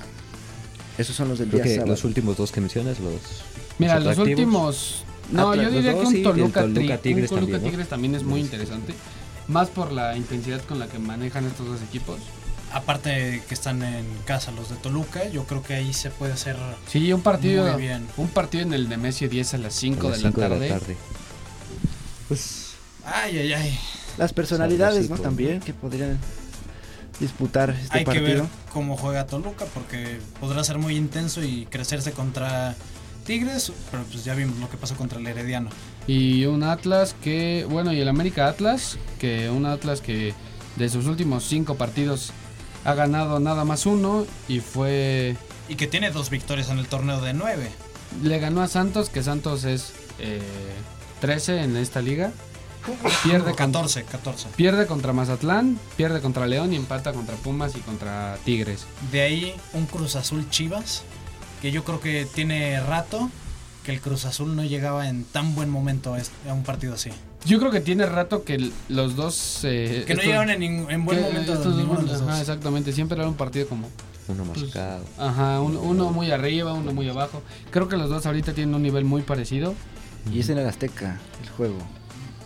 Esos 0.97 1.15
son 1.15 1.29
los 1.29 1.39
del 1.39 1.47
Creo 1.47 1.63
día 1.63 1.71
que 1.71 1.75
sábado. 1.77 1.91
los 1.93 2.03
últimos 2.03 2.35
dos 2.35 2.51
que 2.51 2.59
mencionas, 2.59 2.99
los. 2.99 3.13
Mira, 3.79 3.95
los 3.99 4.11
atractivos. 4.17 4.27
últimos. 4.29 5.03
No, 5.31 5.51
Atlas, 5.51 5.57
yo 5.67 5.71
los 5.71 5.73
diría 5.83 5.91
dos, 5.93 6.01
que 6.01 6.05
un 6.07 6.11
sí, 6.11 6.17
del 6.17 6.23
Toluca, 6.25 6.61
Toluca 6.61 6.81
Tri- 6.81 6.91
un 6.95 7.01
Tigres 7.01 7.29
Toluca 7.29 7.41
también, 7.53 7.63
¿no? 7.63 7.69
Tigres 7.69 7.87
también 7.87 8.15
es 8.15 8.23
muy 8.23 8.41
interesante. 8.41 8.93
Más 9.47 9.69
por 9.69 9.93
la 9.93 10.17
intensidad 10.17 10.61
con 10.65 10.79
la 10.79 10.87
que 10.87 10.99
manejan 10.99 11.45
estos 11.45 11.65
dos 11.65 11.81
equipos. 11.81 12.19
Aparte 12.73 13.41
que 13.47 13.53
están 13.53 13.83
en 13.83 14.05
casa 14.25 14.51
los 14.51 14.69
de 14.69 14.75
Toluca, 14.75 15.27
yo 15.29 15.45
creo 15.45 15.63
que 15.63 15.73
ahí 15.75 15.93
se 15.93 16.09
puede 16.09 16.33
hacer 16.33 16.57
Sí, 16.87 17.11
un 17.13 17.21
partido. 17.21 17.71
muy 17.71 17.81
bien. 17.81 18.05
Un 18.17 18.27
partido 18.27 18.63
en 18.63 18.73
el 18.73 18.89
Nemesio 18.89 19.29
10 19.29 19.53
a 19.53 19.57
las 19.59 19.73
5 19.75 20.07
a 20.07 20.09
las 20.11 20.19
de, 20.19 20.23
la 20.23 20.29
cinco 20.31 20.41
tarde. 20.41 20.97
Pues. 22.27 22.71
Ay, 23.05 23.37
ay, 23.39 23.53
ay. 23.53 23.79
Las 24.17 24.33
personalidades, 24.33 25.09
¿no? 25.09 25.17
También 25.17 25.59
que 25.61 25.73
podrían 25.73 26.19
disputar 27.21 27.69
este 27.69 27.99
Hay 27.99 28.03
que 28.03 28.11
partido. 28.11 28.43
ver 28.43 28.43
cómo 28.73 28.97
juega 28.97 29.25
Toluca 29.27 29.65
porque 29.73 30.19
podrá 30.41 30.63
ser 30.65 30.77
muy 30.77 30.97
intenso 30.97 31.41
y 31.43 31.65
crecerse 31.67 32.11
contra 32.11 32.75
Tigres, 33.25 33.71
pero 33.91 34.03
pues 34.03 34.25
ya 34.25 34.33
vimos 34.35 34.57
lo 34.57 34.69
que 34.69 34.75
pasó 34.77 34.95
contra 34.95 35.19
el 35.19 35.27
Herediano. 35.27 35.69
Y 36.07 36.45
un 36.45 36.63
Atlas 36.63 37.15
que, 37.23 37.65
bueno, 37.69 37.93
y 37.93 38.01
el 38.01 38.07
América 38.09 38.47
Atlas, 38.47 38.97
que 39.19 39.49
un 39.49 39.65
Atlas 39.65 40.01
que 40.01 40.33
de 40.75 40.89
sus 40.89 41.05
últimos 41.05 41.43
cinco 41.45 41.75
partidos 41.75 42.31
ha 42.83 42.95
ganado 42.95 43.39
nada 43.39 43.63
más 43.63 43.85
uno 43.85 44.25
y 44.47 44.59
fue 44.59 45.35
Y 45.69 45.75
que 45.75 45.85
tiene 45.87 46.09
dos 46.09 46.29
victorias 46.31 46.69
en 46.69 46.79
el 46.79 46.87
torneo 46.87 47.21
de 47.21 47.33
nueve. 47.33 47.69
le 48.23 48.39
ganó 48.39 48.61
a 48.61 48.67
Santos, 48.67 49.09
que 49.09 49.21
Santos 49.21 49.63
es 49.63 49.93
eh, 50.19 50.41
13 51.21 51.61
en 51.63 51.77
esta 51.77 52.01
liga. 52.01 52.31
Pierde, 53.23 53.45
con- 53.45 53.55
14, 53.55 54.03
14. 54.03 54.47
pierde 54.55 54.87
contra 54.87 55.13
Mazatlán, 55.13 55.79
pierde 55.97 56.21
contra 56.21 56.47
León 56.47 56.73
y 56.73 56.75
empata 56.75 57.13
contra 57.13 57.35
Pumas 57.35 57.75
y 57.75 57.79
contra 57.79 58.37
Tigres. 58.43 58.85
De 59.11 59.21
ahí 59.21 59.53
un 59.73 59.85
Cruz 59.85 60.15
Azul 60.15 60.49
Chivas, 60.49 61.03
que 61.61 61.71
yo 61.71 61.83
creo 61.83 61.99
que 61.99 62.25
tiene 62.25 62.79
rato 62.81 63.29
que 63.83 63.91
el 63.91 64.01
Cruz 64.01 64.25
Azul 64.25 64.55
no 64.55 64.63
llegaba 64.63 65.09
en 65.09 65.23
tan 65.23 65.55
buen 65.55 65.69
momento 65.69 66.13
a 66.13 66.19
est- 66.19 66.31
a 66.47 66.53
un 66.53 66.63
partido 66.63 66.93
así. 66.95 67.09
Yo 67.45 67.57
creo 67.59 67.71
que 67.71 67.81
tiene 67.81 68.05
rato 68.05 68.43
que 68.43 68.71
los 68.89 69.15
dos... 69.15 69.61
eh, 69.63 70.03
Que 70.05 70.13
no 70.13 70.19
estos- 70.21 70.25
llegaban 70.25 70.49
en, 70.51 70.61
en 70.91 71.05
buen 71.05 71.17
que 71.17 71.23
momento 71.23 71.53
estos 71.53 71.75
dos- 71.75 72.03
los 72.03 72.21
ajá, 72.21 72.31
dos. 72.31 72.39
exactamente, 72.41 72.91
siempre 72.93 73.17
era 73.17 73.27
un 73.27 73.35
partido 73.35 73.67
como... 73.67 73.89
Uno 74.27 74.43
pues, 74.43 74.61
mascado. 74.65 75.03
ajá, 75.17 75.59
un- 75.61 75.75
uno 75.77 76.11
muy 76.11 76.29
arriba, 76.31 76.73
uno 76.73 76.93
muy 76.93 77.09
abajo. 77.09 77.41
Creo 77.71 77.87
que 77.89 77.97
los 77.97 78.09
dos 78.09 78.25
ahorita 78.27 78.53
tienen 78.53 78.75
un 78.75 78.83
nivel 78.83 79.03
muy 79.03 79.23
parecido. 79.23 79.73
Y 80.31 80.39
es 80.39 80.49
en 80.49 80.59
el 80.59 80.67
Azteca 80.67 81.19
el 81.43 81.49
juego. 81.49 81.77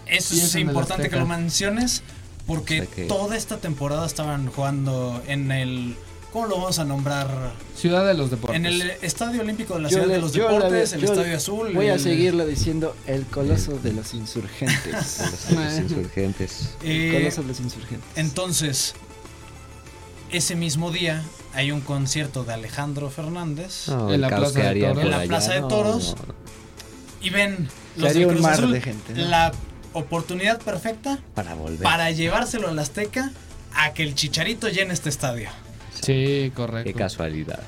Eso 0.08 0.34
es 0.36 0.56
importante 0.56 1.10
que 1.10 1.16
lo 1.18 1.26
menciones 1.26 2.04
porque 2.48 2.82
O 2.82 2.84
sea 2.86 2.94
que- 2.96 3.06
toda 3.06 3.36
esta 3.38 3.58
temporada 3.58 4.06
estaban 4.06 4.48
jugando 4.48 5.22
en 5.28 5.52
el... 5.52 5.96
¿Cómo 6.32 6.48
lo 6.48 6.58
vamos 6.58 6.80
a 6.80 6.84
nombrar? 6.84 7.54
Ciudad 7.78 8.06
de 8.06 8.14
los 8.14 8.30
Deportes. 8.30 8.58
En 8.58 8.66
el 8.66 8.82
Estadio 9.02 9.40
Olímpico 9.42 9.76
de 9.76 9.84
la 9.84 9.88
Yo 9.90 9.94
Ciudad 9.94 10.08
le- 10.08 10.14
de 10.16 10.20
los 10.20 10.34
Deportes, 10.34 10.92
ve- 10.92 10.98
el 10.98 11.04
Estadio 11.06 11.38
Azul. 11.38 11.74
Voy 11.74 11.88
a 11.88 11.98
seguirlo 11.98 12.46
diciendo 12.46 12.94
el 13.08 13.24
coloso 13.26 13.80
de 13.80 13.94
los 13.94 14.14
insurgentes. 14.14 14.92
Los, 14.92 15.52
los 15.52 15.74
insurgentes. 15.80 16.70
el 16.84 16.92
Eh, 16.92 17.12
coloso 17.20 17.42
de 17.42 17.48
los 17.48 17.60
insurgentes. 17.62 18.10
Entonces, 18.18 18.96
ese 20.32 20.56
mismo 20.56 20.92
día 20.92 21.24
hay 21.54 21.72
un 21.72 21.80
concierto 21.82 22.44
de 22.44 22.54
Alejandro 22.54 23.10
Fernández 23.10 23.88
No, 23.88 24.14
En 24.14 24.20
la 24.22 24.28
Plaza 24.28 24.60
de 24.60 24.80
Toros. 24.82 24.94
por 24.96 25.04
En 25.06 25.12
la 25.12 25.18
allá, 25.20 25.28
Plaza 25.28 25.54
de 25.54 25.62
no, 25.62 25.68
Toros. 25.70 26.16
no, 26.20 26.26
no. 26.28 26.34
y 27.22 27.30
ven 27.30 27.70
los 27.96 28.14
del 28.14 28.26
un 28.26 28.30
Cruz 28.32 28.42
mar 28.42 28.54
Azul 28.56 28.72
de 28.74 28.82
gente, 28.82 29.14
¿no? 29.14 29.26
la 29.26 29.52
oportunidad 29.96 30.60
perfecta 30.62 31.20
Para 31.34 31.56
volver. 31.56 31.82
para 31.82 32.12
llevárselo 32.12 32.68
al 32.70 32.78
Azteca 32.80 33.32
a 33.74 33.94
que 33.94 34.04
el 34.04 34.16
Chicharito 34.16 34.68
llene 34.70 34.94
este 34.94 35.10
estadio. 35.10 35.50
Sí, 36.02 36.52
correcto. 36.56 36.92
Qué 36.92 36.94
casualidad. 36.98 37.60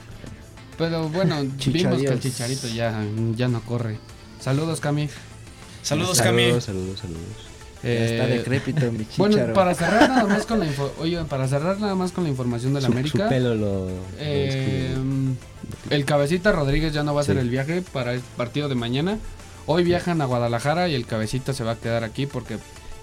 Pero 0.78 1.10
bueno, 1.10 1.38
vimos 1.66 2.00
que 2.02 2.08
el. 2.08 2.20
Chicharito 2.20 2.68
ya, 2.68 3.04
ya 3.36 3.48
no 3.48 3.62
corre. 3.62 3.98
Saludos, 4.40 4.80
Cami. 4.80 5.10
Saludos, 5.82 6.22
Cami. 6.22 6.44
Saludos, 6.44 6.64
saludos, 6.66 7.00
saludos. 7.00 7.22
Ya 7.84 7.90
está 7.92 8.26
Eh, 8.28 8.38
decrépito 8.40 8.92
mi 8.92 9.06
Bueno, 9.18 9.54
para 9.54 9.74
cerrar 9.76 10.10
nada 10.10 10.26
más 10.26 10.46
con 10.46 10.60
la 10.60 10.66
info- 10.72 10.94
oye, 11.00 11.24
para 11.26 11.48
cerrar 11.48 11.80
nada 11.80 11.96
más 11.96 12.12
con 12.12 12.24
la 12.26 12.30
información 12.30 12.74
de 12.74 12.82
la 12.82 12.88
Su- 12.88 12.92
América. 12.92 13.24
Su 13.26 13.30
pelo 13.30 13.56
lo. 13.56 13.88
eh, 14.20 14.96
el 15.90 16.06
cabecita 16.06 16.52
Rodríguez 16.52 16.94
ya 16.94 17.04
no 17.04 17.14
va 17.14 17.22
a 17.22 17.24
hacer 17.24 17.38
el 17.38 17.50
viaje 17.50 17.82
para 17.94 18.14
el 18.14 18.20
partido 18.22 18.68
de 18.70 18.76
mañana. 18.76 19.18
Hoy 19.68 19.84
viajan 19.84 20.22
a 20.22 20.26
Guadalajara 20.26 20.88
y 20.88 20.96
el 20.96 21.06
cabecita 21.06 21.54
se 21.54 21.64
va 21.64 21.74
a 21.74 21.76
quedar 21.76 22.04
aquí 22.04 22.26
porque 22.26 22.58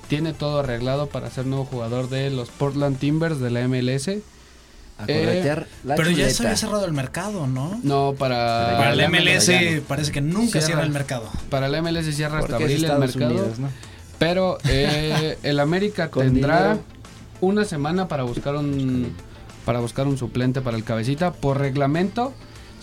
tiene 0.09 0.33
todo 0.33 0.61
arreglado 0.61 1.09
para 1.09 1.31
ser 1.31 1.47
nuevo 1.47 1.65
jugador 1.67 2.09
de 2.09 2.31
los 2.31 2.49
Portland 2.49 2.99
Timbers 2.99 3.39
de 3.39 3.51
la 3.51 3.69
MLS. 3.69 4.09
A 4.97 5.07
la 5.07 5.97
Pero 5.97 6.11
ya 6.11 6.31
se 6.31 6.45
había 6.45 6.57
cerrado 6.57 6.85
el 6.85 6.93
mercado, 6.93 7.47
¿no? 7.47 7.79
No, 7.83 8.15
para, 8.17 8.77
Para 8.79 8.93
el 8.93 8.99
la 8.99 9.09
MLS 9.09 9.51
parece 9.89 10.13
que 10.13 10.21
nunca 10.21 10.53
Cierra. 10.53 10.67
cierra 10.67 10.83
el 10.85 10.91
mercado. 10.91 11.29
Para 11.51 11.69
la 11.69 11.83
MLS 11.83 12.15
cierra 12.15 12.39
hasta 12.39 12.57
abril 12.57 12.71
el 12.77 12.85
Estados 12.85 13.01
mercado. 13.17 13.35
Unidos, 13.35 13.59
¿no? 13.59 13.69
Pero 14.19 14.59
eh, 14.69 15.37
el 15.43 15.61
América 15.61 16.11
tendrá 16.11 16.61
dinero. 16.75 16.85
una 17.41 17.65
semana 17.65 18.09
para 18.09 18.23
buscar 18.23 18.55
un 18.55 19.13
para 19.67 19.81
buscar 19.81 20.07
un 20.07 20.17
suplente 20.17 20.61
para 20.61 20.77
el 20.77 20.85
cabecita. 20.85 21.33
Por 21.33 21.59
reglamento, 21.59 22.33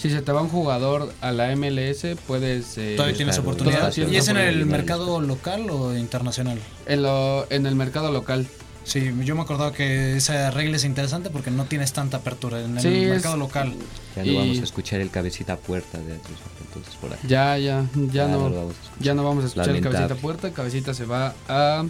si 0.01 0.09
se 0.09 0.21
te 0.21 0.31
va 0.31 0.41
un 0.41 0.49
jugador 0.49 1.13
a 1.21 1.31
la 1.31 1.55
MLS, 1.55 2.05
puedes 2.27 2.77
eh, 2.77 2.93
Todavía 2.95 3.15
tienes 3.17 3.37
oportunidad. 3.37 3.95
¿Y 3.95 4.15
es 4.15 4.27
en 4.27 4.37
el 4.37 4.65
mercado 4.65 5.21
local 5.21 5.69
o 5.69 5.95
internacional? 5.95 6.59
en, 6.87 7.03
lo- 7.03 7.45
en 7.51 7.65
el 7.65 7.75
mercado 7.75 8.11
local. 8.11 8.47
Sí, 8.83 9.11
yo 9.23 9.35
me 9.35 9.41
acordaba 9.41 9.71
que 9.73 10.17
esa 10.17 10.49
regla 10.49 10.75
es 10.75 10.85
interesante 10.85 11.29
porque 11.29 11.51
no 11.51 11.65
tienes 11.65 11.93
tanta 11.93 12.17
apertura 12.17 12.59
en 12.63 12.77
el 12.77 12.81
Sí, 12.81 13.03
es- 13.03 13.09
mercado 13.11 13.37
local. 13.37 13.73
Ya 14.15 14.23
no 14.25 14.31
y- 14.31 14.35
vamos 14.35 14.59
a 14.59 14.63
escuchar 14.63 15.01
el 15.01 15.11
cabecita 15.11 15.55
puerta 15.57 15.99
de 15.99 16.13
otros, 16.13 16.37
entonces 16.65 16.95
por 16.95 17.13
ahí. 17.13 17.19
Ya, 17.27 17.57
ya, 17.59 17.85
ya, 18.11 18.27
no, 18.27 18.49
lo 18.49 18.55
vamos 18.55 18.75
a 18.75 18.81
escuchar. 18.81 19.03
ya 19.03 19.13
no 19.13 19.23
vamos 19.23 19.43
a 19.43 19.47
escuchar 19.47 19.75
el 19.75 19.81
cabecita 19.83 20.15
puerta. 20.15 20.51
Cabecita 20.51 20.93
se 20.95 21.05
va 21.05 21.35
a 21.47 21.85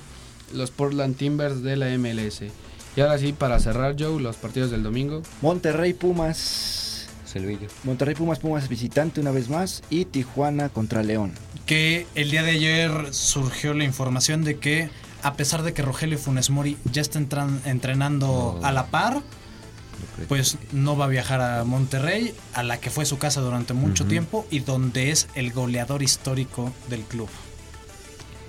los 0.53 0.69
Portland 0.71 1.15
Timbers 1.15 1.63
de 1.63 1.77
la 1.77 1.87
MLS. 1.97 2.41
Y 2.97 2.99
ahora 2.99 3.17
sí, 3.17 3.31
para 3.31 3.57
cerrar, 3.61 3.95
Joe, 3.97 4.21
los 4.21 4.35
partidos 4.35 4.69
del 4.69 4.83
domingo. 4.83 5.21
Monterrey 5.41 5.93
Pumas. 5.93 6.89
Selvillo. 7.31 7.67
Monterrey 7.83 8.15
Pumas 8.15 8.39
Pumas 8.39 8.67
visitante 8.67 9.19
una 9.21 9.31
vez 9.31 9.49
más. 9.49 9.81
Y 9.89 10.05
Tijuana 10.05 10.69
contra 10.69 11.03
León. 11.03 11.33
Que 11.65 12.07
el 12.15 12.31
día 12.31 12.43
de 12.43 12.51
ayer 12.51 12.91
surgió 13.13 13.73
la 13.73 13.83
información 13.83 14.43
de 14.43 14.57
que 14.59 14.89
a 15.23 15.33
pesar 15.35 15.61
de 15.63 15.73
que 15.73 15.81
Rogelio 15.81 16.17
Funes 16.17 16.49
Mori 16.49 16.77
ya 16.91 17.01
está 17.01 17.19
entran- 17.19 17.61
entrenando 17.65 18.57
No. 18.59 18.67
a 18.67 18.71
la 18.71 18.87
par, 18.87 19.13
No 19.15 20.25
pues 20.27 20.57
no 20.71 20.97
va 20.97 21.05
a 21.05 21.07
viajar 21.09 21.41
a 21.41 21.63
Monterrey, 21.63 22.33
a 22.55 22.63
la 22.63 22.79
que 22.79 22.89
fue 22.89 23.05
su 23.05 23.17
casa 23.19 23.39
durante 23.41 23.73
mucho 23.73 24.05
tiempo 24.05 24.47
y 24.49 24.59
donde 24.59 25.11
es 25.11 25.27
el 25.35 25.51
goleador 25.53 26.01
histórico 26.01 26.73
del 26.89 27.01
club. 27.01 27.29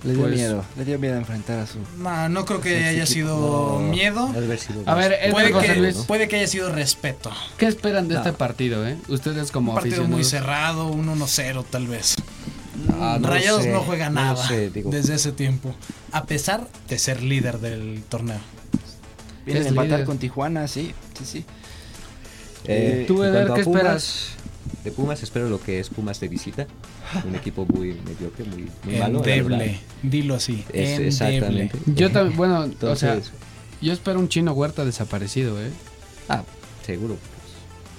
Le 0.04 0.12
dio 0.14 0.22
Pues- 0.22 0.34
miedo. 0.34 0.64
Le 0.76 0.84
dio 0.84 0.98
miedo 0.98 1.16
enfrentar 1.16 1.60
a 1.60 1.66
su. 1.66 1.78
No, 1.98 2.28
no 2.28 2.44
creo 2.44 2.60
que 2.60 2.84
haya 2.86 3.06
sido 3.06 3.78
No, 3.80 3.88
miedo. 3.88 4.32
sido 4.58 4.82
A 4.86 4.94
ver, 4.94 5.30
Puede 5.30 5.52
que, 5.52 5.76
Luis. 5.76 5.96
puede 6.08 6.26
que 6.28 6.36
haya 6.36 6.46
sido 6.48 6.70
respeto. 6.72 7.30
¿Qué 7.56 7.66
esperan 7.66 8.08
de 8.08 8.14
No. 8.14 8.20
este 8.20 8.32
partido, 8.32 8.86
eh? 8.86 8.96
Ustedes 9.08 9.52
como 9.52 9.72
Un 9.72 9.76
partido 9.78 10.04
muy 10.08 10.24
cerrado, 10.24 10.88
un 10.88 11.08
1-0 11.08 11.64
tal 11.64 11.86
vez. 11.86 12.16
Ah, 13.00 13.18
no 13.20 13.28
Rayados 13.28 13.62
sé, 13.62 13.70
no 13.72 13.80
juega 13.82 14.08
no 14.10 14.20
nada 14.20 14.48
sé, 14.48 14.70
desde 14.70 15.14
ese 15.14 15.30
tiempo, 15.30 15.72
a 16.10 16.24
pesar 16.24 16.66
de 16.88 16.98
ser 16.98 17.22
líder 17.22 17.58
del 17.60 18.02
torneo. 18.08 18.40
Vienen 19.46 19.64
a 19.64 19.68
empatar 19.68 19.90
líder. 19.90 20.04
con 20.06 20.18
Tijuana, 20.18 20.66
sí. 20.66 20.92
Sí, 21.18 21.24
sí. 21.24 21.44
Eh, 22.64 23.04
Tú, 23.06 23.22
en 23.24 23.30
Eder, 23.34 23.52
¿qué 23.54 23.64
Pumas, 23.64 23.76
esperas? 23.82 24.28
De 24.84 24.90
Pumas 24.90 25.22
espero 25.22 25.48
lo 25.48 25.60
que 25.60 25.78
es 25.80 25.88
Pumas 25.88 26.18
de 26.20 26.28
visita. 26.28 26.66
Un 27.26 27.34
equipo 27.36 27.66
muy 27.66 27.94
mediocre, 28.04 28.44
muy, 28.44 28.68
muy 28.84 28.96
malo. 28.98 29.18
Endeble, 29.18 29.78
dilo 30.02 30.34
así. 30.34 30.64
Es- 30.72 30.98
exactamente. 30.98 31.78
Yo 31.86 32.10
también, 32.10 32.36
bueno, 32.36 32.68
o 32.82 32.96
sea, 32.96 33.20
yo 33.80 33.92
espero 33.92 34.18
un 34.18 34.28
chino 34.28 34.52
Huerta 34.52 34.84
desaparecido, 34.84 35.60
¿eh? 35.62 35.70
ah, 36.28 36.42
seguro. 36.84 37.16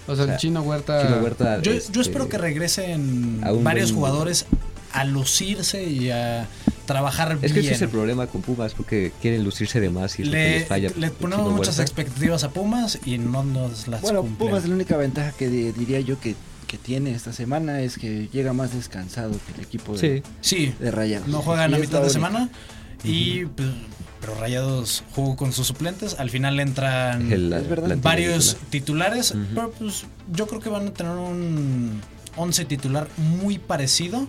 O 0.07 0.15
sea, 0.15 0.23
O 0.23 0.27
sea, 0.27 0.33
el 0.35 0.39
chino 0.39 0.61
Huerta. 0.61 1.01
Chino 1.07 1.17
Huerta, 1.23 1.61
Yo, 1.61 1.71
yo 1.71 1.77
este, 1.77 2.01
espero 2.01 2.27
que 2.27 2.37
regresen 2.37 3.39
varios 3.61 3.91
buen- 3.91 3.95
jugadores 4.01 4.45
a 4.91 5.05
lucirse 5.05 5.83
y 5.85 6.09
a 6.11 6.47
trabajar 6.85 7.37
Es 7.41 7.53
que 7.53 7.59
bien. 7.61 7.65
ese 7.67 7.75
es 7.75 7.81
el 7.83 7.89
problema 7.89 8.27
con 8.27 8.41
Pumas, 8.41 8.73
porque 8.73 9.11
quieren 9.21 9.43
lucirse 9.45 9.79
de 9.79 9.89
más 9.89 10.19
y 10.19 10.23
es 10.23 10.27
lo 10.27 10.33
que 10.33 10.37
le, 10.37 10.59
les 10.59 10.67
falla. 10.67 10.89
le 10.97 11.09
ponemos 11.11 11.49
muchas 11.51 11.77
Huerta. 11.77 11.81
expectativas 11.83 12.43
a 12.43 12.49
Pumas 12.49 12.99
y 13.05 13.17
no 13.17 13.43
nos 13.43 13.87
las 13.87 14.01
Bueno, 14.01 14.21
cumplen. 14.21 14.49
Pumas 14.49 14.67
la 14.67 14.75
única 14.75 14.97
ventaja 14.97 15.31
que 15.31 15.47
di- 15.49 15.71
diría 15.71 16.01
yo 16.01 16.19
que, 16.19 16.35
que 16.73 16.79
tiene 16.79 17.11
esta 17.13 17.31
semana 17.33 17.81
es 17.81 17.99
que 17.99 18.29
llega 18.33 18.51
más 18.51 18.73
descansado 18.73 19.29
que 19.45 19.53
el 19.53 19.61
equipo 19.63 19.95
de, 19.95 20.23
Sí, 20.41 20.65
Sí, 20.65 20.73
de 20.79 20.89
Rayados. 20.89 21.27
no 21.27 21.43
juegan 21.43 21.69
Y 21.69 21.75
a 21.75 21.77
mitad 21.77 21.91
de 21.99 22.05
única. 22.05 22.13
semana 22.13 22.49
y 23.03 23.45
pues, 23.45 23.67
pero 24.19 24.33
Rayados 24.39 25.03
jugó 25.13 25.35
con 25.35 25.53
sus 25.53 25.67
suplentes. 25.67 26.15
Al 26.17 26.31
final 26.31 26.59
entran 26.59 27.31
el- 27.31 27.49
varios 28.01 28.55
titular. 28.55 28.69
titulares, 28.71 29.33
pero 29.53 29.69
pues 29.71 30.05
yo 30.31 30.47
creo 30.47 30.61
que 30.61 30.69
van 30.69 30.87
a 30.87 30.91
tener 30.93 31.11
un 31.11 32.01
11 32.37 32.65
titular 32.65 33.07
muy 33.17 33.59
parecido, 33.59 34.25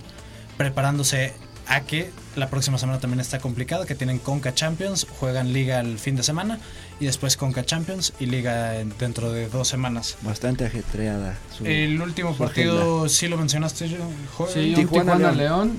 preparándose 0.58 1.32
a 1.66 1.80
que 1.80 2.10
la 2.36 2.48
próxima 2.50 2.78
semana 2.78 2.98
también 3.00 3.20
está 3.20 3.38
complicado, 3.38 3.86
que 3.86 3.94
tienen 3.94 4.18
Conca 4.18 4.54
Champions, 4.54 5.06
juegan 5.20 5.52
Liga 5.52 5.80
el 5.80 5.98
fin 5.98 6.16
de 6.16 6.22
semana 6.22 6.58
y 7.00 7.06
después 7.06 7.36
Conca 7.36 7.64
Champions 7.64 8.12
y 8.20 8.26
Liga 8.26 8.78
en- 8.80 8.92
dentro 8.98 9.32
de 9.32 9.48
dos 9.48 9.68
semanas. 9.68 10.16
Bastante 10.22 10.64
ajetreada. 10.66 11.36
su- 11.56 11.64
El 11.66 12.00
último 12.00 12.32
su 12.32 12.38
partido, 12.38 13.08
sí 13.08 13.28
lo 13.28 13.36
mencionaste 13.36 13.88
yo. 13.88 13.98
Sí, 14.52 14.70
un 14.70 14.74
Tijuana, 14.74 15.12
Tijuana, 15.14 15.32
León. 15.32 15.78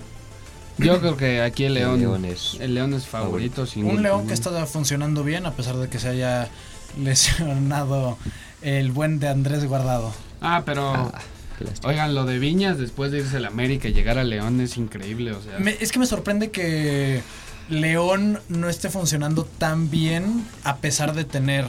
Yo 0.78 1.00
creo 1.00 1.16
que 1.16 1.42
aquí 1.42 1.64
el 1.66 1.74
León. 1.76 2.00
León 2.00 2.26
es- 2.26 2.58
el 2.60 2.74
León 2.76 2.94
es 2.94 3.06
favorito. 3.06 3.66
sin 3.66 3.86
Un 3.86 4.02
León 4.04 4.28
que 4.28 4.34
está 4.34 4.66
funcionando 4.66 5.24
bien 5.24 5.46
a 5.46 5.52
pesar 5.52 5.78
de 5.78 5.88
que 5.90 6.00
se 6.00 6.10
haya 6.10 6.50
lesionado 6.98 8.18
el 8.62 8.92
buen 8.92 9.20
de 9.20 9.28
Andrés 9.30 9.66
Guardado. 9.66 10.14
Ah, 10.42 10.64
pero. 10.66 10.94
Ah, 10.94 11.22
Oigan, 11.84 12.14
lo 12.16 12.26
de 12.26 12.40
Viñas 12.40 12.78
después 12.78 13.12
de 13.12 13.20
irse 13.20 13.38
al 13.38 13.46
América 13.46 13.88
y 13.88 13.94
llegar 13.94 14.18
a 14.18 14.24
León 14.24 14.60
es 14.62 14.78
increíble. 14.78 15.32
O 15.34 15.42
sea, 15.42 15.58
Me- 15.60 15.78
es 15.80 15.92
que 15.92 16.00
me 16.00 16.06
sorprende 16.06 16.52
que 16.52 17.22
León 17.70 18.40
no 18.50 18.70
esté 18.70 18.90
funcionando 18.90 19.44
tan 19.46 19.90
bien 19.90 20.46
a 20.64 20.78
pesar 20.78 21.14
de 21.16 21.24
tener 21.26 21.66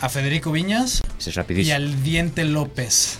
a 0.00 0.08
Federico 0.08 0.52
Viñas 0.52 1.02
es 1.18 1.66
y 1.66 1.70
al 1.72 2.02
Diente 2.02 2.44
López. 2.44 3.18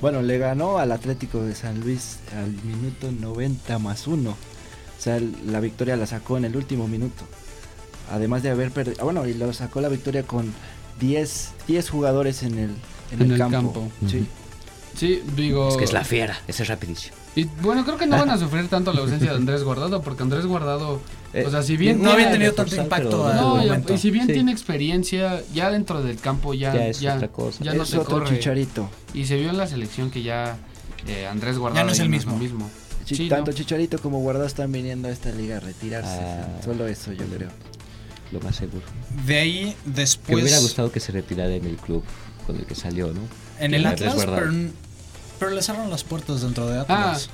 Bueno, 0.00 0.20
le 0.22 0.36
ganó 0.38 0.78
al 0.78 0.92
Atlético 0.92 1.42
de 1.42 1.54
San 1.54 1.80
Luis 1.80 2.18
al 2.36 2.50
minuto 2.64 3.10
90 3.12 3.78
más 3.78 4.06
uno. 4.06 4.30
O 4.30 5.02
sea, 5.02 5.16
el- 5.16 5.34
la 5.46 5.60
victoria 5.60 5.96
la 5.96 6.06
sacó 6.06 6.36
en 6.36 6.44
el 6.44 6.56
último 6.56 6.88
minuto. 6.88 7.24
Además 8.10 8.42
de 8.42 8.50
haber 8.50 8.70
perdido. 8.70 9.02
bueno, 9.04 9.26
y 9.26 9.34
lo 9.34 9.52
sacó 9.52 9.80
la 9.80 9.88
victoria 9.88 10.22
con 10.24 10.52
10, 11.00 11.50
10 11.66 11.88
jugadores 11.90 12.42
en 12.42 12.58
el, 12.58 12.70
en 13.12 13.20
En 13.20 13.22
el 13.22 13.32
el 13.32 13.38
campo. 13.38 13.56
campo. 13.72 13.90
Sí. 14.08 14.26
Sí, 14.96 15.22
digo. 15.36 15.68
Es 15.68 15.76
que 15.76 15.84
es 15.84 15.92
la 15.92 16.04
fiera, 16.04 16.38
ese 16.48 16.62
es 16.62 16.68
rapidísimo. 16.68 17.14
Y 17.34 17.44
bueno, 17.44 17.84
creo 17.84 17.98
que 17.98 18.06
no 18.06 18.16
van 18.16 18.30
a 18.30 18.38
sufrir 18.38 18.66
tanto 18.68 18.92
la 18.94 19.00
ausencia 19.02 19.30
de 19.30 19.36
Andrés 19.36 19.62
Guardado, 19.62 20.00
porque 20.02 20.22
Andrés 20.22 20.46
Guardado, 20.46 21.00
Eh, 21.34 21.44
o 21.46 21.50
sea, 21.50 21.62
si 21.62 21.76
bien 21.76 22.00
no 22.02 22.12
había 22.12 22.30
tenido 22.32 22.54
tanto 22.54 22.74
impacto 22.76 23.30
no, 23.34 23.62
y- 23.62 23.98
si 23.98 24.10
bien 24.10 24.26
Sí. 24.26 24.32
tiene 24.32 24.52
experiencia, 24.52 25.42
ya 25.52 25.70
dentro 25.70 26.02
del 26.02 26.16
campo 26.18 26.54
ya, 26.54 26.72
Ya 26.74 26.90
ya, 26.92 27.10
es 27.10 27.16
otra 27.16 27.28
cosa. 27.28 27.62
ya 27.62 27.74
no 27.74 27.82
es 27.82 27.90
te 27.90 27.98
otro 27.98 28.20
corre. 28.20 28.36
chicharito. 28.38 28.88
Y 29.12 29.26
se 29.26 29.36
vio 29.36 29.50
en 29.50 29.58
la 29.58 29.66
selección 29.66 30.10
que 30.10 30.22
ya 30.22 30.56
eh, 31.06 31.26
Andrés 31.26 31.58
Guardado 31.58 31.84
no 31.86 31.92
es 31.92 31.98
el 32.00 32.06
lo 32.06 32.10
mismo. 32.38 32.70
Sí, 33.04 33.28
tanto 33.28 33.50
no. 33.50 33.56
Chicharito 33.56 33.98
como 33.98 34.18
Guardado 34.20 34.46
están 34.46 34.72
viniendo 34.72 35.06
a 35.08 35.10
esta 35.12 35.30
liga 35.30 35.58
a 35.58 35.60
retirarse. 35.60 36.18
Ah. 36.20 36.48
Solo 36.64 36.86
eso 36.88 37.12
yo 37.12 37.24
creo. 37.26 37.50
Lo 38.32 38.40
más 38.40 38.56
seguro. 38.56 38.84
De 39.26 39.38
ahí 39.38 39.76
Que 39.84 39.88
me 39.90 39.94
después 39.96 40.42
hubiera 40.42 40.58
gustado 40.58 40.90
que 40.90 40.98
se 41.00 41.12
retirara 41.12 41.54
en 41.54 41.64
el 41.66 41.76
club 41.76 42.02
con 42.46 42.56
el 42.56 42.64
que 42.64 42.74
salió, 42.74 43.08
¿no? 43.12 43.20
en 43.60 43.72
el 43.72 43.86
Atlas, 43.86 44.14
pero, 44.18 44.50
pero 45.38 45.50
le 45.52 45.62
cerraron 45.62 45.90
las 45.90 46.04
puertas 46.04 46.42
dentro 46.42 46.66
de 46.66 46.78
Ah, 46.78 46.82
Atlas. 46.82 47.30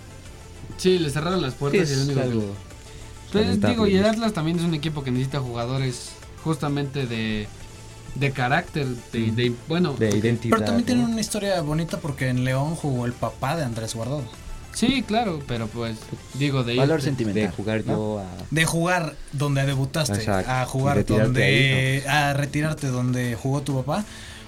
Sí, 0.79 0.99
le 0.99 1.11
cerraron 1.11 1.43
las 1.43 1.53
Sí, 1.53 1.59
puertas 1.61 1.89
y 1.91 1.93
el 1.93 1.99
es 2.01 2.05
único 2.07 2.21
que- 2.21 2.27
algo 2.27 2.55
Pues, 3.33 3.61
digo, 3.61 3.87
y 3.87 3.97
el. 3.97 4.05
Atlas 4.05 4.33
también 4.33 4.59
es 4.59 4.65
un 4.65 4.75
equipo 4.75 5.03
que 5.03 5.11
necesita 5.11 5.41
jugadores 5.41 6.11
justamente 6.45 7.07
de, 7.07 7.47
de 8.15 8.31
carácter, 8.33 8.87
de, 9.13 9.31
de- 9.33 9.55
bueno, 9.69 9.95
de 9.95 10.11
identidad. 10.17 10.57
pero 10.57 10.65
también 10.67 10.83
¿no? 10.83 10.87
tienen 10.87 11.05
una 11.13 11.21
historia 11.21 11.61
bonita 11.63 11.99
porque 11.99 12.29
en 12.29 12.45
León 12.45 12.75
jugó 12.77 13.07
el 13.07 13.13
papá 13.13 13.57
de 13.57 13.65
Andrés 13.65 13.95
Guardado. 13.95 14.25
sí, 14.75 15.03
claro, 15.03 15.41
pero 15.47 15.67
pues 15.69 15.97
digo 16.35 16.63
de 16.65 16.77
Valor 16.77 17.01
irte- 17.01 17.05
sentimental. 17.05 17.43
de 17.43 17.49
jugar 17.51 17.83
¿no? 17.87 17.93
yo 17.93 18.19
a 18.21 18.27
De 18.51 18.65
jugar 18.65 19.15
donde 19.33 19.65
debutaste 19.65 20.15
Exacto. 20.15 20.51
a 20.51 20.63
Y 20.63 20.67
jugar 20.67 20.97
retirarte 20.99 21.25
donde 21.27 22.05
a 22.09 22.33
retirarte 22.35 22.87
donde 22.89 23.35
jugó 23.41 23.63
tu 23.63 23.77
papá, 23.83 24.05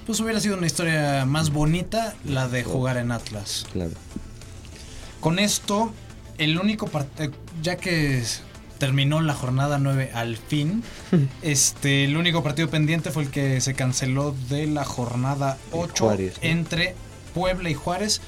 pues 0.06 0.20
hubiera 0.20 0.40
sido 0.40 0.56
una 0.56 0.66
historia 0.66 1.24
más 1.24 1.50
bonita 1.50 2.14
la 2.24 2.48
de 2.48 2.64
jugar 2.64 2.96
en 2.96 3.12
Atlas. 3.12 3.66
claro. 3.72 3.92
Con 5.20 5.38
esto, 5.38 5.90
el 6.36 6.58
único 6.58 6.86
partido, 6.88 7.32
ya 7.62 7.76
que 7.76 8.22
terminó 8.78 9.22
la 9.22 9.32
jornada 9.32 9.78
9 9.78 10.10
al 10.12 10.36
fin, 10.36 10.82
este, 11.42 12.04
el 12.04 12.16
único 12.18 12.42
partido 12.42 12.68
pendiente 12.68 13.10
fue 13.10 13.22
el 13.22 13.30
que 13.30 13.60
se 13.62 13.72
canceló 13.74 14.34
de 14.50 14.66
la 14.66 14.84
jornada 14.84 15.54
De 15.72 15.78
8 15.78 16.04
Juárez, 16.04 16.34
¿no? 16.42 16.48
entre 16.48 16.94
Puebla 17.32 17.70
y 17.70 17.74
Juárez 17.74 18.20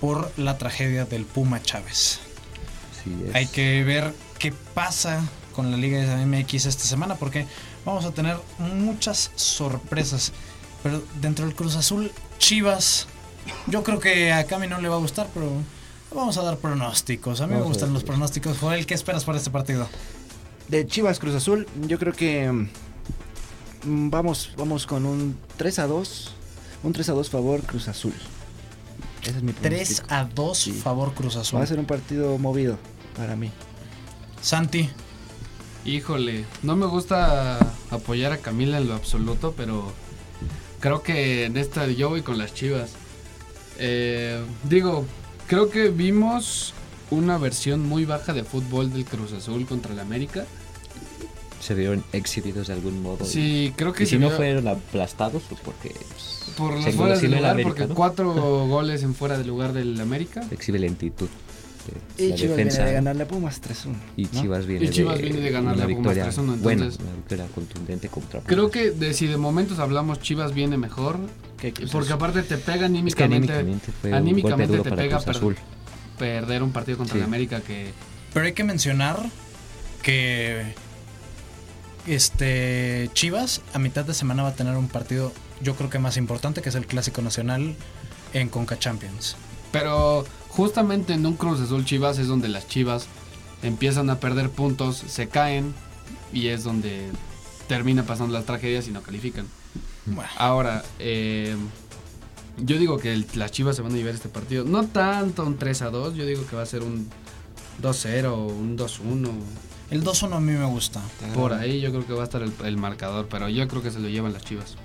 por 0.00 0.30
la 0.36 0.58
tragedia 0.58 1.06
del 1.06 1.24
Puma 1.24 1.62
Chávez. 1.62 2.20
Sí, 3.02 3.14
Hay 3.32 3.46
que 3.46 3.82
ver 3.84 4.12
qué 4.38 4.52
pasa 4.74 5.22
con 5.54 5.70
la 5.70 5.78
Liga 5.78 6.16
MX 6.26 6.66
esta 6.66 6.84
semana 6.84 7.14
porque 7.14 7.46
vamos 7.86 8.04
a 8.04 8.10
tener 8.10 8.36
muchas 8.58 9.30
sorpresas. 9.36 10.32
Pero 10.86 11.02
dentro 11.20 11.44
del 11.44 11.56
Cruz 11.56 11.74
Azul, 11.74 12.12
Chivas, 12.38 13.08
yo 13.66 13.82
creo 13.82 13.98
que 13.98 14.32
a 14.32 14.46
Cami 14.46 14.68
no 14.68 14.80
le 14.80 14.88
va 14.88 14.94
a 14.94 14.98
gustar, 14.98 15.28
pero 15.34 15.50
vamos 16.14 16.36
a 16.38 16.42
dar 16.42 16.58
pronósticos. 16.58 17.40
A 17.40 17.46
mí 17.48 17.54
me 17.54 17.58
Vamos 17.58 17.72
gustan 17.72 17.92
los 17.92 18.04
pronósticos. 18.04 18.58
Joel, 18.58 18.86
¿qué 18.86 18.94
esperas 18.94 19.24
para 19.24 19.36
este 19.38 19.50
partido? 19.50 19.88
De 20.68 20.86
Chivas 20.86 21.18
Cruz 21.18 21.34
Azul, 21.34 21.66
yo 21.88 21.98
creo 21.98 22.12
que 22.12 22.52
mm, 23.84 24.10
vamos, 24.10 24.52
vamos 24.56 24.86
con 24.86 25.06
un 25.06 25.36
3 25.56 25.80
a 25.80 25.86
2. 25.88 26.32
Un 26.84 26.92
3 26.92 27.08
a 27.08 27.12
2 27.14 27.30
favor 27.30 27.62
Cruz 27.62 27.88
Azul. 27.88 28.14
Ese 29.22 29.38
es 29.38 29.42
mi 29.42 29.52
3 29.52 30.00
pronóstico. 30.02 30.14
a 30.14 30.24
2 30.24 30.56
Sí. 30.58 30.72
favor 30.72 31.14
Cruz 31.14 31.36
Va 31.36 31.40
Azul. 31.40 31.60
a 31.62 31.66
ser 31.66 31.80
un 31.80 31.86
partido 31.86 32.38
movido 32.38 32.78
para 33.16 33.34
mí. 33.34 33.50
Santi, 34.40 34.88
Híjole, 35.84 36.44
no 36.62 36.74
me 36.76 36.86
gusta 36.86 37.58
apoyar 37.90 38.32
a 38.32 38.38
Camila 38.38 38.78
en 38.78 38.88
lo 38.88 38.94
absoluto, 38.94 39.54
pero 39.56 39.92
creo 40.80 41.02
que 41.02 41.44
en 41.44 41.56
esta 41.56 41.86
yo 41.88 42.08
voy 42.10 42.22
con 42.22 42.38
las 42.38 42.54
Chivas. 42.54 42.92
Eh, 43.78 44.40
digo, 44.68 45.04
creo 45.46 45.70
que 45.70 45.88
vimos 45.88 46.72
una 47.10 47.38
versión 47.38 47.86
muy 47.86 48.04
baja 48.04 48.32
de 48.32 48.42
fútbol 48.44 48.92
del 48.92 49.04
Cruz 49.04 49.32
Azul 49.32 49.66
contra 49.66 49.92
el 49.92 50.00
América. 50.00 50.44
se 51.60 51.74
vieron 51.74 52.04
exhibidos 52.12 52.68
de 52.68 52.74
algún 52.74 53.02
modo. 53.02 53.24
Sí, 53.24 53.72
creo 53.76 53.92
que 53.92 54.04
Y, 54.04 54.06
si 54.06 54.18
no 54.18 54.28
vio 54.28 54.36
fueron 54.36 54.68
aplastados, 54.68 55.42
pues 55.48 55.60
porque 55.64 55.90
pues, 55.90 56.54
por 56.56 56.74
los 56.74 56.84
se 56.84 56.92
fueras 56.92 57.20
de 57.20 57.28
lugar, 57.28 57.44
América, 57.50 57.68
porque 57.68 57.86
¿no? 57.88 57.94
cuatro 57.94 58.32
goles 58.68 59.02
en 59.02 59.14
fuera 59.14 59.36
de 59.36 59.44
lugar 59.44 59.72
del 59.72 60.00
América. 60.00 60.42
exhibe 60.50 60.78
lentitud. 60.78 61.28
De 61.92 62.24
Y 62.24 62.28
la 62.30 62.34
Chivas 62.36 62.56
defensa. 62.56 62.76
viene 62.78 62.88
de 62.90 62.94
ganarle 62.94 63.22
a 63.22 63.28
Pumas 63.28 63.60
3-1. 63.60 63.94
Y 64.16 64.22
¿no? 64.24 64.40
Chivas 64.42 64.66
viene 64.66 64.84
Y 64.84 64.88
Chivas 64.90 65.16
de 65.16 65.22
viene 65.22 65.40
de 65.40 65.50
ganarle 65.50 65.84
una 65.84 65.84
a 65.84 65.96
Pumas 65.96 66.14
victoria 66.14 66.24
3-1, 66.32 66.56
buena, 66.62 66.82
entonces- 66.84 67.00
una 67.06 67.16
victoria 67.16 67.46
contundente 67.54 68.08
contra 68.08 68.40
Creo 68.40 68.58
Pumas. 68.70 68.72
que 68.72 68.90
de, 68.90 69.14
si 69.14 69.26
de 69.26 69.36
momentos 69.36 69.78
hablamos 69.78 70.20
Chivas 70.20 70.52
viene 70.54 70.76
mejor, 70.76 71.18
porque 71.92 72.12
aparte 72.12 72.42
te 72.42 72.58
pega 72.58 72.86
es 72.86 73.14
que 73.14 73.24
anímicamente, 73.24 73.52
anímicamente 73.52 73.92
fue 74.00 74.10
un 74.10 74.16
anímicamente 74.16 74.66
golpe 74.66 74.76
duro 74.76 74.82
te 74.84 74.90
para 74.90 75.02
pega 75.02 75.20
per- 75.20 75.36
Azul. 75.36 75.56
perder 76.18 76.62
un 76.62 76.72
partido 76.72 76.98
contra 76.98 77.14
Sí. 77.14 77.18
el 77.20 77.24
América 77.24 77.60
que 77.60 77.92
pero 78.34 78.46
hay 78.46 78.52
que 78.52 78.64
mencionar 78.64 79.18
que 80.02 80.74
este 82.06 83.10
Chivas 83.14 83.62
a 83.74 83.78
mitad 83.78 84.04
de 84.04 84.14
semana 84.14 84.42
va 84.42 84.50
a 84.50 84.54
tener 84.54 84.76
un 84.76 84.88
partido 84.88 85.32
yo 85.62 85.74
creo 85.74 85.88
que 85.90 85.98
más 85.98 86.16
importante 86.16 86.62
que 86.62 86.68
es 86.68 86.74
el 86.74 86.86
Clásico 86.86 87.22
Nacional 87.22 87.74
en 88.34 88.48
Conca 88.50 88.78
Champions. 88.78 89.36
Pero 89.80 90.24
justamente 90.48 91.12
en 91.14 91.24
un 91.26 91.34
Cruz 91.36 91.60
Azul 91.60 91.84
Chivas 91.84 92.18
es 92.18 92.28
donde 92.28 92.48
las 92.48 92.66
Chivas 92.68 93.06
empiezan 93.62 94.10
a 94.10 94.20
perder 94.20 94.50
puntos, 94.50 94.96
se 94.96 95.28
caen 95.28 95.74
y 96.32 96.48
es 96.48 96.64
donde 96.64 97.08
termina 97.68 98.04
pasando 98.04 98.32
las 98.34 98.44
tragedias 98.44 98.86
y 98.88 98.90
no 98.92 99.02
califican. 99.02 99.46
Bueno, 100.06 100.30
Ahora, 100.38 100.84
eh, 100.98 101.56
yo 102.58 102.78
digo 102.78 102.98
que 102.98 103.12
el- 103.12 103.26
las 103.34 103.50
Chivas 103.50 103.76
se 103.76 103.82
van 103.82 103.92
a 103.92 103.96
llevar 103.96 104.14
este 104.14 104.28
partido. 104.28 104.64
No 104.64 104.84
tanto 104.86 105.44
un 105.44 105.56
3 105.58 105.82
a 105.82 105.90
2, 105.90 106.14
yo 106.14 106.24
digo 106.26 106.46
que 106.46 106.56
va 106.56 106.62
a 106.62 106.66
ser 106.66 106.82
un 106.82 107.08
2-0, 107.82 108.46
un 108.46 108.76
2-1. 108.76 109.30
el 109.90 110.02
2-1 110.02 110.36
a 110.36 110.40
mí 110.40 110.52
me 110.52 110.64
gusta. 110.66 111.00
Por 111.34 111.52
ahí 111.52 111.80
yo 111.80 111.90
creo 111.90 112.06
que 112.06 112.12
va 112.12 112.22
a 112.22 112.24
estar 112.24 112.42
el, 112.42 112.52
el 112.64 112.76
marcador, 112.76 113.26
pero 113.30 113.48
yo 113.48 113.66
creo 113.68 113.82
que 113.82 113.90
se 113.90 114.00
lo 114.00 114.08
llevan 114.08 114.32
las 114.32 114.44
Chivas. 114.44 114.76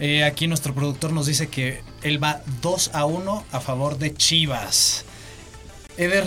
Eh, 0.00 0.24
aquí 0.24 0.46
nuestro 0.46 0.74
productor 0.74 1.12
nos 1.12 1.26
dice 1.26 1.48
que 1.48 1.82
él 2.02 2.22
va 2.22 2.40
2 2.62 2.90
a 2.94 3.04
1 3.04 3.44
a 3.52 3.60
favor 3.60 3.98
de 3.98 4.14
Chivas. 4.14 5.04
Eder, 5.96 6.24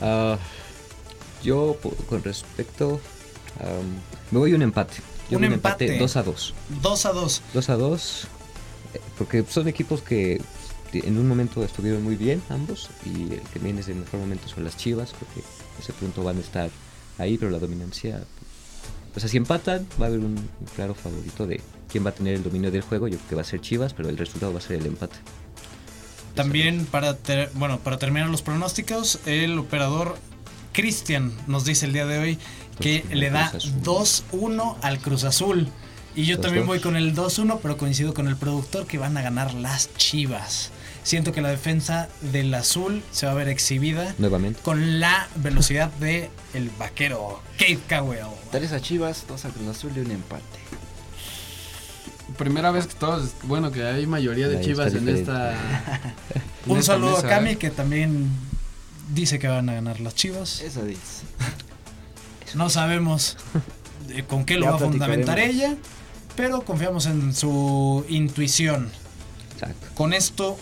Ah, 0.00 0.36
yo, 1.42 1.78
con 2.08 2.22
respecto. 2.22 3.00
am, 3.60 4.00
me 4.30 4.38
voy 4.40 4.52
a 4.52 4.56
un 4.56 4.62
empate. 4.62 4.94
Yo 5.30 5.38
Un 5.38 5.44
a 5.44 5.46
empate. 5.46 5.98
2 5.98 6.16
a 6.16 6.22
2. 6.22 6.54
2 6.82 7.06
a 7.06 7.12
2. 7.12 7.42
2 7.54 7.68
a 7.70 7.76
2. 7.76 8.26
eh, 8.94 9.00
Porque 9.16 9.44
son 9.48 9.66
equipos 9.68 10.02
que 10.02 10.42
en 10.92 11.16
un 11.18 11.26
momento 11.26 11.64
estuvieron 11.64 12.02
muy 12.04 12.16
bien 12.16 12.42
ambos. 12.50 12.90
Y 13.06 13.32
el 13.34 13.40
que 13.52 13.58
viene 13.60 13.78
desde 13.78 13.92
el 13.92 13.98
mejor 14.00 14.20
momento 14.20 14.48
son 14.48 14.64
las 14.64 14.76
Chivas. 14.76 15.12
Porque 15.18 15.40
ese 15.80 15.92
punto 15.94 16.22
van 16.22 16.36
a 16.36 16.40
estar 16.40 16.68
ahí, 17.16 17.38
pero 17.38 17.50
la 17.50 17.58
dominancia. 17.58 18.22
O 19.16 19.20
sea, 19.20 19.28
si 19.30 19.36
empatan, 19.38 19.86
va 19.98 20.06
a 20.06 20.08
haber 20.08 20.18
un 20.20 20.36
claro 20.76 20.94
favorito 20.94 21.46
de 21.46 21.60
quién 21.94 22.04
va 22.04 22.10
a 22.10 22.14
tener 22.14 22.34
el 22.34 22.42
dominio 22.42 22.72
del 22.72 22.82
juego. 22.82 23.06
Yo 23.06 23.16
creo 23.18 23.28
que 23.28 23.34
va 23.36 23.42
a 23.42 23.44
ser 23.44 23.60
Chivas, 23.60 23.94
pero 23.94 24.08
el 24.08 24.16
resultado 24.18 24.52
va 24.52 24.58
a 24.58 24.62
ser 24.62 24.78
el 24.80 24.86
empate. 24.86 25.14
También 26.34 26.86
para, 26.86 27.16
ter- 27.16 27.50
bueno, 27.54 27.78
para 27.78 27.98
terminar 27.98 28.28
los 28.28 28.42
pronósticos, 28.42 29.20
el 29.26 29.56
operador 29.60 30.16
Cristian 30.72 31.32
nos 31.46 31.64
dice 31.64 31.86
el 31.86 31.92
día 31.92 32.04
de 32.06 32.18
hoy 32.18 32.38
que 32.80 33.04
2-1 33.04 33.14
le 33.14 33.30
da 33.30 33.50
Cruz 33.52 33.64
Azul. 33.64 33.82
2-1 34.32 34.76
al 34.82 34.98
Cruz 34.98 35.22
Azul. 35.24 35.68
Y 36.16 36.24
yo 36.24 36.38
2-2. 36.38 36.40
también 36.40 36.66
voy 36.66 36.80
con 36.80 36.96
el 36.96 37.14
2-1, 37.14 37.60
pero 37.62 37.76
coincido 37.76 38.12
con 38.12 38.26
el 38.26 38.36
productor 38.36 38.86
que 38.88 38.98
van 38.98 39.16
a 39.16 39.22
ganar 39.22 39.54
las 39.54 39.94
Chivas. 39.96 40.70
Siento 41.04 41.30
que 41.32 41.42
la 41.42 41.50
defensa 41.50 42.08
del 42.32 42.52
azul 42.54 43.02
se 43.12 43.26
va 43.26 43.32
a 43.32 43.34
ver 43.34 43.48
exhibida 43.48 44.14
Nuevamente. 44.18 44.58
con 44.62 45.00
la 45.00 45.28
velocidad 45.36 45.90
de 46.00 46.30
el 46.54 46.70
vaquero 46.70 47.42
Kate 47.58 47.78
Cowell. 47.88 48.24
3 48.50 48.72
a 48.72 48.80
Chivas, 48.80 49.24
2 49.28 49.44
a 49.44 49.48
Cruz 49.50 49.68
Azul 49.68 49.92
y 49.94 50.00
un 50.00 50.10
empate. 50.10 50.42
Primera 52.36 52.70
vez 52.70 52.86
que 52.86 52.94
todos, 52.94 53.32
bueno, 53.44 53.70
que 53.70 53.84
hay 53.84 54.06
mayoría 54.06 54.48
de 54.48 54.60
Chivas 54.60 54.94
en 54.94 55.08
esta. 55.08 55.52
en 56.64 56.72
Un 56.72 56.78
esta 56.78 56.94
saludo 56.94 57.16
mesa, 57.16 57.26
a 57.26 57.30
Cami 57.30 57.50
¿eh? 57.50 57.56
que 57.56 57.70
también 57.70 58.28
dice 59.12 59.38
que 59.38 59.48
van 59.48 59.68
a 59.68 59.74
ganar 59.74 60.00
las 60.00 60.14
Chivas. 60.14 60.60
Eso 60.60 60.84
dice. 60.84 61.24
No 62.54 62.70
sabemos 62.70 63.36
con 64.28 64.44
qué 64.44 64.54
lo 64.54 64.66
Ya 64.66 64.70
va 64.70 64.76
a 64.76 64.78
fundamentar 64.78 65.40
ella, 65.40 65.74
pero 66.36 66.62
confiamos 66.62 67.06
en 67.06 67.34
su 67.34 68.06
intuición. 68.08 68.90
Exacto. 69.54 69.88
Con 69.94 70.12
esto 70.12 70.56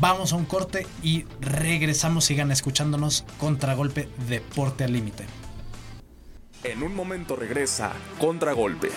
vamos 0.00 0.32
a 0.32 0.36
un 0.36 0.44
corte 0.44 0.86
y 1.02 1.24
regresamos. 1.40 2.26
Sigan 2.26 2.52
escuchándonos 2.52 3.24
Contragolpe 3.40 4.08
Deporte 4.28 4.84
al 4.84 4.92
Límite. 4.92 5.26
En 6.62 6.84
un 6.84 6.94
momento 6.94 7.34
regresa 7.34 7.92
Contragolpe. 8.20 8.90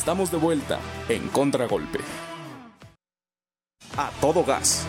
Estamos 0.00 0.30
de 0.30 0.38
vuelta 0.38 0.78
en 1.10 1.28
Contragolpe. 1.28 1.98
A 3.98 4.10
todo 4.18 4.42
gas. 4.44 4.86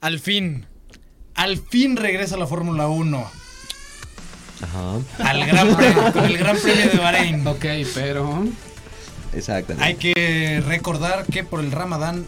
Al 0.00 0.20
fin, 0.20 0.64
al 1.34 1.58
fin 1.58 1.96
regresa 1.96 2.36
la 2.36 2.46
Fórmula 2.46 2.86
1 2.86 3.30
Ajá, 4.62 5.28
al 5.28 5.46
gran 5.46 5.76
premio, 5.76 6.24
el 6.24 6.38
Gran 6.38 6.56
Premio 6.56 6.90
de 6.90 6.98
Bahrein. 6.98 7.44
Ok, 7.44 7.64
pero. 7.92 8.44
exactamente. 9.32 9.84
Hay 9.84 9.96
que 9.96 10.62
recordar 10.64 11.26
que 11.26 11.42
por 11.42 11.58
el 11.58 11.72
Ramadán, 11.72 12.24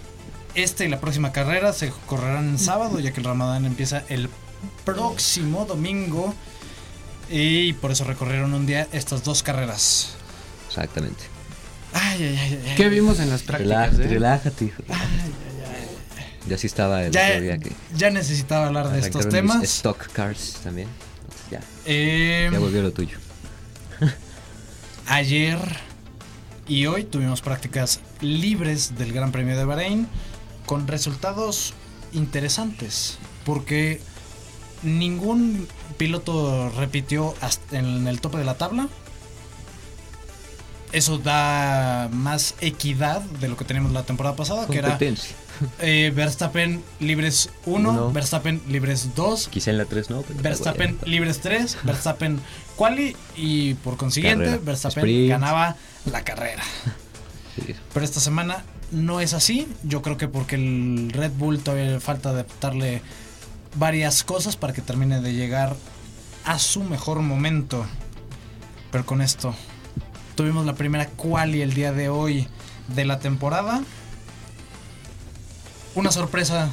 esta 0.56 0.84
y 0.84 0.88
la 0.88 0.98
próxima 0.98 1.30
carrera 1.30 1.72
se 1.72 1.92
correrán 2.06 2.48
en 2.48 2.58
sábado, 2.58 2.98
ya 2.98 3.12
que 3.12 3.20
el 3.20 3.26
Ramadán 3.26 3.64
empieza 3.64 4.02
el 4.08 4.28
próximo 4.84 5.66
domingo. 5.66 6.34
Y 7.30 7.74
por 7.74 7.92
eso 7.92 8.02
recorrieron 8.02 8.54
un 8.54 8.66
día 8.66 8.88
estas 8.90 9.22
dos 9.22 9.44
carreras. 9.44 10.15
Exactamente. 10.76 11.24
Ay, 11.94 12.22
ay, 12.22 12.38
ay, 12.38 12.62
ay. 12.68 12.74
¿Qué 12.76 12.88
vimos 12.90 13.18
en 13.20 13.30
las 13.30 13.42
prácticas? 13.42 13.96
Relájate, 13.96 14.04
eh? 14.04 14.08
relájate, 14.08 14.64
hijo. 14.66 14.82
Yo 16.48 16.58
sí 16.58 16.66
estaba 16.66 17.02
el 17.02 17.12
Ya, 17.12 17.28
otro 17.28 17.40
día 17.40 17.58
que 17.58 17.72
ya 17.96 18.10
necesitaba 18.10 18.66
hablar 18.66 18.90
de 18.90 19.00
estos 19.00 19.28
temas. 19.28 19.62
Stock 19.64 20.06
cars 20.12 20.58
también. 20.62 20.88
Entonces, 21.22 21.46
ya, 21.50 21.60
Eh, 21.86 22.50
ya 22.52 22.58
volvió 22.58 22.82
lo 22.82 22.92
tuyo. 22.92 23.18
ayer 25.06 25.58
y 26.68 26.86
hoy 26.86 27.04
tuvimos 27.04 27.40
prácticas 27.40 28.00
libres 28.20 28.96
del 28.98 29.12
Gran 29.12 29.32
Premio 29.32 29.56
de 29.56 29.64
Bahrein 29.64 30.06
con 30.66 30.86
resultados 30.86 31.72
interesantes 32.12 33.18
porque 33.44 34.00
ningún 34.82 35.66
piloto 35.96 36.70
repitió 36.76 37.34
hasta 37.40 37.78
en 37.78 38.06
el 38.06 38.20
tope 38.20 38.36
de 38.38 38.44
la 38.44 38.54
tabla. 38.58 38.88
Eso 40.96 41.18
da 41.18 42.08
más 42.10 42.54
equidad 42.62 43.20
de 43.20 43.48
lo 43.48 43.56
que 43.58 43.66
teníamos 43.66 43.92
la 43.92 44.04
temporada 44.04 44.34
pasada, 44.34 44.66
que 44.66 44.78
era 44.78 44.98
eh, 45.80 46.10
Verstappen 46.14 46.82
libres 47.00 47.50
1, 47.66 47.90
Uno. 47.90 48.12
Verstappen 48.12 48.62
libres 48.66 49.14
2, 49.14 49.48
Quizá 49.48 49.72
en 49.72 49.76
la 49.76 49.84
3 49.84 50.08
no, 50.08 50.22
pero 50.22 50.40
Verstappen 50.40 50.96
bueno. 50.96 51.06
libres 51.12 51.40
3, 51.40 51.80
Verstappen 51.84 52.40
quali 52.76 53.14
y 53.36 53.74
por 53.74 53.98
consiguiente 53.98 54.46
Carrera. 54.46 54.62
Verstappen 54.64 55.04
Sprint. 55.04 55.28
ganaba 55.28 55.76
la 56.10 56.24
carrera. 56.24 56.62
Sí. 57.56 57.74
Pero 57.94 58.04
esta 58.04 58.20
semana 58.20 58.64
no 58.90 59.22
es 59.22 59.32
así. 59.32 59.66
Yo 59.82 60.02
creo 60.02 60.18
que 60.18 60.28
porque 60.28 60.56
el 60.56 61.10
Red 61.10 61.32
Bull 61.32 61.58
todavía 61.60 62.00
falta 62.00 62.28
adaptarle 62.28 63.00
varias 63.76 64.24
cosas 64.24 64.56
para 64.56 64.74
que 64.74 64.82
termine 64.82 65.22
de 65.22 65.32
llegar 65.32 65.74
a 66.44 66.58
su 66.58 66.82
mejor 66.82 67.20
momento. 67.20 67.86
Pero 68.90 69.06
con 69.06 69.22
esto 69.22 69.54
tuvimos 70.36 70.64
la 70.66 70.74
primera 70.74 71.06
quali 71.06 71.62
el 71.62 71.74
día 71.74 71.92
de 71.92 72.08
hoy 72.08 72.46
de 72.94 73.04
la 73.04 73.18
temporada. 73.18 73.82
Una 75.96 76.12
sorpresa. 76.12 76.70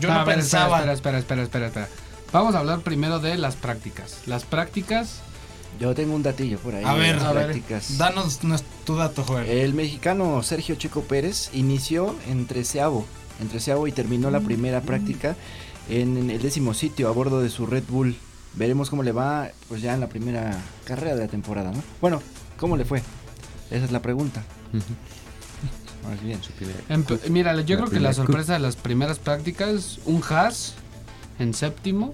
Yo 0.00 0.10
A 0.10 0.18
no 0.20 0.24
ver, 0.24 0.36
pensaba. 0.36 0.78
Espera, 0.78 0.92
espera, 0.94 1.18
espera, 1.18 1.42
espera, 1.42 1.66
espera. 1.66 1.88
Vamos 2.32 2.54
a 2.54 2.60
hablar 2.60 2.80
primero 2.80 3.18
de 3.18 3.36
las 3.36 3.56
prácticas. 3.56 4.18
Las 4.26 4.44
prácticas. 4.44 5.20
Yo 5.80 5.94
tengo 5.94 6.14
un 6.14 6.22
datillo 6.22 6.58
por 6.58 6.74
ahí. 6.74 6.84
A 6.84 6.94
ver, 6.94 7.16
las 7.16 7.24
a 7.24 7.32
ver, 7.32 7.44
prácticas. 7.46 7.98
danos 7.98 8.38
tu 8.84 8.96
dato, 8.96 9.24
Joel. 9.24 9.48
El 9.48 9.74
mexicano 9.74 10.42
Sergio 10.42 10.74
Checo 10.76 11.02
Pérez 11.02 11.50
inició 11.54 12.14
en 12.28 12.46
treceavo, 12.46 13.06
en 13.40 13.48
treceavo 13.48 13.86
y 13.88 13.92
terminó 13.92 14.30
la 14.30 14.40
primera 14.40 14.80
práctica 14.82 15.36
en 15.88 16.30
el 16.30 16.40
décimo 16.42 16.74
sitio 16.74 17.08
a 17.08 17.12
bordo 17.12 17.40
de 17.40 17.48
su 17.50 17.66
Red 17.66 17.84
Bull. 17.88 18.16
Veremos 18.54 18.90
cómo 18.90 19.02
le 19.02 19.12
va, 19.12 19.48
pues 19.68 19.80
ya 19.80 19.94
en 19.94 20.00
la 20.00 20.08
primera 20.08 20.58
carrera 20.84 21.14
de 21.14 21.22
la 21.22 21.28
temporada, 21.28 21.72
¿no? 21.72 21.82
Bueno, 22.00 22.20
¿cómo 22.60 22.76
le 22.76 22.84
fue? 22.84 23.02
Esa 23.70 23.84
es 23.86 23.90
la 23.90 24.00
pregunta. 24.02 24.44
Ujú. 24.72 24.84
Más 26.08 26.22
bien. 26.22 26.40
Su 26.42 26.52
primera- 26.52 26.78
Empe- 26.88 27.28
mira, 27.30 27.52
yo 27.62 27.76
La 27.76 27.82
creo 27.82 27.90
que 27.90 28.00
la 28.00 28.12
sorpresa 28.12 28.52
de 28.52 28.58
las 28.60 28.76
primeras 28.76 29.18
prácticas, 29.18 29.98
un 30.04 30.22
Haas 30.28 30.74
en 31.38 31.52
séptimo 31.54 32.12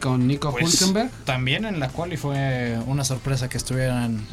con 0.00 0.26
Nico 0.26 0.50
Pues, 0.50 0.74
Hulkenberg. 0.80 1.10
También 1.24 1.64
en 1.64 1.78
la 1.80 1.88
quali 1.88 2.16
fue 2.16 2.78
una 2.86 3.04
sorpresa 3.04 3.48
que 3.48 3.56
estuvieran 3.58 4.26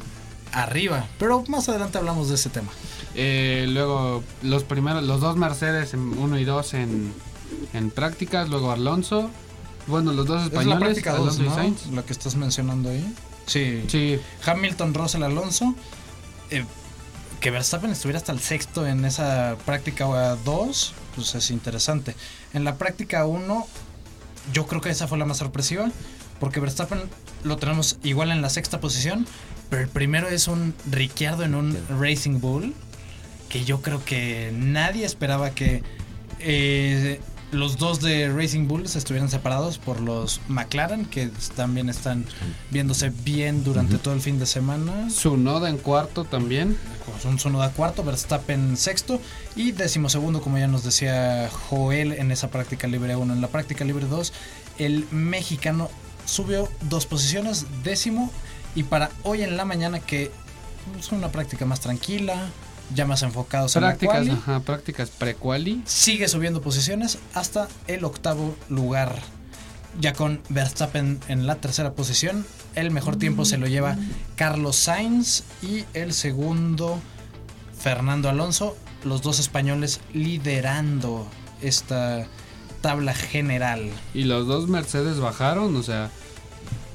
arriba. 0.51 1.05
Pero 1.19 1.43
más 1.47 1.69
adelante 1.69 1.97
hablamos 1.97 2.29
de 2.29 2.35
ese 2.35 2.49
tema. 2.49 2.69
Eh, 3.13 3.65
luego 3.69 4.23
los 4.41 4.63
primeros, 4.63 5.03
los 5.03 5.21
dos 5.21 5.37
Mercedes, 5.37 5.93
en 5.93 5.99
uno 6.17 6.37
y 6.39 6.43
dos 6.45 6.73
en, 6.73 7.13
en 7.73 7.89
prácticas. 7.91 8.49
Luego 8.49 8.71
Alonso. 8.71 9.29
Bueno, 9.87 10.11
los 10.13 10.25
dos 10.25 10.43
Es 10.47 10.51
la 10.51 10.59
españoles, 10.61 10.79
práctica 10.79 11.11
2, 11.13 11.19
Alonso 11.21 11.43
y 11.43 11.45
¿no? 11.47 11.55
Sainz. 11.55 11.87
Lo 11.87 12.05
que 12.05 12.11
estás 12.13 12.35
mencionando 12.35 12.89
ahí. 12.89 13.13
Sí. 13.45 13.83
Sí, 13.87 14.19
Hamilton, 14.45 14.93
Russell, 14.93 15.23
Alonso. 15.23 15.75
Eh, 16.49 16.65
que 17.39 17.51
Verstappen 17.51 17.91
estuviera 17.91 18.17
hasta 18.17 18.31
el 18.31 18.39
sexto 18.39 18.87
en 18.87 19.05
esa 19.05 19.55
práctica 19.65 20.05
2, 20.05 20.93
pues 21.15 21.35
es 21.35 21.51
interesante. 21.51 22.15
En 22.53 22.63
la 22.63 22.75
práctica 22.77 23.25
1, 23.25 23.67
yo 24.51 24.65
creo 24.65 24.81
que 24.81 24.89
esa 24.89 25.07
fue 25.07 25.17
la 25.17 25.25
más 25.25 25.37
sorpresiva, 25.37 25.91
porque 26.39 26.59
Verstappen 26.59 27.01
lo 27.43 27.57
tenemos 27.57 27.97
igual 28.03 28.31
en 28.31 28.41
la 28.41 28.49
sexta 28.49 28.79
posición, 28.79 29.27
pero 29.69 29.83
el 29.83 29.89
primero 29.89 30.27
es 30.27 30.47
un 30.47 30.73
Ricciardo 30.89 31.43
en 31.43 31.55
un 31.55 31.77
Racing 31.89 32.39
Bull, 32.39 32.73
que 33.49 33.63
yo 33.63 33.81
creo 33.81 34.03
que 34.03 34.51
nadie 34.53 35.05
esperaba 35.05 35.51
que 35.51 35.83
eh, 36.39 37.19
los 37.55 37.77
dos 37.77 38.01
de 38.01 38.29
Racing 38.29 38.67
Bulls 38.67 38.95
estuvieran 38.95 39.29
separados 39.29 39.77
por 39.77 39.99
los 39.99 40.41
McLaren, 40.47 41.05
que 41.05 41.29
también 41.55 41.89
están 41.89 42.25
viéndose 42.69 43.09
bien 43.09 43.63
durante 43.63 43.97
todo 43.97 44.13
el 44.13 44.21
fin 44.21 44.37
de 44.37 44.45
semana. 44.45 45.09
su 45.09 45.37
noda 45.37 45.69
en 45.69 45.77
cuarto 45.77 46.25
también. 46.25 46.77
Con 47.21 47.39
Sonoda 47.39 47.71
cuarto, 47.71 48.03
Verstappen 48.03 48.75
sexto 48.77 49.21
y 49.55 49.71
decimosegundo, 49.71 50.41
como 50.41 50.57
ya 50.57 50.67
nos 50.67 50.83
decía 50.83 51.49
Joel 51.69 52.13
en 52.13 52.31
esa 52.31 52.49
práctica 52.49 52.87
libre 52.87 53.15
1. 53.15 53.33
En 53.33 53.41
la 53.41 53.47
práctica 53.47 53.85
libre 53.85 54.05
2, 54.07 54.33
el 54.79 55.07
mexicano 55.11 55.89
subió 56.25 56.67
dos 56.81 57.05
posiciones, 57.05 57.65
décimo. 57.83 58.31
Y 58.73 58.83
para 58.83 59.11
hoy 59.23 59.43
en 59.43 59.55
la 59.55 59.65
mañana, 59.65 59.99
que 59.99 60.31
es 60.99 61.11
una 61.11 61.31
práctica 61.31 61.65
más 61.65 61.79
tranquila, 61.79 62.49
ya 62.93 63.05
más 63.05 63.23
enfocados 63.23 63.75
en 63.75 63.81
la 63.83 63.87
Prácticas, 63.89 64.15
quali, 64.15 64.31
ajá, 64.31 64.59
prácticas 64.61 65.09
pre-quali. 65.09 65.81
sigue 65.85 66.27
subiendo 66.27 66.61
posiciones 66.61 67.17
hasta 67.33 67.67
el 67.87 68.03
octavo 68.05 68.55
lugar. 68.69 69.19
Ya 69.99 70.11
con 70.13 70.41
Verstappen 70.49 71.19
en 71.29 71.47
la 71.47 71.55
tercera 71.55 71.93
posición, 71.93 72.45
el 72.75 72.91
mejor 72.91 73.15
tiempo 73.15 73.45
se 73.45 73.57
lo 73.57 73.65
lleva 73.67 73.95
Carlos 74.35 74.75
Sainz 74.75 75.43
y 75.61 75.85
el 75.93 76.11
segundo 76.13 76.99
Fernando 77.79 78.29
Alonso, 78.29 78.75
los 79.05 79.21
dos 79.21 79.39
españoles 79.39 80.01
liderando 80.13 81.27
esta 81.61 82.27
tabla 82.81 83.13
general. 83.13 83.89
Y 84.13 84.23
los 84.25 84.47
dos 84.47 84.67
Mercedes 84.67 85.19
bajaron, 85.19 85.75
o 85.77 85.81
sea. 85.83 86.11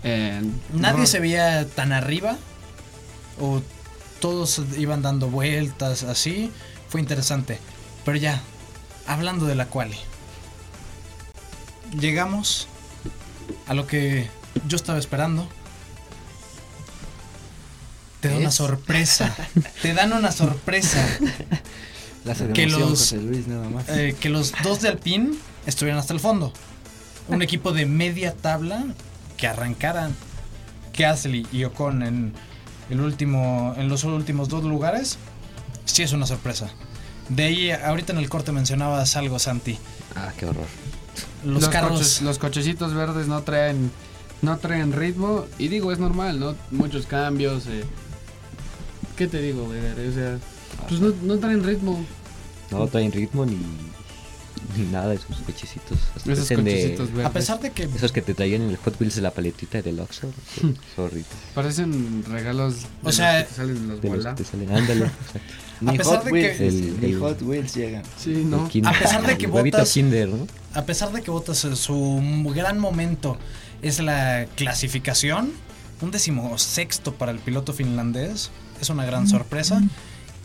eh, 0.04 0.42
Nadie 0.74 1.06
se 1.06 1.20
veía 1.20 1.66
tan 1.66 1.92
arriba 1.92 2.36
o 3.40 3.62
todos 4.20 4.60
iban 4.78 5.02
dando 5.02 5.28
vueltas 5.28 6.02
así. 6.04 6.50
Fue 6.88 7.00
interesante. 7.00 7.58
Pero 8.04 8.16
ya, 8.18 8.40
hablando 9.06 9.46
de 9.46 9.54
la 9.54 9.66
quali. 9.66 9.96
Llegamos 11.98 12.68
a 13.66 13.74
lo 13.74 13.86
que 13.86 14.28
yo 14.68 14.76
estaba 14.76 14.98
esperando. 14.98 15.48
Te 18.20 18.28
da 18.28 18.36
una 18.36 18.48
¿Es? 18.50 18.54
sorpresa. 18.54 19.34
Te 19.82 19.94
dan 19.94 20.12
una 20.12 20.32
sorpresa. 20.32 21.04
Que 22.52 22.66
los- 22.66 22.82
José 22.82 23.16
Luis, 23.16 23.46
nada 23.48 23.66
más. 23.70 23.88
eh, 23.88 24.14
que 24.20 24.28
los 24.28 24.52
dos 24.62 24.82
de 24.82 24.88
Alpine 24.90 25.30
estuvieran 25.64 25.98
hasta 25.98 26.12
el 26.12 26.20
fondo. 26.20 26.52
Un 27.28 27.40
equipo 27.40 27.72
de 27.72 27.86
media 27.86 28.34
tabla 28.36 28.84
que 29.38 29.46
arrancaran 29.46 30.14
Gasly 30.96 31.46
y 31.50 31.64
Ocon 31.64 32.02
en 32.02 32.34
el 32.90 33.00
último, 33.00 33.74
en 33.76 33.88
los 33.88 34.04
últimos 34.04 34.48
dos 34.48 34.64
lugares, 34.64 35.16
sí 35.84 36.02
es 36.02 36.12
una 36.12 36.26
sorpresa. 36.26 36.70
De 37.28 37.44
ahí, 37.44 37.70
ahorita 37.70 38.12
en 38.12 38.18
el 38.18 38.28
corte 38.28 38.50
mencionabas 38.52 39.16
algo, 39.16 39.38
Santi. 39.38 39.78
Ah, 40.16 40.32
qué 40.36 40.46
horror. 40.46 40.66
Los, 41.44 41.68
carros. 41.68 41.92
coches- 42.00 42.22
los 42.22 42.38
cochecitos 42.38 42.94
verdes 42.94 43.26
no 43.26 43.42
traen 43.42 43.90
no 44.42 44.56
traen 44.58 44.92
ritmo 44.92 45.44
y 45.58 45.68
digo 45.68 45.92
es 45.92 45.98
normal 45.98 46.40
no 46.40 46.54
muchos 46.70 47.04
cambios 47.06 47.66
eh. 47.66 47.84
qué 49.16 49.26
te 49.26 49.40
digo 49.42 49.64
güey? 49.66 49.78
o 50.08 50.12
sea 50.14 50.38
pues 50.88 51.00
no, 51.00 51.12
no 51.22 51.38
traen 51.38 51.62
ritmo 51.62 52.02
No 52.70 52.86
traen 52.86 53.12
ritmo 53.12 53.44
ni, 53.44 53.58
ni 54.76 54.86
nada 54.86 55.14
esos 55.14 55.36
cochecitos. 55.46 55.98
Hasta 56.16 56.32
esos 56.32 56.48
de- 56.48 56.56
cochecitos 56.56 57.08
verdes 57.10 57.26
a 57.26 57.32
pesar 57.32 57.60
de 57.60 57.70
que 57.70 57.82
Esos 57.84 58.12
que 58.12 58.22
te 58.22 58.34
traían 58.34 58.62
en 58.62 58.70
el 58.70 58.76
Hot 58.76 59.00
Wheels 59.00 59.16
de 59.16 59.22
la 59.22 59.30
paletita 59.32 59.82
del 59.82 60.00
Oxxo. 60.00 60.30
Sorry. 60.96 61.24
parecen 61.54 62.24
regalos 62.28 62.82
de 62.82 62.86
O 63.02 63.06
los 63.06 63.14
sea, 63.16 63.42
que 63.44 63.48
te 63.50 63.54
salen 63.54 63.76
en 63.76 63.88
los 63.88 64.00
De 64.00 64.08
los 64.10 64.26
que 64.26 64.32
te 64.34 64.44
salen. 64.44 64.70
Ándale. 64.70 65.10
Ni 65.80 65.96
pesar 65.96 66.16
Hot 66.18 66.24
de 66.26 66.32
Wheels, 66.32 66.58
que- 66.58 66.68
El- 66.68 67.00
ni 67.00 67.06
el- 67.12 67.18
Hot 67.20 67.42
Wheels 67.42 67.74
llegan. 67.74 68.02
sí 68.18 68.42
no 68.44 68.68
Kinder. 68.68 68.94
A 68.94 68.98
pesar 68.98 69.26
de 69.26 69.38
que 69.38 69.46
El 69.46 69.50
huevito 69.52 69.78
botas- 69.78 69.92
Kinder, 69.94 70.28
¿no? 70.28 70.46
a 70.74 70.82
pesar 70.84 71.10
de 71.12 71.22
que 71.22 71.30
Botas 71.30 71.58
su 71.58 72.22
gran 72.54 72.78
momento 72.78 73.38
es 73.80 73.98
la 73.98 74.46
clasificación, 74.56 75.52
un 76.02 76.10
decimosexto 76.10 77.14
para 77.14 77.32
el 77.32 77.38
piloto 77.38 77.72
finlandés 77.72 78.50
es 78.80 78.90
una 78.90 79.04
gran 79.06 79.26
sorpresa 79.26 79.82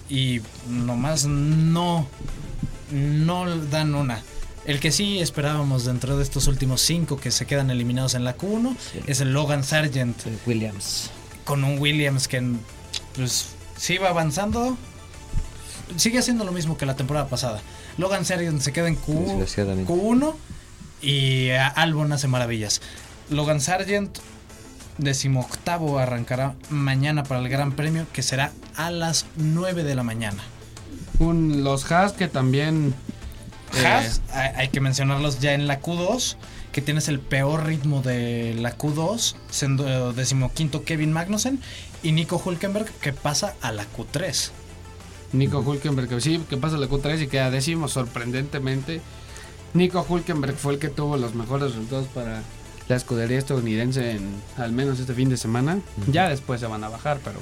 y 0.09 0.39
nomás 0.69 1.25
no, 1.25 2.07
no 2.91 3.45
dan 3.67 3.95
una. 3.95 4.21
El 4.65 4.79
que 4.79 4.91
sí 4.91 5.19
esperábamos 5.19 5.85
dentro 5.85 6.17
de 6.17 6.23
estos 6.23 6.47
últimos 6.47 6.81
cinco 6.81 7.17
que 7.17 7.29
se 7.31 7.45
quedan 7.45 7.69
eliminados 7.69 8.15
en 8.15 8.23
la 8.23 8.35
Q1 8.35 8.75
es 9.05 9.21
el 9.21 9.31
Logan 9.31 9.63
Sargent 9.63 10.17
Williams. 10.47 11.11
con 11.43 11.63
un 11.63 11.77
Williams 11.77 12.27
que 12.27 12.41
pues 13.15 13.49
sí 13.77 13.97
va 13.99 14.09
avanzando. 14.09 14.75
Sigue 15.97 16.17
haciendo 16.17 16.43
lo 16.45 16.51
mismo 16.51 16.77
que 16.77 16.87
la 16.87 16.95
temporada 16.95 17.27
pasada. 17.27 17.61
Logan 17.99 18.25
Sargent 18.25 18.59
se 18.61 18.73
queda 18.73 18.87
en 18.87 18.95
Q, 18.95 19.25
Desgraciadamente. 19.27 19.93
Q1 19.93 20.33
y 21.03 21.49
eh, 21.49 21.59
Albon 21.59 22.11
hace 22.11 22.27
maravillas. 22.27 22.81
Logan 23.29 23.61
Sargent, 23.61 24.17
decimoctavo, 24.97 25.99
arrancará 25.99 26.55
mañana 26.69 27.23
para 27.23 27.39
el 27.39 27.49
Gran 27.49 27.73
Premio 27.73 28.07
que 28.13 28.23
será 28.23 28.51
a 28.75 28.89
las 28.89 29.25
9 29.35 29.83
de 29.83 29.93
la 29.93 30.01
mañana. 30.01 30.41
Un, 31.19 31.63
los 31.63 31.91
Haas 31.91 32.13
que 32.13 32.27
también... 32.27 32.93
eh, 33.75 33.85
Haas, 33.85 34.21
hay, 34.31 34.49
hay 34.55 34.67
que 34.69 34.81
mencionarlos 34.81 35.39
ya 35.39 35.53
en 35.53 35.67
la 35.67 35.81
Q2, 35.81 36.35
que 36.71 36.81
tienes 36.81 37.07
el 37.07 37.19
peor 37.19 37.65
ritmo 37.65 38.01
de 38.01 38.53
la 38.55 38.77
Q2, 38.77 39.35
siendo 39.49 39.87
eh, 39.87 40.13
decimoquinto 40.13 40.83
Kevin 40.83 41.13
Magnussen 41.13 41.59
y 42.03 42.11
Nico 42.11 42.41
Hulkenberg 42.43 42.85
que 42.99 43.13
pasa 43.13 43.55
a 43.61 43.71
la 43.71 43.83
Q3. 43.85 44.51
Nico 45.33 45.59
Hulkenberg, 45.59 46.07
que 46.07 46.21
sí, 46.21 46.43
que 46.49 46.57
pasa 46.57 46.77
la 46.77 46.87
Q3 46.87 47.23
y 47.23 47.27
queda 47.27 47.49
décimo, 47.49 47.87
sorprendentemente. 47.87 49.01
Nico 49.73 50.05
Hulkenberg 50.07 50.55
fue 50.55 50.73
el 50.73 50.79
que 50.79 50.89
tuvo 50.89 51.17
los 51.17 51.33
mejores 51.35 51.71
resultados 51.71 52.07
para 52.07 52.41
la 52.87 52.95
escudería 52.95 53.37
estadounidense 53.39 54.11
en 54.11 54.29
al 54.57 54.71
menos 54.71 54.99
este 54.99 55.13
fin 55.13 55.27
de 55.27 55.37
semana. 55.37 55.79
Ya 56.07 56.29
después 56.29 56.59
se 56.61 56.67
van 56.67 56.83
a 56.83 56.89
bajar, 56.89 57.19
pero 57.23 57.39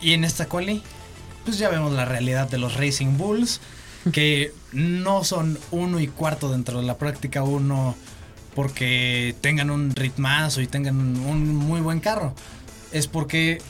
Y 0.00 0.12
en 0.12 0.24
esta 0.24 0.46
quali, 0.46 0.82
pues 1.44 1.58
ya 1.58 1.68
vemos 1.68 1.92
la 1.92 2.04
realidad 2.04 2.48
de 2.48 2.58
los 2.58 2.76
Racing 2.76 3.16
Bulls, 3.16 3.60
que 4.12 4.52
no 4.72 5.24
son 5.24 5.58
uno 5.70 6.00
y 6.00 6.08
cuarto 6.08 6.50
dentro 6.50 6.80
de 6.80 6.86
la 6.86 6.98
práctica 6.98 7.42
uno 7.42 7.94
porque 8.54 9.34
tengan 9.40 9.70
un 9.70 9.94
ritmazo 9.94 10.60
y 10.60 10.66
tengan 10.66 10.96
un 10.96 11.54
muy 11.56 11.80
buen 11.80 12.00
carro. 12.00 12.34
Es 12.90 13.06
porque, 13.06 13.62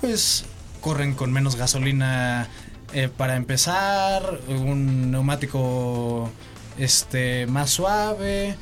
pues, 0.00 0.44
corren 0.80 1.14
con 1.14 1.32
menos 1.32 1.56
gasolina 1.56 2.48
eh, 2.92 3.08
para 3.08 3.36
empezar, 3.36 4.40
un 4.48 5.10
neumático 5.10 6.30
este, 6.78 7.46
más 7.46 7.70
suave, 7.70 8.56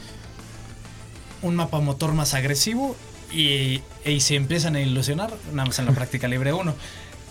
un 1.42 1.56
mapa 1.56 1.80
motor 1.80 2.14
más 2.14 2.32
agresivo 2.34 2.96
y, 3.30 3.82
y 4.06 4.20
se 4.20 4.36
empiezan 4.36 4.76
a 4.76 4.80
ilusionar, 4.80 5.34
nada 5.52 5.66
más 5.66 5.78
en 5.78 5.86
la 5.86 5.92
práctica 5.92 6.28
libre 6.28 6.52
1. 6.52 6.74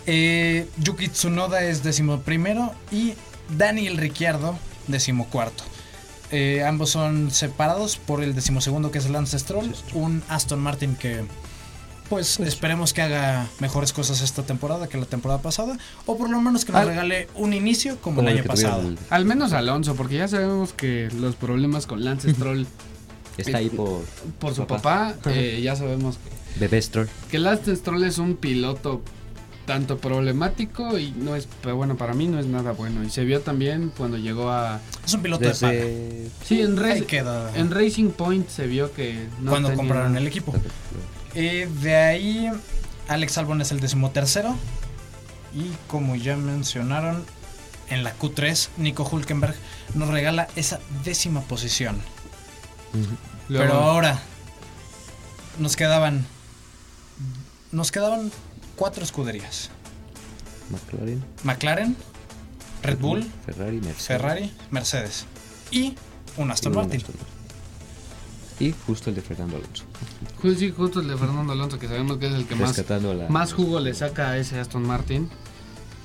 Eh, 0.07 0.67
Yuki 0.77 1.07
Tsunoda 1.09 1.63
es 1.63 1.83
decimoprimero 1.83 2.73
y 2.91 3.13
Daniel 3.57 3.97
Ricciardo 3.97 4.57
decimocuarto. 4.87 5.63
Eh, 6.31 6.63
ambos 6.65 6.89
son 6.91 7.29
separados 7.31 7.97
por 7.97 8.23
el 8.23 8.33
decimosegundo 8.33 8.89
que 8.91 8.97
es 8.99 9.09
Lance 9.09 9.37
Stroll, 9.37 9.75
un 9.93 10.23
Aston 10.29 10.59
Martin 10.59 10.95
que 10.95 11.23
pues 12.09 12.41
esperemos 12.41 12.91
que 12.93 13.01
haga 13.01 13.47
mejores 13.59 13.93
cosas 13.93 14.21
esta 14.21 14.43
temporada 14.43 14.87
que 14.87 14.97
la 14.97 15.05
temporada 15.05 15.41
pasada 15.41 15.77
o 16.05 16.17
por 16.17 16.29
lo 16.29 16.41
menos 16.41 16.65
que 16.65 16.73
nos 16.73 16.81
Al- 16.81 16.87
regale 16.89 17.27
un 17.35 17.53
inicio 17.53 17.97
como, 18.01 18.17
Como 18.17 18.27
el 18.27 18.33
el 18.35 18.39
año 18.41 18.47
pasado. 18.47 18.81
el- 18.81 18.97
al 19.09 19.23
menos 19.25 19.53
Alonso, 19.53 19.95
porque 19.95 20.17
ya 20.17 20.27
sabemos 20.27 20.73
que 20.73 21.09
los 21.19 21.35
problemas 21.35 21.85
con 21.85 22.03
Lance 22.03 22.33
Stroll 22.33 22.67
Está 23.37 23.57
ahí 23.59 23.69
por 23.69 24.03
por 24.39 24.53
su 24.53 24.67
papá, 24.67 25.15
eh, 25.27 25.61
ya 25.63 25.75
sabemos 25.77 26.17
que 26.17 26.59
Bebé 26.59 26.81
Stroll. 26.81 27.07
Que 27.29 27.39
Lance 27.39 27.73
Stroll 27.77 28.03
es 28.03 28.17
un 28.17 28.35
piloto 28.35 29.01
tanto 29.71 29.97
problemático 29.99 30.99
y 30.99 31.11
no 31.11 31.33
es, 31.33 31.47
pero 31.61 31.77
bueno, 31.77 31.95
para 31.95 32.13
mí 32.13 32.27
no 32.27 32.39
es 32.39 32.45
nada 32.45 32.73
bueno. 32.73 33.05
Y 33.05 33.09
se 33.09 33.23
vio 33.23 33.39
también 33.39 33.89
cuando 33.95 34.17
llegó 34.17 34.49
a... 34.49 34.81
Es 35.05 35.13
un 35.13 35.21
piloto 35.21 35.47
de 35.47 35.55
paga. 35.55 36.35
Sí, 36.45 36.59
en, 36.59 36.75
Ra- 36.75 36.91
Ahí 36.91 37.03
queda. 37.03 37.49
en 37.55 37.71
Racing 37.71 38.09
Point 38.09 38.49
se 38.49 38.67
vio 38.67 38.91
que 38.91 39.29
no 39.39 39.49
cuando 39.51 39.69
tenía- 39.69 39.77
compraron 39.81 40.17
el 40.17 40.27
equipo. 40.27 40.53
Eh, 41.35 41.69
de 41.81 41.95
ahí, 41.95 42.51
Alex 43.07 43.37
Albon 43.37 43.61
es 43.61 43.71
el 43.71 43.79
decimotercero. 43.79 44.57
Y 45.55 45.71
como 45.87 46.17
ya 46.17 46.35
mencionaron, 46.35 47.23
en 47.89 48.03
la 48.03 48.13
Q3, 48.17 48.67
Nico 48.75 49.07
Hulkenberg 49.09 49.55
nos 49.95 50.09
regala 50.09 50.49
esa 50.57 50.81
décima 51.05 51.39
posición. 51.43 51.95
Pero 53.47 53.73
ahora, 53.75 54.19
nos 55.59 55.77
quedaban. 55.77 56.25
Nos 57.71 57.89
quedaban 57.93 58.33
cuatro 58.81 59.03
escuderías: 59.03 59.69
McLaren, 60.71 61.23
McLaren, 61.43 61.95
Red 62.81 62.97
Bull, 62.97 63.23
Ferrari, 63.45 63.77
Mercedes. 63.79 64.07
Ferrari, 64.07 64.51
Mercedes. 64.71 65.25
Y 65.69 65.93
un 66.35 66.49
Aston 66.49 66.73
Martin. 66.73 66.99
Aston. 66.99 67.15
Y 68.59 68.73
justo 68.87 69.11
el 69.11 69.15
de 69.17 69.21
Fernando 69.21 69.57
Alonso. 69.57 69.83
Sí, 70.57 70.71
justo 70.75 70.99
el 70.99 71.07
de 71.09 71.15
Fernando 71.15 71.53
Alonso, 71.53 71.77
que 71.77 71.87
sabemos 71.87 72.17
que 72.17 72.25
es 72.25 72.33
el 72.33 72.47
que 72.47 72.55
más, 72.55 72.75
la. 72.79 73.27
más 73.29 73.53
jugo 73.53 73.79
le 73.79 73.93
saca 73.93 74.31
a 74.31 74.37
ese 74.39 74.59
Aston 74.59 74.81
Martin. 74.81 75.29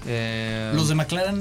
Eh, 0.07 0.71
Los 0.75 0.89
de 0.89 0.97
McLaren 0.97 1.41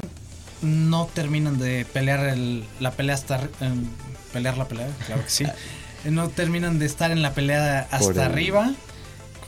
no 0.61 1.05
terminan 1.13 1.57
de 1.59 1.85
pelear 1.91 2.21
el- 2.29 2.63
la 2.79 2.91
pelea 2.91 3.15
hasta 3.15 3.49
em, 3.59 3.83
pelear 4.31 4.57
la 4.57 4.69
pelea, 4.69 4.87
claro 5.05 5.21
que 5.21 5.29
sí. 5.29 5.45
No 6.09 6.29
terminan 6.29 6.79
de 6.79 6.85
estar 6.85 7.11
en 7.11 7.21
la 7.21 7.33
pelea 7.33 7.87
hasta 7.91 8.09
el- 8.11 8.19
arriba 8.19 8.73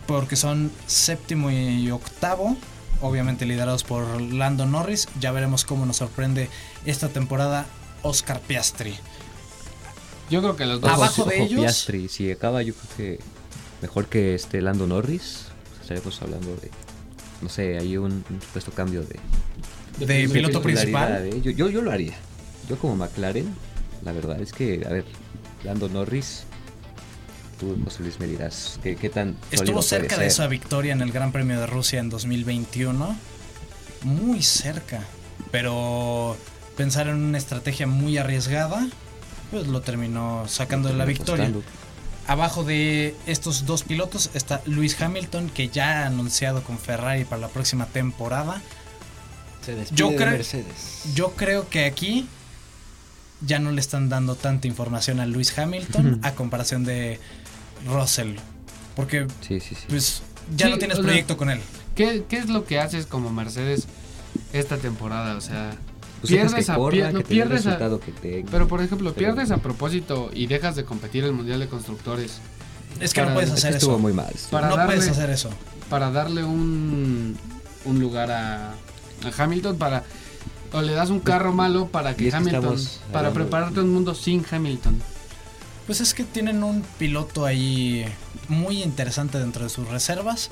porque 0.07 0.35
son 0.35 0.71
séptimo 0.87 1.51
y 1.51 1.91
octavo, 1.91 2.57
obviamente 3.01 3.45
liderados 3.45 3.83
por 3.83 4.19
Lando 4.21 4.65
Norris. 4.65 5.07
Ya 5.19 5.31
veremos 5.31 5.65
cómo 5.65 5.85
nos 5.85 5.97
sorprende 5.97 6.49
esta 6.85 7.09
temporada 7.09 7.65
Oscar 8.03 8.39
Piastri. 8.39 8.95
yo 10.29 10.41
creo 10.41 10.55
que 10.55 10.65
los 10.65 10.81
dos... 10.81 10.91
Abajo 10.91 11.25
de 11.25 11.43
ellos- 11.43 11.59
Piastri, 11.61 12.07
si 12.09 12.31
acaba, 12.31 12.61
yo 12.63 12.73
creo 12.73 12.97
que 12.97 13.19
mejor 13.81 14.07
que 14.07 14.33
este 14.35 14.61
Lando 14.61 14.87
Norris. 14.87 15.45
Estaremos 15.81 16.21
hablando 16.21 16.55
de. 16.57 16.69
No 17.41 17.47
sé, 17.49 17.77
hay 17.77 17.95
un, 17.95 18.25
un 18.29 18.41
supuesto 18.41 18.71
cambio 18.71 19.03
de. 19.03 19.19
De 20.05 20.27
piloto 20.27 20.61
principal. 20.61 21.29
Yo, 21.41 21.51
yo, 21.51 21.69
yo 21.69 21.81
lo 21.81 21.91
haría. 21.91 22.13
Yo 22.67 22.77
como 22.77 22.95
McLaren, 22.97 23.53
la 24.03 24.11
verdad 24.11 24.41
es 24.41 24.51
que, 24.51 24.83
a 24.85 24.89
ver, 24.89 25.05
Lando 25.63 25.87
Norris, 25.87 26.43
tú 27.59 27.77
José 27.83 28.03
Luis 28.03 28.19
me 28.19 28.27
dirás, 28.27 28.79
¿qué, 28.83 28.95
qué 28.95 29.09
tan 29.09 29.35
Estuvo 29.51 29.75
puede 29.75 29.87
cerca 29.87 30.15
de 30.15 30.21
ser? 30.21 30.27
esa 30.27 30.47
victoria 30.47 30.93
en 30.93 31.01
el 31.01 31.11
Gran 31.11 31.31
Premio 31.31 31.59
de 31.59 31.67
Rusia 31.67 31.99
en 31.99 32.09
2021. 32.09 33.17
Muy 34.03 34.41
cerca. 34.43 35.03
Pero 35.51 36.37
pensar 36.75 37.07
en 37.07 37.15
una 37.15 37.37
estrategia 37.37 37.87
muy 37.87 38.17
arriesgada, 38.17 38.87
pues 39.51 39.67
lo 39.67 39.81
terminó 39.81 40.45
sacando 40.47 40.89
de 40.89 40.95
la 40.95 41.05
victoria. 41.05 41.51
Abajo 42.27 42.65
de 42.65 43.15
estos 43.25 43.65
dos 43.65 43.83
pilotos 43.83 44.29
está 44.33 44.61
Lewis 44.65 44.99
Hamilton, 45.01 45.49
que 45.49 45.69
ya 45.69 46.03
ha 46.03 46.07
anunciado 46.07 46.61
con 46.61 46.77
Ferrari 46.77 47.23
para 47.23 47.39
la 47.41 47.47
próxima 47.47 47.85
temporada. 47.85 48.61
Se 49.65 49.75
despide 49.75 49.97
Yo 49.97 50.09
de 50.11 50.25
Mercedes. 50.25 51.03
Yo 51.15 51.31
creo 51.31 51.69
que 51.69 51.85
aquí 51.85 52.27
ya 53.41 53.59
no 53.59 53.71
le 53.71 53.79
están 53.79 54.09
dando 54.09 54.35
tanta 54.35 54.67
información 54.67 55.19
a 55.19 55.25
Lewis 55.25 55.57
Hamilton 55.57 56.19
a 56.23 56.33
comparación 56.33 56.83
de 56.83 57.19
Russell. 57.85 58.35
Porque 58.95 59.27
Sí, 59.41 59.59
sí, 59.59 59.75
sí. 59.75 59.83
pues 59.89 60.21
ya 60.55 60.65
Sí, 60.67 60.71
no 60.71 60.77
tienes 60.79 60.97
sea, 60.97 61.05
proyecto 61.05 61.37
con 61.37 61.49
él. 61.49 61.59
¿Qué, 61.95 62.23
¿Qué 62.27 62.37
es 62.37 62.49
lo 62.49 62.65
que 62.65 62.79
haces 62.79 63.05
como 63.05 63.29
Mercedes 63.31 63.87
esta 64.53 64.77
temporada? 64.77 65.35
O 65.35 65.41
sea, 65.41 65.75
Pues 66.21 66.31
pierdes 66.31 66.65
que 66.65 66.71
a- 66.71 66.75
corra, 66.75 66.91
pier- 66.95 67.11
no, 67.13 67.19
que 67.19 67.23
te 67.25 67.33
dé 67.35 67.41
el 67.41 67.47
pierdes 67.47 67.65
a- 67.65 67.69
resultado 67.71 67.99
que 67.99 68.11
tenga. 68.11 68.49
pero 68.51 68.67
por 68.67 68.81
ejemplo, 68.81 69.13
Pero- 69.13 69.33
pierdes 69.33 69.51
a 69.51 69.57
propósito 69.57 70.29
y 70.33 70.47
dejas 70.47 70.75
de 70.75 70.83
competir 70.85 71.23
el 71.23 71.33
Mundial 71.33 71.59
de 71.59 71.67
Constructores 71.67 72.39
Es 72.99 73.13
que 73.13 73.21
no 73.21 73.27
para- 73.27 73.33
puedes 73.35 73.49
Es 73.49 73.55
que 73.55 73.59
hacer 73.67 73.73
estuvo 73.75 73.91
eso. 73.93 73.99
muy 73.99 74.13
mal. 74.13 74.33
Para 74.51 74.69
no 74.69 74.77
darle- 74.77 74.95
puedes 74.95 75.09
hacer 75.11 75.29
eso. 75.29 75.49
para 75.89 76.11
darle 76.11 76.43
un, 76.43 77.37
un 77.85 77.99
lugar 77.99 78.31
a, 78.31 78.71
a 78.71 79.43
Hamilton 79.43 79.77
para 79.77 80.03
o 80.73 80.81
le 80.81 80.93
das 80.93 81.09
un 81.11 81.19
carro 81.21 81.53
malo 81.53 81.87
para 81.87 82.15
que 82.15 82.27
es 82.27 82.33
que 82.33 82.37
Hamilton 82.37 82.77
para 83.13 83.31
prepararte 83.31 83.79
un 83.79 83.93
mundo 83.93 84.13
sin 84.15 84.43
Hamilton. 84.49 84.99
Pues 85.87 86.01
es 86.01 86.13
que 86.13 86.23
tienen 86.23 86.63
un 86.63 86.83
piloto 86.99 87.45
ahí 87.45 88.05
muy 88.49 88.83
interesante 88.83 89.39
dentro 89.39 89.63
de 89.63 89.69
sus 89.69 89.87
reservas 89.87 90.49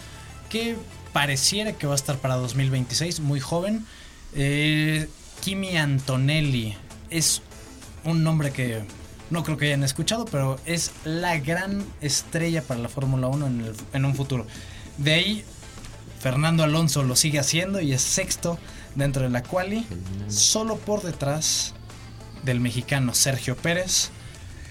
que 0.49 0.77
pareciera 1.13 1.73
que 1.73 1.87
va 1.87 1.93
a 1.93 1.95
estar 1.97 2.17
para 2.17 2.35
2026, 2.35 3.19
muy 3.19 3.39
joven. 3.39 3.85
Eh, 4.33 5.09
Kimi 5.41 5.75
Antonelli 5.77 6.75
es 7.09 7.41
un 8.05 8.23
nombre 8.23 8.51
que 8.51 8.83
no 9.29 9.43
creo 9.43 9.57
que 9.57 9.65
hayan 9.65 9.83
escuchado, 9.83 10.23
pero 10.25 10.57
es 10.65 10.91
la 11.03 11.37
gran 11.37 11.83
estrella 11.99 12.61
para 12.61 12.79
la 12.79 12.89
Fórmula 12.89 13.27
1 13.27 13.47
en, 13.47 13.61
el- 13.61 13.75
en 13.93 14.05
un 14.05 14.15
futuro. 14.15 14.47
De 14.97 15.13
ahí, 15.15 15.43
Fernando 16.21 16.63
Alonso 16.63 17.03
lo 17.03 17.15
sigue 17.17 17.39
haciendo 17.39 17.81
y 17.81 17.91
es 17.91 18.01
sexto 18.01 18.57
dentro 18.95 19.23
de 19.23 19.29
la 19.29 19.43
quali, 19.43 19.85
solo 20.29 20.77
por 20.77 21.01
detrás 21.01 21.73
del 22.43 22.59
mexicano 22.61 23.13
Sergio 23.13 23.57
Pérez, 23.57 24.11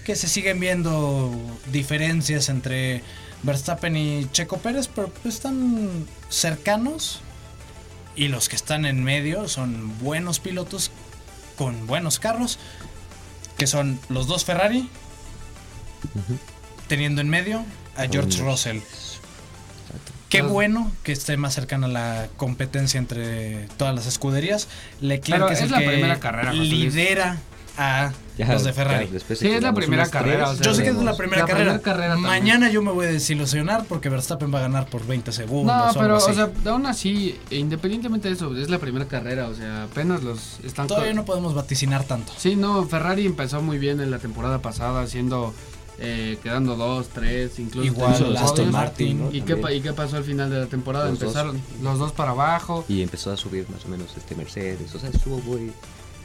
que 0.05 0.15
se 0.15 0.29
siguen 0.29 0.59
viendo 0.59 1.33
diferencias 1.71 2.47
entre 2.49 3.01
Verstappen 3.43 3.97
y 3.97 4.29
Checo 4.31 4.59
Pérez, 4.59 4.87
pero 4.87 5.09
pues 5.09 5.35
están 5.35 6.05
cercanos. 6.29 7.21
Y 8.15 8.29
los 8.29 8.47
que 8.47 8.55
están 8.55 8.85
en 8.85 9.03
medio 9.03 9.49
son 9.49 9.97
buenos 9.99 10.39
pilotos 10.39 10.91
con 11.57 11.87
buenos 11.87 12.19
carros, 12.19 12.59
que 13.57 13.67
son 13.67 13.99
los 14.07 14.27
dos 14.27 14.45
Ferrari, 14.45 14.89
teniendo 16.87 17.19
en 17.19 17.29
medio 17.29 17.65
a 17.97 18.05
George. 18.07 18.41
Russell. 18.41 18.79
Qué 20.29 20.43
bueno 20.43 20.91
que 21.03 21.11
esté 21.13 21.35
más 21.35 21.55
cercana 21.55 21.87
la 21.87 22.27
competencia 22.37 22.99
entre 22.99 23.67
todas 23.77 23.95
las 23.95 24.05
escuderías. 24.05 24.67
Leclerc 25.01 25.41
Pero 25.41 25.51
es, 25.51 25.59
es 25.59 25.65
el 25.65 25.71
la 25.71 25.79
que 25.79 25.87
primera 25.87 26.19
carrera, 26.19 26.53
lidera 26.53 27.37
a 27.77 28.11
Ya, 28.37 28.51
los 28.51 28.63
de 28.65 28.73
Ferrari. 28.73 29.09
ya 29.11 29.35
Sí, 29.35 29.47
es 29.47 29.63
la 29.63 29.73
primera 29.73 30.09
carrera, 30.09 30.49
o 30.49 30.53
sea, 30.55 30.65
Yo 30.65 30.73
sé 30.73 30.83
que 30.83 30.89
es 30.89 30.95
la 30.95 31.15
primera 31.15 31.43
La 31.43 31.47
carrera. 31.47 31.79
primera 31.79 31.81
carrera. 31.81 32.17
Mañana 32.17 32.69
yo 32.69 32.81
me 32.81 32.91
voy 32.91 33.05
a 33.05 33.09
desilusionar 33.09 33.85
porque 33.85 34.09
Verstappen 34.09 34.53
va 34.53 34.59
a 34.59 34.61
ganar 34.63 34.87
por 34.87 35.05
20 35.07 35.31
segundos. 35.31 35.73
No, 35.75 35.81
o 35.83 35.85
algo 35.87 35.99
pero, 36.01 36.15
así. 36.17 36.31
o 36.31 36.33
sea, 36.33 36.51
aún 36.71 36.85
así, 36.85 37.39
independientemente 37.49 38.27
de 38.27 38.33
eso, 38.35 38.55
es 38.57 38.69
la 38.69 38.79
primera 38.79 39.05
carrera, 39.07 39.47
o 39.47 39.55
sea, 39.55 39.83
apenas 39.83 40.21
los 40.23 40.59
están... 40.63 40.87
Todavía 40.87 41.13
no 41.13 41.23
podemos 41.25 41.53
vaticinar 41.53 42.03
tanto. 42.03 42.33
Sí, 42.37 42.55
no, 42.55 42.83
Ferrari 42.85 43.25
empezó 43.25 43.61
muy 43.61 43.77
bien 43.77 44.01
en 44.01 44.11
la 44.11 44.19
temporada 44.19 44.61
pasada, 44.61 45.01
haciendo, 45.03 45.53
eh, 45.99 46.37
quedando 46.43 46.75
dos, 46.75 47.07
tres, 47.09 47.57
incluso... 47.57 47.87
Igual 47.87 48.11
los 48.33 48.35
Aston 48.41 48.55
podios. 48.55 48.71
Martin. 48.73 49.19
¿no? 49.21 49.27
¿Y 49.29 49.31
qué, 49.31 49.39
También. 49.55 49.61
pa- 49.61 49.71
¿Y 49.73 49.79
qué 49.81 49.93
pasó 49.93 50.17
al 50.17 50.23
final 50.25 50.49
de 50.49 50.59
la 50.59 50.65
temporada? 50.65 51.05
Los 51.09 51.19
dos. 51.19 51.27
Empezaron 51.29 51.61
los 51.81 51.99
dos 51.99 52.11
para 52.11 52.31
abajo. 52.31 52.83
Y 52.89 53.01
empezó 53.01 53.31
a 53.31 53.37
subir 53.37 53.65
más 53.69 53.85
o 53.85 53.87
menos 53.87 54.07
este 54.17 54.35
Mercedes. 54.35 54.93
O 54.93 54.99
sea, 54.99 55.09
estuvo 55.09 55.37
muy. 55.39 55.71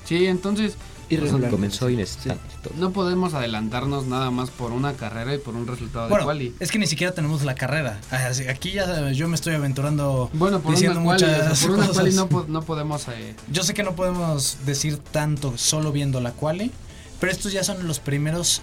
Sí, 0.05 0.27
entonces 0.27 0.75
Irregular. 1.11 1.51
Comenzó 1.51 1.91
inestable. 1.91 2.41
no 2.77 2.93
podemos 2.93 3.35
adelantarnos 3.35 4.07
nada 4.07 4.31
más 4.31 4.51
por 4.51 4.73
una 4.73 4.93
carrera 4.95 5.35
y 5.35 5.39
por 5.39 5.55
un 5.57 5.67
resultado 5.67 6.05
de 6.07 6.11
Bueno, 6.11 6.25
quali. 6.25 6.55
es 6.61 6.71
que 6.71 6.79
ni 6.79 6.87
siquiera 6.87 7.13
tenemos 7.13 7.43
la 7.43 7.55
carrera. 7.55 8.01
Así- 8.11 8.47
Aquí 8.49 8.71
ya 8.73 9.11
yo 9.11 9.29
me 9.29 9.35
estoy 9.35 9.55
aventurando 9.55 10.31
Bueno, 10.33 10.61
por 10.61 10.73
diciendo 10.73 11.01
una 11.01 11.07
quali, 11.17 11.25
o 11.25 11.27
sea, 11.27 11.39
muchas 11.45 11.61
por 11.61 11.71
una 11.71 11.79
cosas. 11.87 11.97
quali 12.03 12.15
no, 12.17 12.29
po- 12.29 12.47
no 12.49 12.63
podemos... 12.63 13.07
eh, 13.09 13.35
Yo 13.51 13.63
sé 13.65 13.75
que 13.75 13.83
no 13.83 13.95
podemos 13.97 14.59
decir 14.65 14.99
tanto 14.99 15.59
solo 15.59 15.93
viendo 15.93 16.21
la 16.21 16.33
quali, 16.33 16.71
pero 17.19 17.33
estos 17.33 17.53
ya 17.53 17.65
son 17.65 17.87
los 17.87 17.99
primeros 18.01 18.63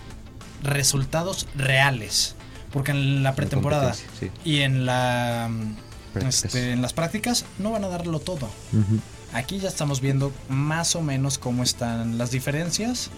resultados 0.64 1.48
reales. 1.56 2.36
Porque 2.72 2.92
en 2.92 3.24
la 3.24 3.34
pretemporada 3.36 3.96
y 4.44 4.60
en 4.60 4.86
la 4.86 5.50
mm, 5.50 6.18
este, 6.28 6.72
en 6.74 6.82
las 6.82 6.94
prácticas 6.94 7.46
no 7.60 7.72
van 7.72 7.84
a 7.86 7.88
darlo 7.88 8.20
todo. 8.20 8.48
Ujú. 8.74 9.00
Aquí 9.34 9.60
ya 9.60 9.68
estamos 9.68 10.02
viendo 10.02 10.32
más 10.50 10.96
o 10.96 11.02
menos 11.02 11.38
cómo 11.38 11.64
están 11.64 12.18
las 12.18 12.32
diferencias. 12.32 13.10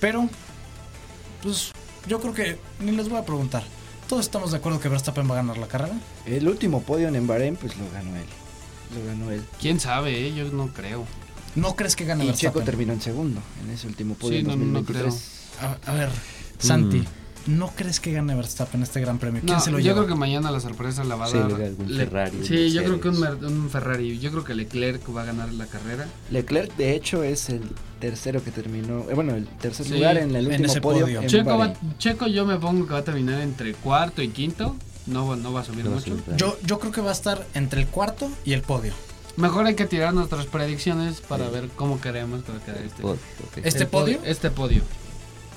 Pero, 0.00 0.28
pues, 1.42 1.72
yo 2.06 2.20
creo 2.20 2.32
que 2.34 2.58
ni 2.80 2.92
les 2.92 3.08
voy 3.08 3.18
a 3.18 3.24
preguntar. 3.24 3.62
Todos 4.08 4.24
estamos 4.24 4.50
de 4.50 4.56
acuerdo 4.58 4.80
que 4.80 4.88
Verstappen 4.88 5.28
va 5.28 5.34
a 5.34 5.36
ganar 5.36 5.58
la 5.58 5.68
carrera. 5.68 5.94
El 6.26 6.48
último 6.48 6.82
podio 6.82 7.08
en 7.08 7.26
Bahrein, 7.26 7.56
pues 7.56 7.76
lo 7.76 7.88
ganó 7.92 8.16
él. 8.16 8.24
Lo 8.94 9.06
ganó 9.06 9.30
él. 9.30 9.44
¿Quién 9.60 9.78
sabe? 9.78 10.26
eh? 10.26 10.34
Yo 10.34 10.50
no 10.50 10.68
creo. 10.72 11.06
¿No 11.54 11.76
crees 11.76 11.94
que 11.96 12.04
gane 12.04 12.24
Y 12.24 12.28
Checo 12.28 12.36
Verstappen? 12.58 12.64
terminó 12.64 12.92
en 12.92 13.00
segundo 13.00 13.40
en 13.64 13.70
ese 13.70 13.86
último 13.86 14.14
podio 14.14 14.34
Sí, 14.34 14.40
en 14.40 14.46
no, 14.46 14.56
no 14.56 14.78
2023. 14.80 15.40
A, 15.86 15.90
a 15.90 15.94
ver, 15.94 16.10
Santi, 16.58 16.98
Mm. 16.98 17.06
¿No 17.46 17.68
crees 17.74 18.00
que 18.00 18.12
gane 18.12 18.34
Verstappen 18.34 18.82
este 18.82 19.00
gran 19.00 19.18
premio? 19.18 19.40
¿Quién 19.44 19.54
No, 19.56 19.60
se 19.62 19.70
lo 19.70 19.78
yo 19.78 19.84
lleva? 19.84 19.96
creo 19.98 20.08
que 20.08 20.14
mañana 20.14 20.50
la 20.50 20.60
sorpresa 20.60 21.04
la 21.04 21.16
va 21.16 21.26
a 21.26 21.28
Sí, 21.28 21.38
dar. 21.38 21.58
da 21.58 21.66
algún 21.66 21.96
Le- 21.96 22.04
Ferrari, 22.06 22.38
Sí, 22.46 22.70
yo 22.72 22.82
creo 22.84 23.00
que 23.00 23.08
un, 23.08 23.22
un 23.44 23.70
Ferrari. 23.70 24.18
Yo 24.18 24.30
creo 24.30 24.44
que 24.44 24.54
Leclerc 24.54 25.02
va 25.16 25.22
a 25.22 25.24
ganar 25.26 25.52
la 25.52 25.66
carrera. 25.66 26.06
Leclerc, 26.30 26.74
de 26.76 26.94
hecho, 26.94 27.22
es 27.22 27.48
el 27.50 27.62
tercero 28.00 28.42
que 28.44 28.50
terminó. 28.50 29.08
eh, 29.10 29.14
bueno, 29.14 29.34
el 29.34 29.46
tercer 29.46 29.86
Sí, 29.86 29.94
lugar 29.94 30.16
en 30.18 30.34
el 30.34 30.46
en 30.46 30.50
último 30.52 30.66
ese 30.70 30.80
podio. 30.80 31.00
podio. 31.06 31.20
en 31.22 31.28
Checo, 31.28 31.58
va-. 31.58 31.72
Checo 31.98 32.26
yo 32.26 32.44
me 32.46 32.56
pongo 32.58 32.86
que 32.86 32.92
va 32.92 33.00
a 33.00 33.04
terminar 33.04 33.40
entre 33.40 33.74
cuarto 33.74 34.22
y 34.22 34.28
quinto. 34.28 34.76
No, 35.06 35.26
va- 35.26 35.36
no 35.36 35.52
va 35.52 35.60
a 35.60 35.64
subir 35.64 35.84
No 35.84 35.92
a 35.92 35.94
mucho. 35.94 36.16
Yo, 36.36 36.56
yo 36.64 36.78
creo 36.78 36.92
que 36.92 37.00
va 37.00 37.08
a 37.10 37.12
estar 37.12 37.46
entre 37.54 37.80
el 37.80 37.86
cuarto 37.88 38.30
y 38.44 38.52
el 38.52 38.62
podio. 38.62 38.92
Mejor 39.36 39.64
hay 39.66 39.74
que 39.74 39.86
tirar 39.86 40.12
nuestras 40.12 40.44
predicciones 40.46 41.20
para 41.22 41.46
Sí. 41.46 41.52
ver 41.52 41.68
cómo 41.74 42.00
queremos 42.00 42.42
que 42.44 42.52
va 42.52 42.58
a 42.58 42.64
quedar 42.64 42.82
este. 42.82 43.02
Oh, 43.04 43.12
ok. 43.12 43.18
¿Este 43.64 43.86
podio? 43.86 44.18
Este 44.24 44.50
podio. 44.50 44.82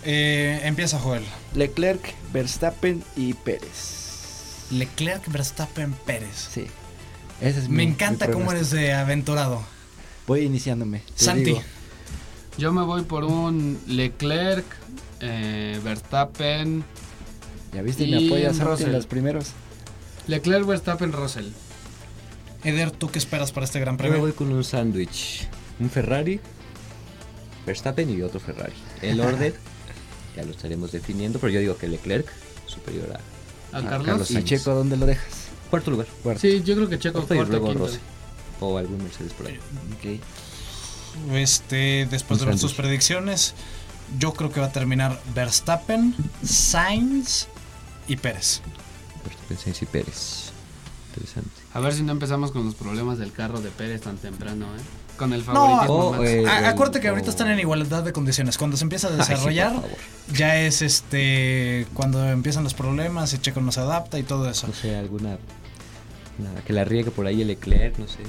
Eh, 0.06 0.62
empieza 0.64 1.00
Joel. 1.00 1.24
Leclerc, 1.56 2.02
Verstappen 2.32 3.04
y 3.16 3.34
Pérez. 3.34 4.66
Leclerc, 4.72 5.28
Verstappen, 5.32 5.94
Pérez. 6.06 6.50
Sí. 6.52 6.66
Ese 7.42 7.60
es 7.60 7.70
mi- 7.70 7.78
Me 7.78 7.86
mi 7.86 7.92
encanta 7.92 8.26
cómo 8.28 8.46
pronóstico. 8.48 8.76
eres 8.78 8.88
de 8.88 8.94
aventurado. 8.94 9.64
Voy 10.28 10.42
iniciándome. 10.42 11.00
te 11.18 11.24
Santi. 11.26 11.44
digo. 11.46 11.62
Yo 12.58 12.72
me 12.72 12.84
voy 12.84 13.04
por 13.04 13.24
un 13.24 13.80
Leclerc, 13.88 14.66
eh, 15.20 15.80
Verstappen. 15.84 16.84
Ya 17.74 17.82
viste, 17.82 18.04
Y 18.04 18.12
me 18.12 18.28
apoyas 18.28 18.60
Russell. 18.60 18.88
en 18.88 18.94
los 18.94 19.08
primeros. 19.08 19.48
Leclerc, 20.28 20.66
Verstappen, 20.66 21.12
Russell. 21.12 21.48
Eder, 22.64 22.92
¿tú 22.92 23.10
qué 23.10 23.20
esperas 23.20 23.52
para 23.52 23.66
este 23.66 23.80
gran 23.80 23.96
Yo 23.98 24.04
me 24.04 24.10
premio? 24.10 24.20
voy 24.22 24.32
con 24.34 24.52
un 24.54 24.64
sándwich. 24.64 25.48
Un 25.80 25.90
Ferrari, 25.90 26.40
Verstappen 27.66 28.10
y 28.10 28.22
otro 28.22 28.40
Ferrari. 28.40 28.74
El 29.02 29.20
orden 29.22 29.54
ya 30.36 30.44
lo 30.44 30.52
estaremos 30.52 30.92
definiendo, 30.92 31.40
pero 31.40 31.52
yo 31.52 31.60
digo 31.60 31.78
que 31.78 31.88
Leclerc 31.88 32.28
superior 32.68 33.12
a 33.12 33.78
A 33.78 33.82
Carlos. 33.82 34.06
Carlos 34.06 34.32
¿Y 34.32 34.34
Sainz. 34.34 34.50
Checo 34.50 34.74
dónde 34.74 34.98
lo 34.98 35.06
dejas? 35.06 35.44
cuarto 35.70 35.92
lugar. 35.92 36.08
Cuarto. 36.22 36.42
Sí, 36.42 36.62
yo 36.64 36.76
creo 36.76 36.88
que 36.90 37.00
Checo 37.00 37.26
Cuarto 37.26 37.36
y 37.36 37.60
luego. 37.60 37.74
Rossi. 37.74 37.98
O 38.60 38.78
algún 38.78 39.04
Mercedes 39.04 39.34
por 39.34 39.48
ahí. 39.48 39.60
Este, 41.32 42.08
después 42.10 42.40
Un 42.40 42.46
de 42.46 42.52
ver 42.52 42.60
sus 42.60 42.74
predicciones, 42.74 43.54
yo 44.20 44.34
creo 44.34 44.52
que 44.52 44.60
va 44.60 44.68
a 44.68 44.72
terminar 44.72 45.20
Verstappen, 45.34 46.16
Sainz 46.44 47.48
y 48.08 48.16
Pérez. 48.16 48.62
Verstappen, 49.24 49.58
Sainz 49.58 49.82
y 49.82 49.86
Pérez. 49.86 50.52
Interesante. 51.10 51.50
A 51.74 51.80
ver 51.80 51.94
si 51.94 52.04
no 52.04 52.12
empezamos 52.12 52.52
con 52.52 52.66
los 52.66 52.76
problemas 52.76 53.18
del 53.18 53.32
carro 53.32 53.62
de 53.62 53.70
Pérez 53.70 54.02
tan 54.02 54.18
temprano, 54.18 54.66
¿eh? 54.76 54.80
Con 55.18 55.32
el 55.34 55.40
No, 55.46 55.54
favoritismo. 55.54 55.94
o, 55.96 56.12
Max. 56.14 56.30
eh, 56.30 56.40
el- 56.42 56.48
acuérdate 56.66 57.00
que 57.00 57.08
ahorita 57.08 57.28
o- 57.28 57.30
están 57.32 57.50
en 57.50 57.60
igualdad 57.60 58.04
de 58.04 58.12
condiciones. 58.14 58.58
Cuando 58.58 58.78
se 58.78 58.84
empieza 58.84 59.08
a 59.08 59.12
sí, 59.12 59.18
desarrollar, 59.18 59.74
ya 60.34 60.60
es 60.60 60.82
este. 60.82 61.86
Cuando 61.94 62.28
empiezan 62.30 62.64
los 62.64 62.74
problemas, 62.74 63.32
el 63.34 63.42
Checo 63.42 63.62
no 63.62 63.72
se 63.72 63.80
adapta 63.82 64.18
y 64.20 64.24
todo 64.24 64.50
eso. 64.50 64.68
No 64.68 64.74
sé, 64.74 64.96
alguna. 64.96 65.38
nada, 66.40 66.62
que 66.66 66.74
la 66.74 66.84
riegue 66.84 67.12
por 67.12 67.28
ahí 67.28 67.42
el 67.42 67.48
Leclerc, 67.50 67.98
no 68.00 68.08
sé. 68.08 68.20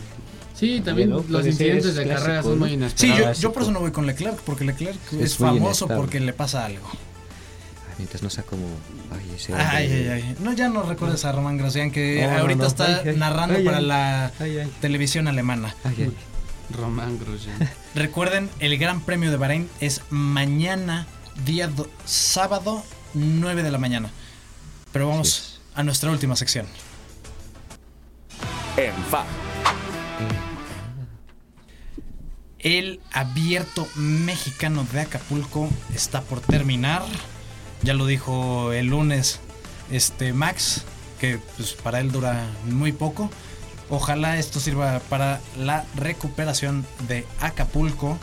sí, 0.54 0.82
también 0.84 1.08
¿no? 1.10 1.24
los 1.26 1.46
incidentes 1.46 1.86
es 1.86 1.94
de 1.96 2.04
clásico, 2.04 2.22
carrera 2.24 2.42
son 2.42 2.52
¿no? 2.52 2.58
muy 2.58 2.68
Sí, 2.68 2.74
inesperados. 2.74 3.36
yo, 3.38 3.42
yo 3.48 3.52
por 3.54 3.62
eso 3.62 3.72
no 3.72 3.80
voy 3.80 3.90
con 3.92 4.06
Leclerc, 4.06 4.38
porque 4.42 4.64
Leclerc 4.64 4.98
es, 5.18 5.36
famoso 5.38 5.56
inestable. 5.86 5.96
porque 5.96 6.20
le 6.20 6.32
pasa 6.34 6.66
algo. 6.66 6.86
Ay, 6.86 7.94
mientras 7.98 8.22
no 8.22 8.28
sea 8.28 8.44
como. 8.44 8.66
Ay, 9.10 9.32
ese 9.34 9.54
Ay, 9.54 9.90
ay, 9.90 10.08
ay. 10.08 10.36
No, 10.40 10.52
ya 10.52 10.68
no 10.68 10.82
recuerdes 10.82 11.24
a 11.24 11.32
Román 11.32 11.56
Gracián, 11.56 11.90
que 11.90 12.20
No, 12.26 12.30
no, 12.34 12.38
ahorita 12.40 12.60
no. 12.62 12.66
está 12.68 12.84
Ay, 12.86 13.08
ay, 13.08 13.16
narrando 13.16 13.56
ay, 13.56 13.64
para 13.64 13.78
ay. 13.78 13.84
la 13.86 14.32
Ay, 14.38 14.58
ay. 14.58 14.72
televisión 14.82 15.26
alemana. 15.26 15.74
Ay, 15.82 15.94
ay. 16.00 16.12
Román 16.70 17.18
Grosjean. 17.18 17.58
Recuerden, 17.94 18.50
el 18.58 18.76
Gran 18.78 19.00
Premio 19.00 19.30
de 19.30 19.36
Bahrein 19.36 19.68
es 19.80 20.02
mañana, 20.10 21.06
día 21.44 21.68
do- 21.68 21.90
sábado, 22.04 22.82
9 23.14 23.62
de 23.62 23.70
la 23.70 23.78
mañana. 23.78 24.10
Pero 24.92 25.08
vamos 25.08 25.60
a 25.74 25.82
nuestra 25.82 26.10
última 26.10 26.36
sección. 26.36 26.66
En 28.76 28.94
fa. 29.10 29.24
El 32.58 33.00
abierto 33.12 33.86
mexicano 33.94 34.86
de 34.90 35.02
Acapulco 35.02 35.68
está 35.94 36.22
por 36.22 36.40
terminar. 36.40 37.02
Ya 37.82 37.92
lo 37.92 38.06
dijo 38.06 38.72
el 38.72 38.86
lunes 38.86 39.40
este 39.90 40.32
Max, 40.32 40.84
que 41.20 41.38
pues 41.56 41.74
para 41.74 42.00
él 42.00 42.10
dura 42.10 42.46
muy 42.70 42.92
poco. 42.92 43.30
Ojalá 43.90 44.38
esto 44.38 44.60
sirva 44.60 44.98
para 45.10 45.40
la 45.58 45.84
recuperación 45.96 46.86
de 47.08 47.26
Acapulco, 47.40 48.18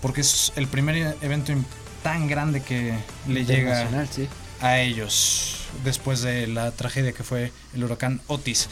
porque 0.00 0.22
es 0.22 0.52
el 0.56 0.66
primer 0.66 1.16
evento 1.20 1.52
tan 2.02 2.26
grande 2.28 2.62
que 2.62 2.94
le 3.28 3.44
llega 3.44 3.86
sí. 4.10 4.28
a 4.60 4.78
ellos 4.80 5.56
después 5.84 6.22
de 6.22 6.46
la 6.46 6.70
tragedia 6.70 7.12
que 7.12 7.22
fue 7.22 7.52
el 7.74 7.84
huracán 7.84 8.20
Otis. 8.26 8.68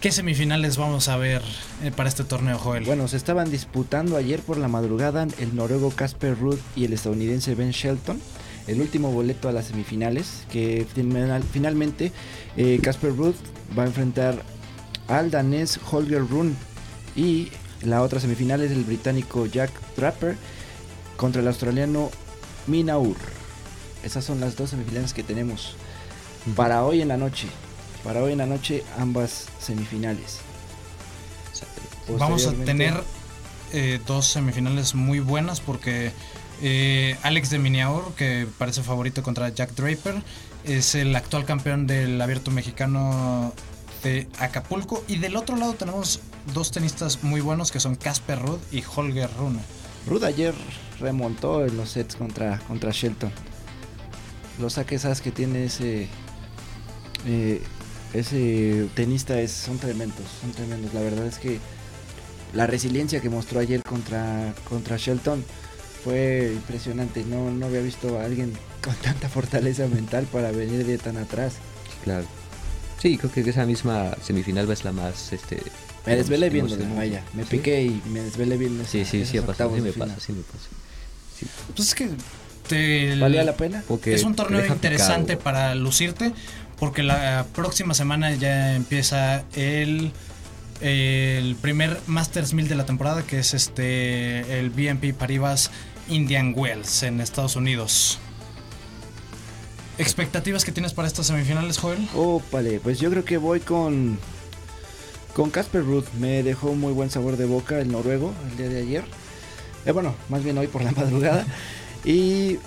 ¿Qué 0.00 0.12
semifinales 0.12 0.78
vamos 0.78 1.08
a 1.08 1.16
ver 1.18 1.42
eh, 1.82 1.90
para 1.94 2.08
este 2.08 2.24
torneo, 2.24 2.58
Joel? 2.58 2.84
Bueno, 2.84 3.06
se 3.06 3.18
estaban 3.18 3.50
disputando 3.50 4.16
ayer 4.16 4.40
por 4.40 4.56
la 4.56 4.66
madrugada 4.68 5.26
el 5.38 5.54
noruego 5.54 5.90
Casper 5.90 6.38
Ruud 6.38 6.58
y 6.74 6.86
el 6.86 6.94
estadounidense 6.94 7.54
Ben 7.54 7.72
Shelton. 7.72 8.18
El 8.66 8.80
último 8.80 9.10
boleto 9.12 9.48
a 9.48 9.52
las 9.52 9.66
semifinales, 9.66 10.44
que 10.50 10.86
final- 10.94 11.42
finalmente 11.52 12.12
eh, 12.56 12.78
Casper 12.82 13.14
Ruud 13.14 13.34
va 13.78 13.82
a 13.82 13.86
enfrentar 13.86 14.42
al 15.10 15.30
danés 15.30 15.78
Holger 15.90 16.26
Rune. 16.26 16.54
Y 17.16 17.50
la 17.82 18.02
otra 18.02 18.20
semifinal 18.20 18.60
es 18.62 18.70
el 18.70 18.84
británico 18.84 19.46
Jack 19.46 19.70
Draper 19.96 20.36
contra 21.16 21.42
el 21.42 21.48
australiano 21.48 22.10
Minaur. 22.66 23.16
Esas 24.02 24.24
son 24.24 24.40
las 24.40 24.56
dos 24.56 24.70
semifinales 24.70 25.12
que 25.12 25.22
tenemos 25.22 25.74
para 26.56 26.84
hoy 26.84 27.02
en 27.02 27.08
la 27.08 27.16
noche. 27.16 27.48
Para 28.04 28.22
hoy 28.22 28.32
en 28.32 28.38
la 28.38 28.46
noche 28.46 28.84
ambas 28.98 29.48
semifinales. 29.58 30.38
Vamos 32.18 32.46
a 32.46 32.52
tener 32.52 32.94
eh, 33.72 34.00
dos 34.06 34.26
semifinales 34.26 34.94
muy 34.94 35.20
buenas 35.20 35.60
porque 35.60 36.12
eh, 36.62 37.16
Alex 37.22 37.50
de 37.50 37.58
Miniaur, 37.58 38.14
que 38.14 38.46
parece 38.58 38.82
favorito 38.82 39.22
contra 39.22 39.48
Jack 39.50 39.74
Draper, 39.74 40.22
es 40.64 40.94
el 40.94 41.14
actual 41.14 41.44
campeón 41.44 41.86
del 41.86 42.20
abierto 42.20 42.50
mexicano 42.50 43.52
de 44.02 44.28
Acapulco. 44.38 45.04
Y 45.08 45.18
del 45.18 45.36
otro 45.36 45.56
lado 45.56 45.74
tenemos 45.74 46.20
dos 46.54 46.70
tenistas 46.70 47.22
muy 47.22 47.40
buenos 47.40 47.70
que 47.70 47.80
son 47.80 47.96
Casper 47.96 48.40
Ruud 48.40 48.58
y 48.72 48.82
Holger 48.82 49.30
Rune. 49.38 49.60
Rudd 50.06 50.24
ayer 50.24 50.54
remontó 50.98 51.64
en 51.64 51.76
los 51.76 51.90
sets 51.90 52.16
contra, 52.16 52.58
contra 52.60 52.90
Shelton. 52.90 53.32
Los 54.58 54.74
saques 54.74 55.04
as 55.04 55.20
que 55.20 55.30
tiene 55.30 55.64
ese 55.64 56.08
eh, 57.26 57.62
ese 58.12 58.88
tenista 58.94 59.40
es, 59.40 59.52
son 59.52 59.78
tremendos, 59.78 60.26
son 60.40 60.52
tremendos. 60.52 60.92
La 60.94 61.00
verdad 61.00 61.26
es 61.26 61.38
que 61.38 61.58
la 62.52 62.66
resiliencia 62.66 63.20
que 63.20 63.30
mostró 63.30 63.60
ayer 63.60 63.82
contra, 63.82 64.54
contra 64.68 64.96
Shelton 64.96 65.44
fue 66.02 66.52
impresionante. 66.54 67.24
No, 67.24 67.50
no 67.50 67.66
había 67.66 67.80
visto 67.80 68.18
a 68.18 68.24
alguien 68.24 68.52
con 68.82 68.94
tanta 68.96 69.28
fortaleza 69.28 69.86
mental 69.86 70.26
para 70.32 70.50
venir 70.50 70.84
de 70.84 70.98
tan 70.98 71.16
atrás. 71.18 71.54
Claro. 72.02 72.26
Sí, 73.00 73.16
creo 73.16 73.32
que 73.32 73.40
esa 73.48 73.64
misma 73.64 74.12
semifinal 74.22 74.70
es 74.70 74.84
la 74.84 74.92
más 74.92 75.32
este 75.32 75.62
Me 76.06 76.16
desvelé 76.16 76.50
viendo, 76.50 76.74
emocionante. 76.74 76.98
vaya. 76.98 77.24
Me 77.32 77.44
¿Sí? 77.44 77.48
piqué 77.50 77.82
y 77.82 78.02
me 78.10 78.20
desvelé 78.20 78.56
viendo. 78.56 78.84
Sí, 78.84 79.00
esa- 79.00 79.10
sí, 79.10 79.24
sí, 79.24 79.40
pasado, 79.40 79.74
sí 79.74 79.80
me 79.80 79.90
de 79.90 79.92
pasa, 79.98 80.16
sí 80.20 80.32
me 80.32 80.42
pasa. 80.42 80.68
Sí. 81.38 81.46
Pues 81.74 81.88
es 81.88 81.94
que 81.94 82.08
te- 82.68 83.16
¿Valía 83.18 83.42
la 83.44 83.54
pena? 83.56 83.82
Porque 83.88 84.14
es 84.14 84.22
un 84.24 84.34
torneo 84.34 84.64
interesante 84.66 85.32
picado. 85.36 85.44
para 85.44 85.74
lucirte 85.74 86.32
porque 86.78 87.02
la 87.02 87.46
próxima 87.54 87.94
semana 87.94 88.34
ya 88.34 88.74
empieza 88.76 89.44
el 89.54 90.12
el 90.82 91.56
primer 91.56 91.98
Masters 92.06 92.54
1000 92.54 92.68
de 92.68 92.74
la 92.74 92.86
temporada 92.86 93.22
que 93.22 93.38
es 93.38 93.52
este 93.54 94.58
el 94.58 94.70
BNP 94.70 95.12
Paribas 95.12 95.70
Indian 96.08 96.54
Wells 96.56 97.02
en 97.02 97.20
Estados 97.20 97.56
Unidos. 97.56 98.18
¿Expectativas 100.00 100.64
que 100.64 100.72
tienes 100.72 100.94
para 100.94 101.06
estas 101.08 101.26
semifinales, 101.26 101.78
Joel? 101.78 102.08
Ópale, 102.14 102.80
pues 102.80 102.98
yo 102.98 103.10
creo 103.10 103.24
que 103.24 103.36
voy 103.36 103.60
con 103.60 104.18
con 105.34 105.50
Casper 105.50 105.84
Ruud. 105.84 106.04
Me 106.18 106.42
dejó 106.42 106.70
un 106.70 106.80
muy 106.80 106.92
buen 106.92 107.10
sabor 107.10 107.36
de 107.36 107.44
boca 107.44 107.78
el 107.78 107.92
noruego 107.92 108.32
el 108.50 108.56
día 108.56 108.68
de 108.68 108.78
ayer. 108.80 109.04
Eh, 109.84 109.92
bueno, 109.92 110.14
más 110.28 110.42
bien 110.42 110.56
hoy 110.58 110.68
por 110.68 110.82
la 110.82 110.92
madrugada. 110.96 111.44
Y 112.04 112.58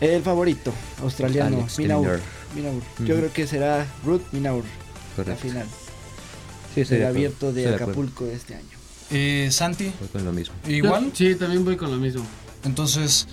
el 0.00 0.22
favorito 0.22 0.72
australiano, 1.02 1.58
Alex 1.60 1.78
Minaur. 1.78 2.20
Minaur. 2.54 2.82
Yo 3.00 3.16
creo 3.16 3.32
que 3.32 3.46
será 3.46 3.86
Ruud 4.04 4.20
Minaur 4.32 4.62
la 4.62 5.16
Correcto. 5.24 5.42
final 5.42 5.66
Sí, 6.74 6.82
de 6.82 6.86
acuerdo, 6.96 7.08
abierto 7.08 7.48
estoy 7.48 7.62
de. 7.62 7.74
Acapulco 7.74 8.24
de 8.26 8.34
este 8.34 8.54
año. 8.56 8.66
Eh, 9.10 9.48
Santi, 9.50 9.92
Voy 10.00 10.08
con 10.08 10.24
lo 10.24 10.32
mismo. 10.32 10.54
igual. 10.66 11.12
Sí, 11.14 11.34
también 11.36 11.64
voy 11.64 11.76
con 11.76 11.90
lo 11.90 11.96
mismo. 11.96 12.26
Entonces, 12.64 13.26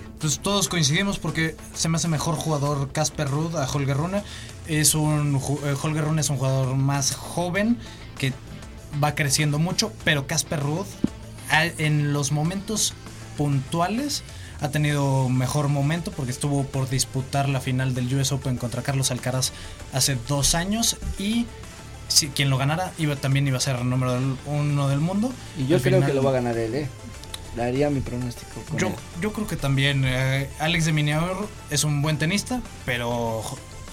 Sí. 0.00 0.02
pues 0.20 0.38
todos 0.40 0.68
coincidimos 0.68 1.18
porque 1.18 1.56
se 1.74 1.88
me 1.88 1.96
hace 1.96 2.08
mejor 2.08 2.36
jugador 2.36 2.90
Casper 2.92 3.28
Ruud 3.28 3.56
a 3.56 3.66
Holger 3.70 3.96
Rune. 3.96 4.22
Es 4.66 4.94
un 4.94 5.36
eh, 5.64 5.74
Holger 5.82 6.04
Rune 6.04 6.20
es 6.20 6.30
un 6.30 6.36
jugador 6.38 6.74
más 6.76 7.14
joven 7.14 7.78
que 8.18 8.32
va 9.02 9.14
creciendo 9.14 9.58
mucho, 9.58 9.92
pero 10.04 10.26
Casper 10.26 10.60
Ruud 10.60 10.86
en 11.78 12.12
los 12.12 12.32
momentos 12.32 12.94
puntuales 13.36 14.22
ha 14.60 14.68
tenido 14.70 15.28
mejor 15.28 15.68
momento 15.68 16.10
porque 16.12 16.30
estuvo 16.30 16.64
por 16.64 16.88
disputar 16.88 17.48
la 17.48 17.60
final 17.60 17.94
del 17.94 18.12
US 18.14 18.32
Open 18.32 18.56
contra 18.56 18.82
Carlos 18.82 19.10
Alcaraz 19.10 19.52
hace 19.92 20.16
dos 20.28 20.54
años 20.54 20.96
y 21.18 21.46
si 22.08 22.28
quien 22.28 22.48
lo 22.50 22.56
ganara 22.56 22.92
iba 22.98 23.16
también 23.16 23.46
iba 23.48 23.58
a 23.58 23.60
ser 23.60 23.84
número 23.84 24.12
del- 24.14 24.36
uno 24.46 24.88
del 24.88 25.00
mundo. 25.00 25.32
Y 25.58 25.66
yo 25.66 25.76
Al 25.76 25.82
creo 25.82 25.94
final- 25.98 26.08
que 26.10 26.14
lo 26.14 26.22
va 26.22 26.30
a 26.30 26.34
ganar 26.34 26.56
él, 26.56 26.74
¿eh? 26.74 26.88
Daría 27.56 27.90
mi 27.90 28.00
pronóstico. 28.00 28.62
con 28.68 28.78
yo, 28.78 28.88
él. 28.88 28.94
yo 29.20 29.32
creo 29.32 29.46
que 29.46 29.56
también 29.56 30.04
eh, 30.04 30.48
Alex 30.58 30.86
de 30.86 30.92
Minaur 30.92 31.48
es 31.70 31.84
un 31.84 32.02
buen 32.02 32.18
tenista, 32.18 32.60
pero 32.84 33.42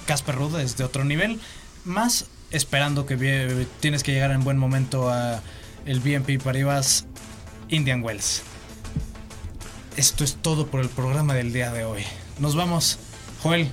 Casper 0.05 0.35
Ruud 0.35 0.59
es 0.59 0.77
de 0.77 0.83
otro 0.83 1.03
nivel. 1.03 1.39
Más 1.85 2.25
esperando 2.51 3.05
que 3.05 3.67
tienes 3.79 4.03
que 4.03 4.11
llegar 4.11 4.31
en 4.31 4.43
buen 4.43 4.57
momento 4.57 5.09
a 5.09 5.41
el 5.85 5.99
BNP 5.99 6.39
Paribas 6.39 7.05
Indian 7.69 8.03
Wells. 8.03 8.43
Esto 9.97 10.23
es 10.23 10.35
todo 10.35 10.67
por 10.67 10.79
el 10.81 10.89
programa 10.89 11.33
del 11.33 11.53
día 11.53 11.71
de 11.71 11.85
hoy. 11.85 12.03
Nos 12.39 12.55
vamos. 12.55 12.97
Joel, 13.43 13.71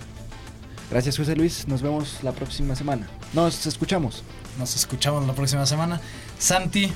Gracias, 0.90 1.18
José 1.18 1.36
Luis. 1.36 1.68
Nos 1.68 1.82
vemos 1.82 2.18
la 2.22 2.32
próxima 2.32 2.74
semana. 2.74 3.06
Nos 3.32 3.66
escuchamos. 3.66 4.22
nos 4.58 4.74
escuchamos 4.74 5.26
la 5.26 5.34
próxima 5.34 5.66
semana. 5.66 6.00
Santi, 6.38 6.90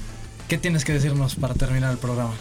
¿qué 0.49 0.59
tienes 0.59 0.85
que 0.85 0.93
decirnos 0.93 1.35
para 1.35 1.55
terminar 1.55 1.93
el 1.93 1.99
programa? 1.99 2.33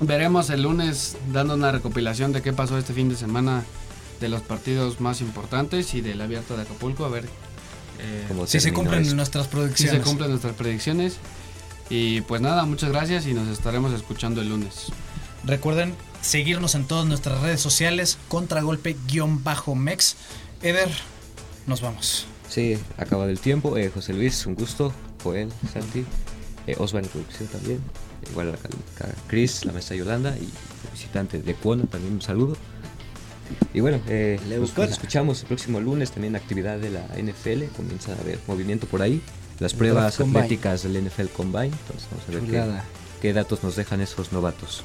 Veremos 0.00 0.50
el 0.50 0.62
lunes 0.62 1.16
dando 1.32 1.54
una 1.54 1.70
recopilación 1.72 2.32
de 2.32 2.42
qué 2.42 2.52
pasó 2.52 2.76
este 2.78 2.92
fin 2.92 3.08
de 3.08 3.16
semana 3.16 3.64
de 4.20 4.28
los 4.28 4.42
partidos 4.42 5.00
más 5.00 5.20
importantes 5.20 5.94
y 5.94 6.00
del 6.00 6.20
abierto 6.20 6.56
de 6.56 6.62
Acapulco. 6.62 7.04
A 7.04 7.08
ver 7.08 7.24
eh, 8.00 8.26
Si 8.46 8.60
se 8.60 8.72
cumplen 8.72 9.14
nuestras 9.16 9.46
si 9.46 9.52
predicciones. 9.52 9.96
se 9.96 10.00
cumplen 10.02 10.30
nuestras 10.30 10.54
predicciones. 10.54 11.16
Y 11.90 12.22
pues 12.22 12.40
nada, 12.40 12.64
muchas 12.64 12.90
gracias 12.90 13.26
y 13.26 13.34
nos 13.34 13.48
estaremos 13.48 13.92
escuchando 13.92 14.40
el 14.40 14.48
lunes. 14.48 14.86
Recuerden 15.44 15.94
seguirnos 16.22 16.74
en 16.74 16.86
todas 16.86 17.06
nuestras 17.06 17.40
redes 17.42 17.60
sociales, 17.60 18.16
contragolpe-mex. 18.28 20.16
Eder, 20.62 20.88
nos 21.66 21.82
vamos. 21.82 22.26
Sí, 22.48 22.78
acabado 22.96 23.28
el 23.28 23.38
tiempo. 23.40 23.76
Eh, 23.76 23.90
José 23.92 24.14
Luis, 24.14 24.46
un 24.46 24.54
gusto. 24.54 24.92
Joel, 25.22 25.50
Santi, 25.72 26.04
eh, 26.66 26.76
Osvaldo 26.78 27.08
producción 27.08 27.48
también. 27.48 27.80
Igual 28.30 28.50
a, 28.50 29.04
a 29.04 29.08
Chris, 29.28 29.64
la 29.64 29.72
maestra 29.72 29.96
Yolanda 29.96 30.36
y 30.36 30.44
el 30.44 30.90
visitante 30.92 31.40
de 31.40 31.54
Cuona 31.54 31.84
también 31.84 32.14
un 32.14 32.22
saludo. 32.22 32.56
Y 33.72 33.80
bueno, 33.80 34.00
eh, 34.08 34.40
nos, 34.58 34.90
escuchamos 34.90 35.40
el 35.42 35.46
próximo 35.46 35.80
lunes 35.80 36.10
también 36.10 36.36
actividad 36.36 36.78
de 36.78 36.90
la 36.90 37.02
NFL. 37.16 37.64
Comienza 37.76 38.12
a 38.12 38.20
haber 38.20 38.38
movimiento 38.46 38.86
por 38.86 39.02
ahí. 39.02 39.20
Las 39.58 39.74
pruebas 39.74 40.16
Combine. 40.16 40.38
atléticas 40.40 40.82
del 40.82 41.04
NFL 41.04 41.26
Combine. 41.36 41.66
Entonces 41.66 42.08
vamos 42.10 42.28
a 42.28 42.32
ver 42.32 42.42
qué, 42.50 42.80
qué 43.20 43.32
datos 43.32 43.62
nos 43.62 43.76
dejan 43.76 44.00
esos 44.00 44.32
novatos. 44.32 44.82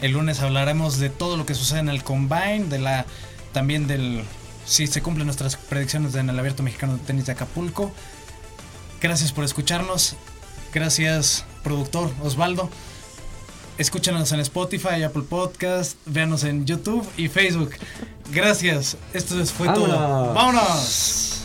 El 0.00 0.12
lunes 0.12 0.40
hablaremos 0.40 0.98
de 0.98 1.08
todo 1.08 1.36
lo 1.36 1.46
que 1.46 1.54
sucede 1.54 1.80
en 1.80 1.88
el 1.88 2.04
combine, 2.04 2.66
de 2.68 2.78
la 2.78 3.06
también 3.52 3.86
del 3.86 4.22
si 4.66 4.86
se 4.86 5.00
cumplen 5.00 5.26
nuestras 5.26 5.56
predicciones 5.56 6.14
en 6.16 6.28
el 6.28 6.38
Abierto 6.38 6.62
Mexicano 6.62 6.94
de 6.94 6.98
Tenis 7.04 7.26
de 7.26 7.32
Acapulco. 7.32 7.92
Gracias 9.00 9.32
por 9.32 9.44
escucharnos. 9.44 10.16
Gracias, 10.76 11.46
productor 11.64 12.10
Osvaldo. 12.22 12.68
Escúchanos 13.78 14.30
en 14.32 14.40
Spotify, 14.40 15.04
Apple 15.04 15.22
Podcast, 15.22 15.96
véanos 16.04 16.44
en 16.44 16.66
YouTube 16.66 17.02
y 17.16 17.28
Facebook. 17.28 17.70
Gracias. 18.30 18.98
Esto 19.14 19.42
fue 19.46 19.68
todo. 19.68 19.88
¡Vámonos! 19.88 20.34
¡Vámonos! 20.34 21.42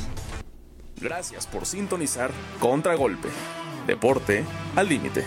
Gracias 0.99 1.47
por 1.47 1.65
sintonizar 1.65 2.29
Contragolpe. 2.59 3.29
Deporte 3.87 4.43
al 4.75 4.89
límite. 4.89 5.23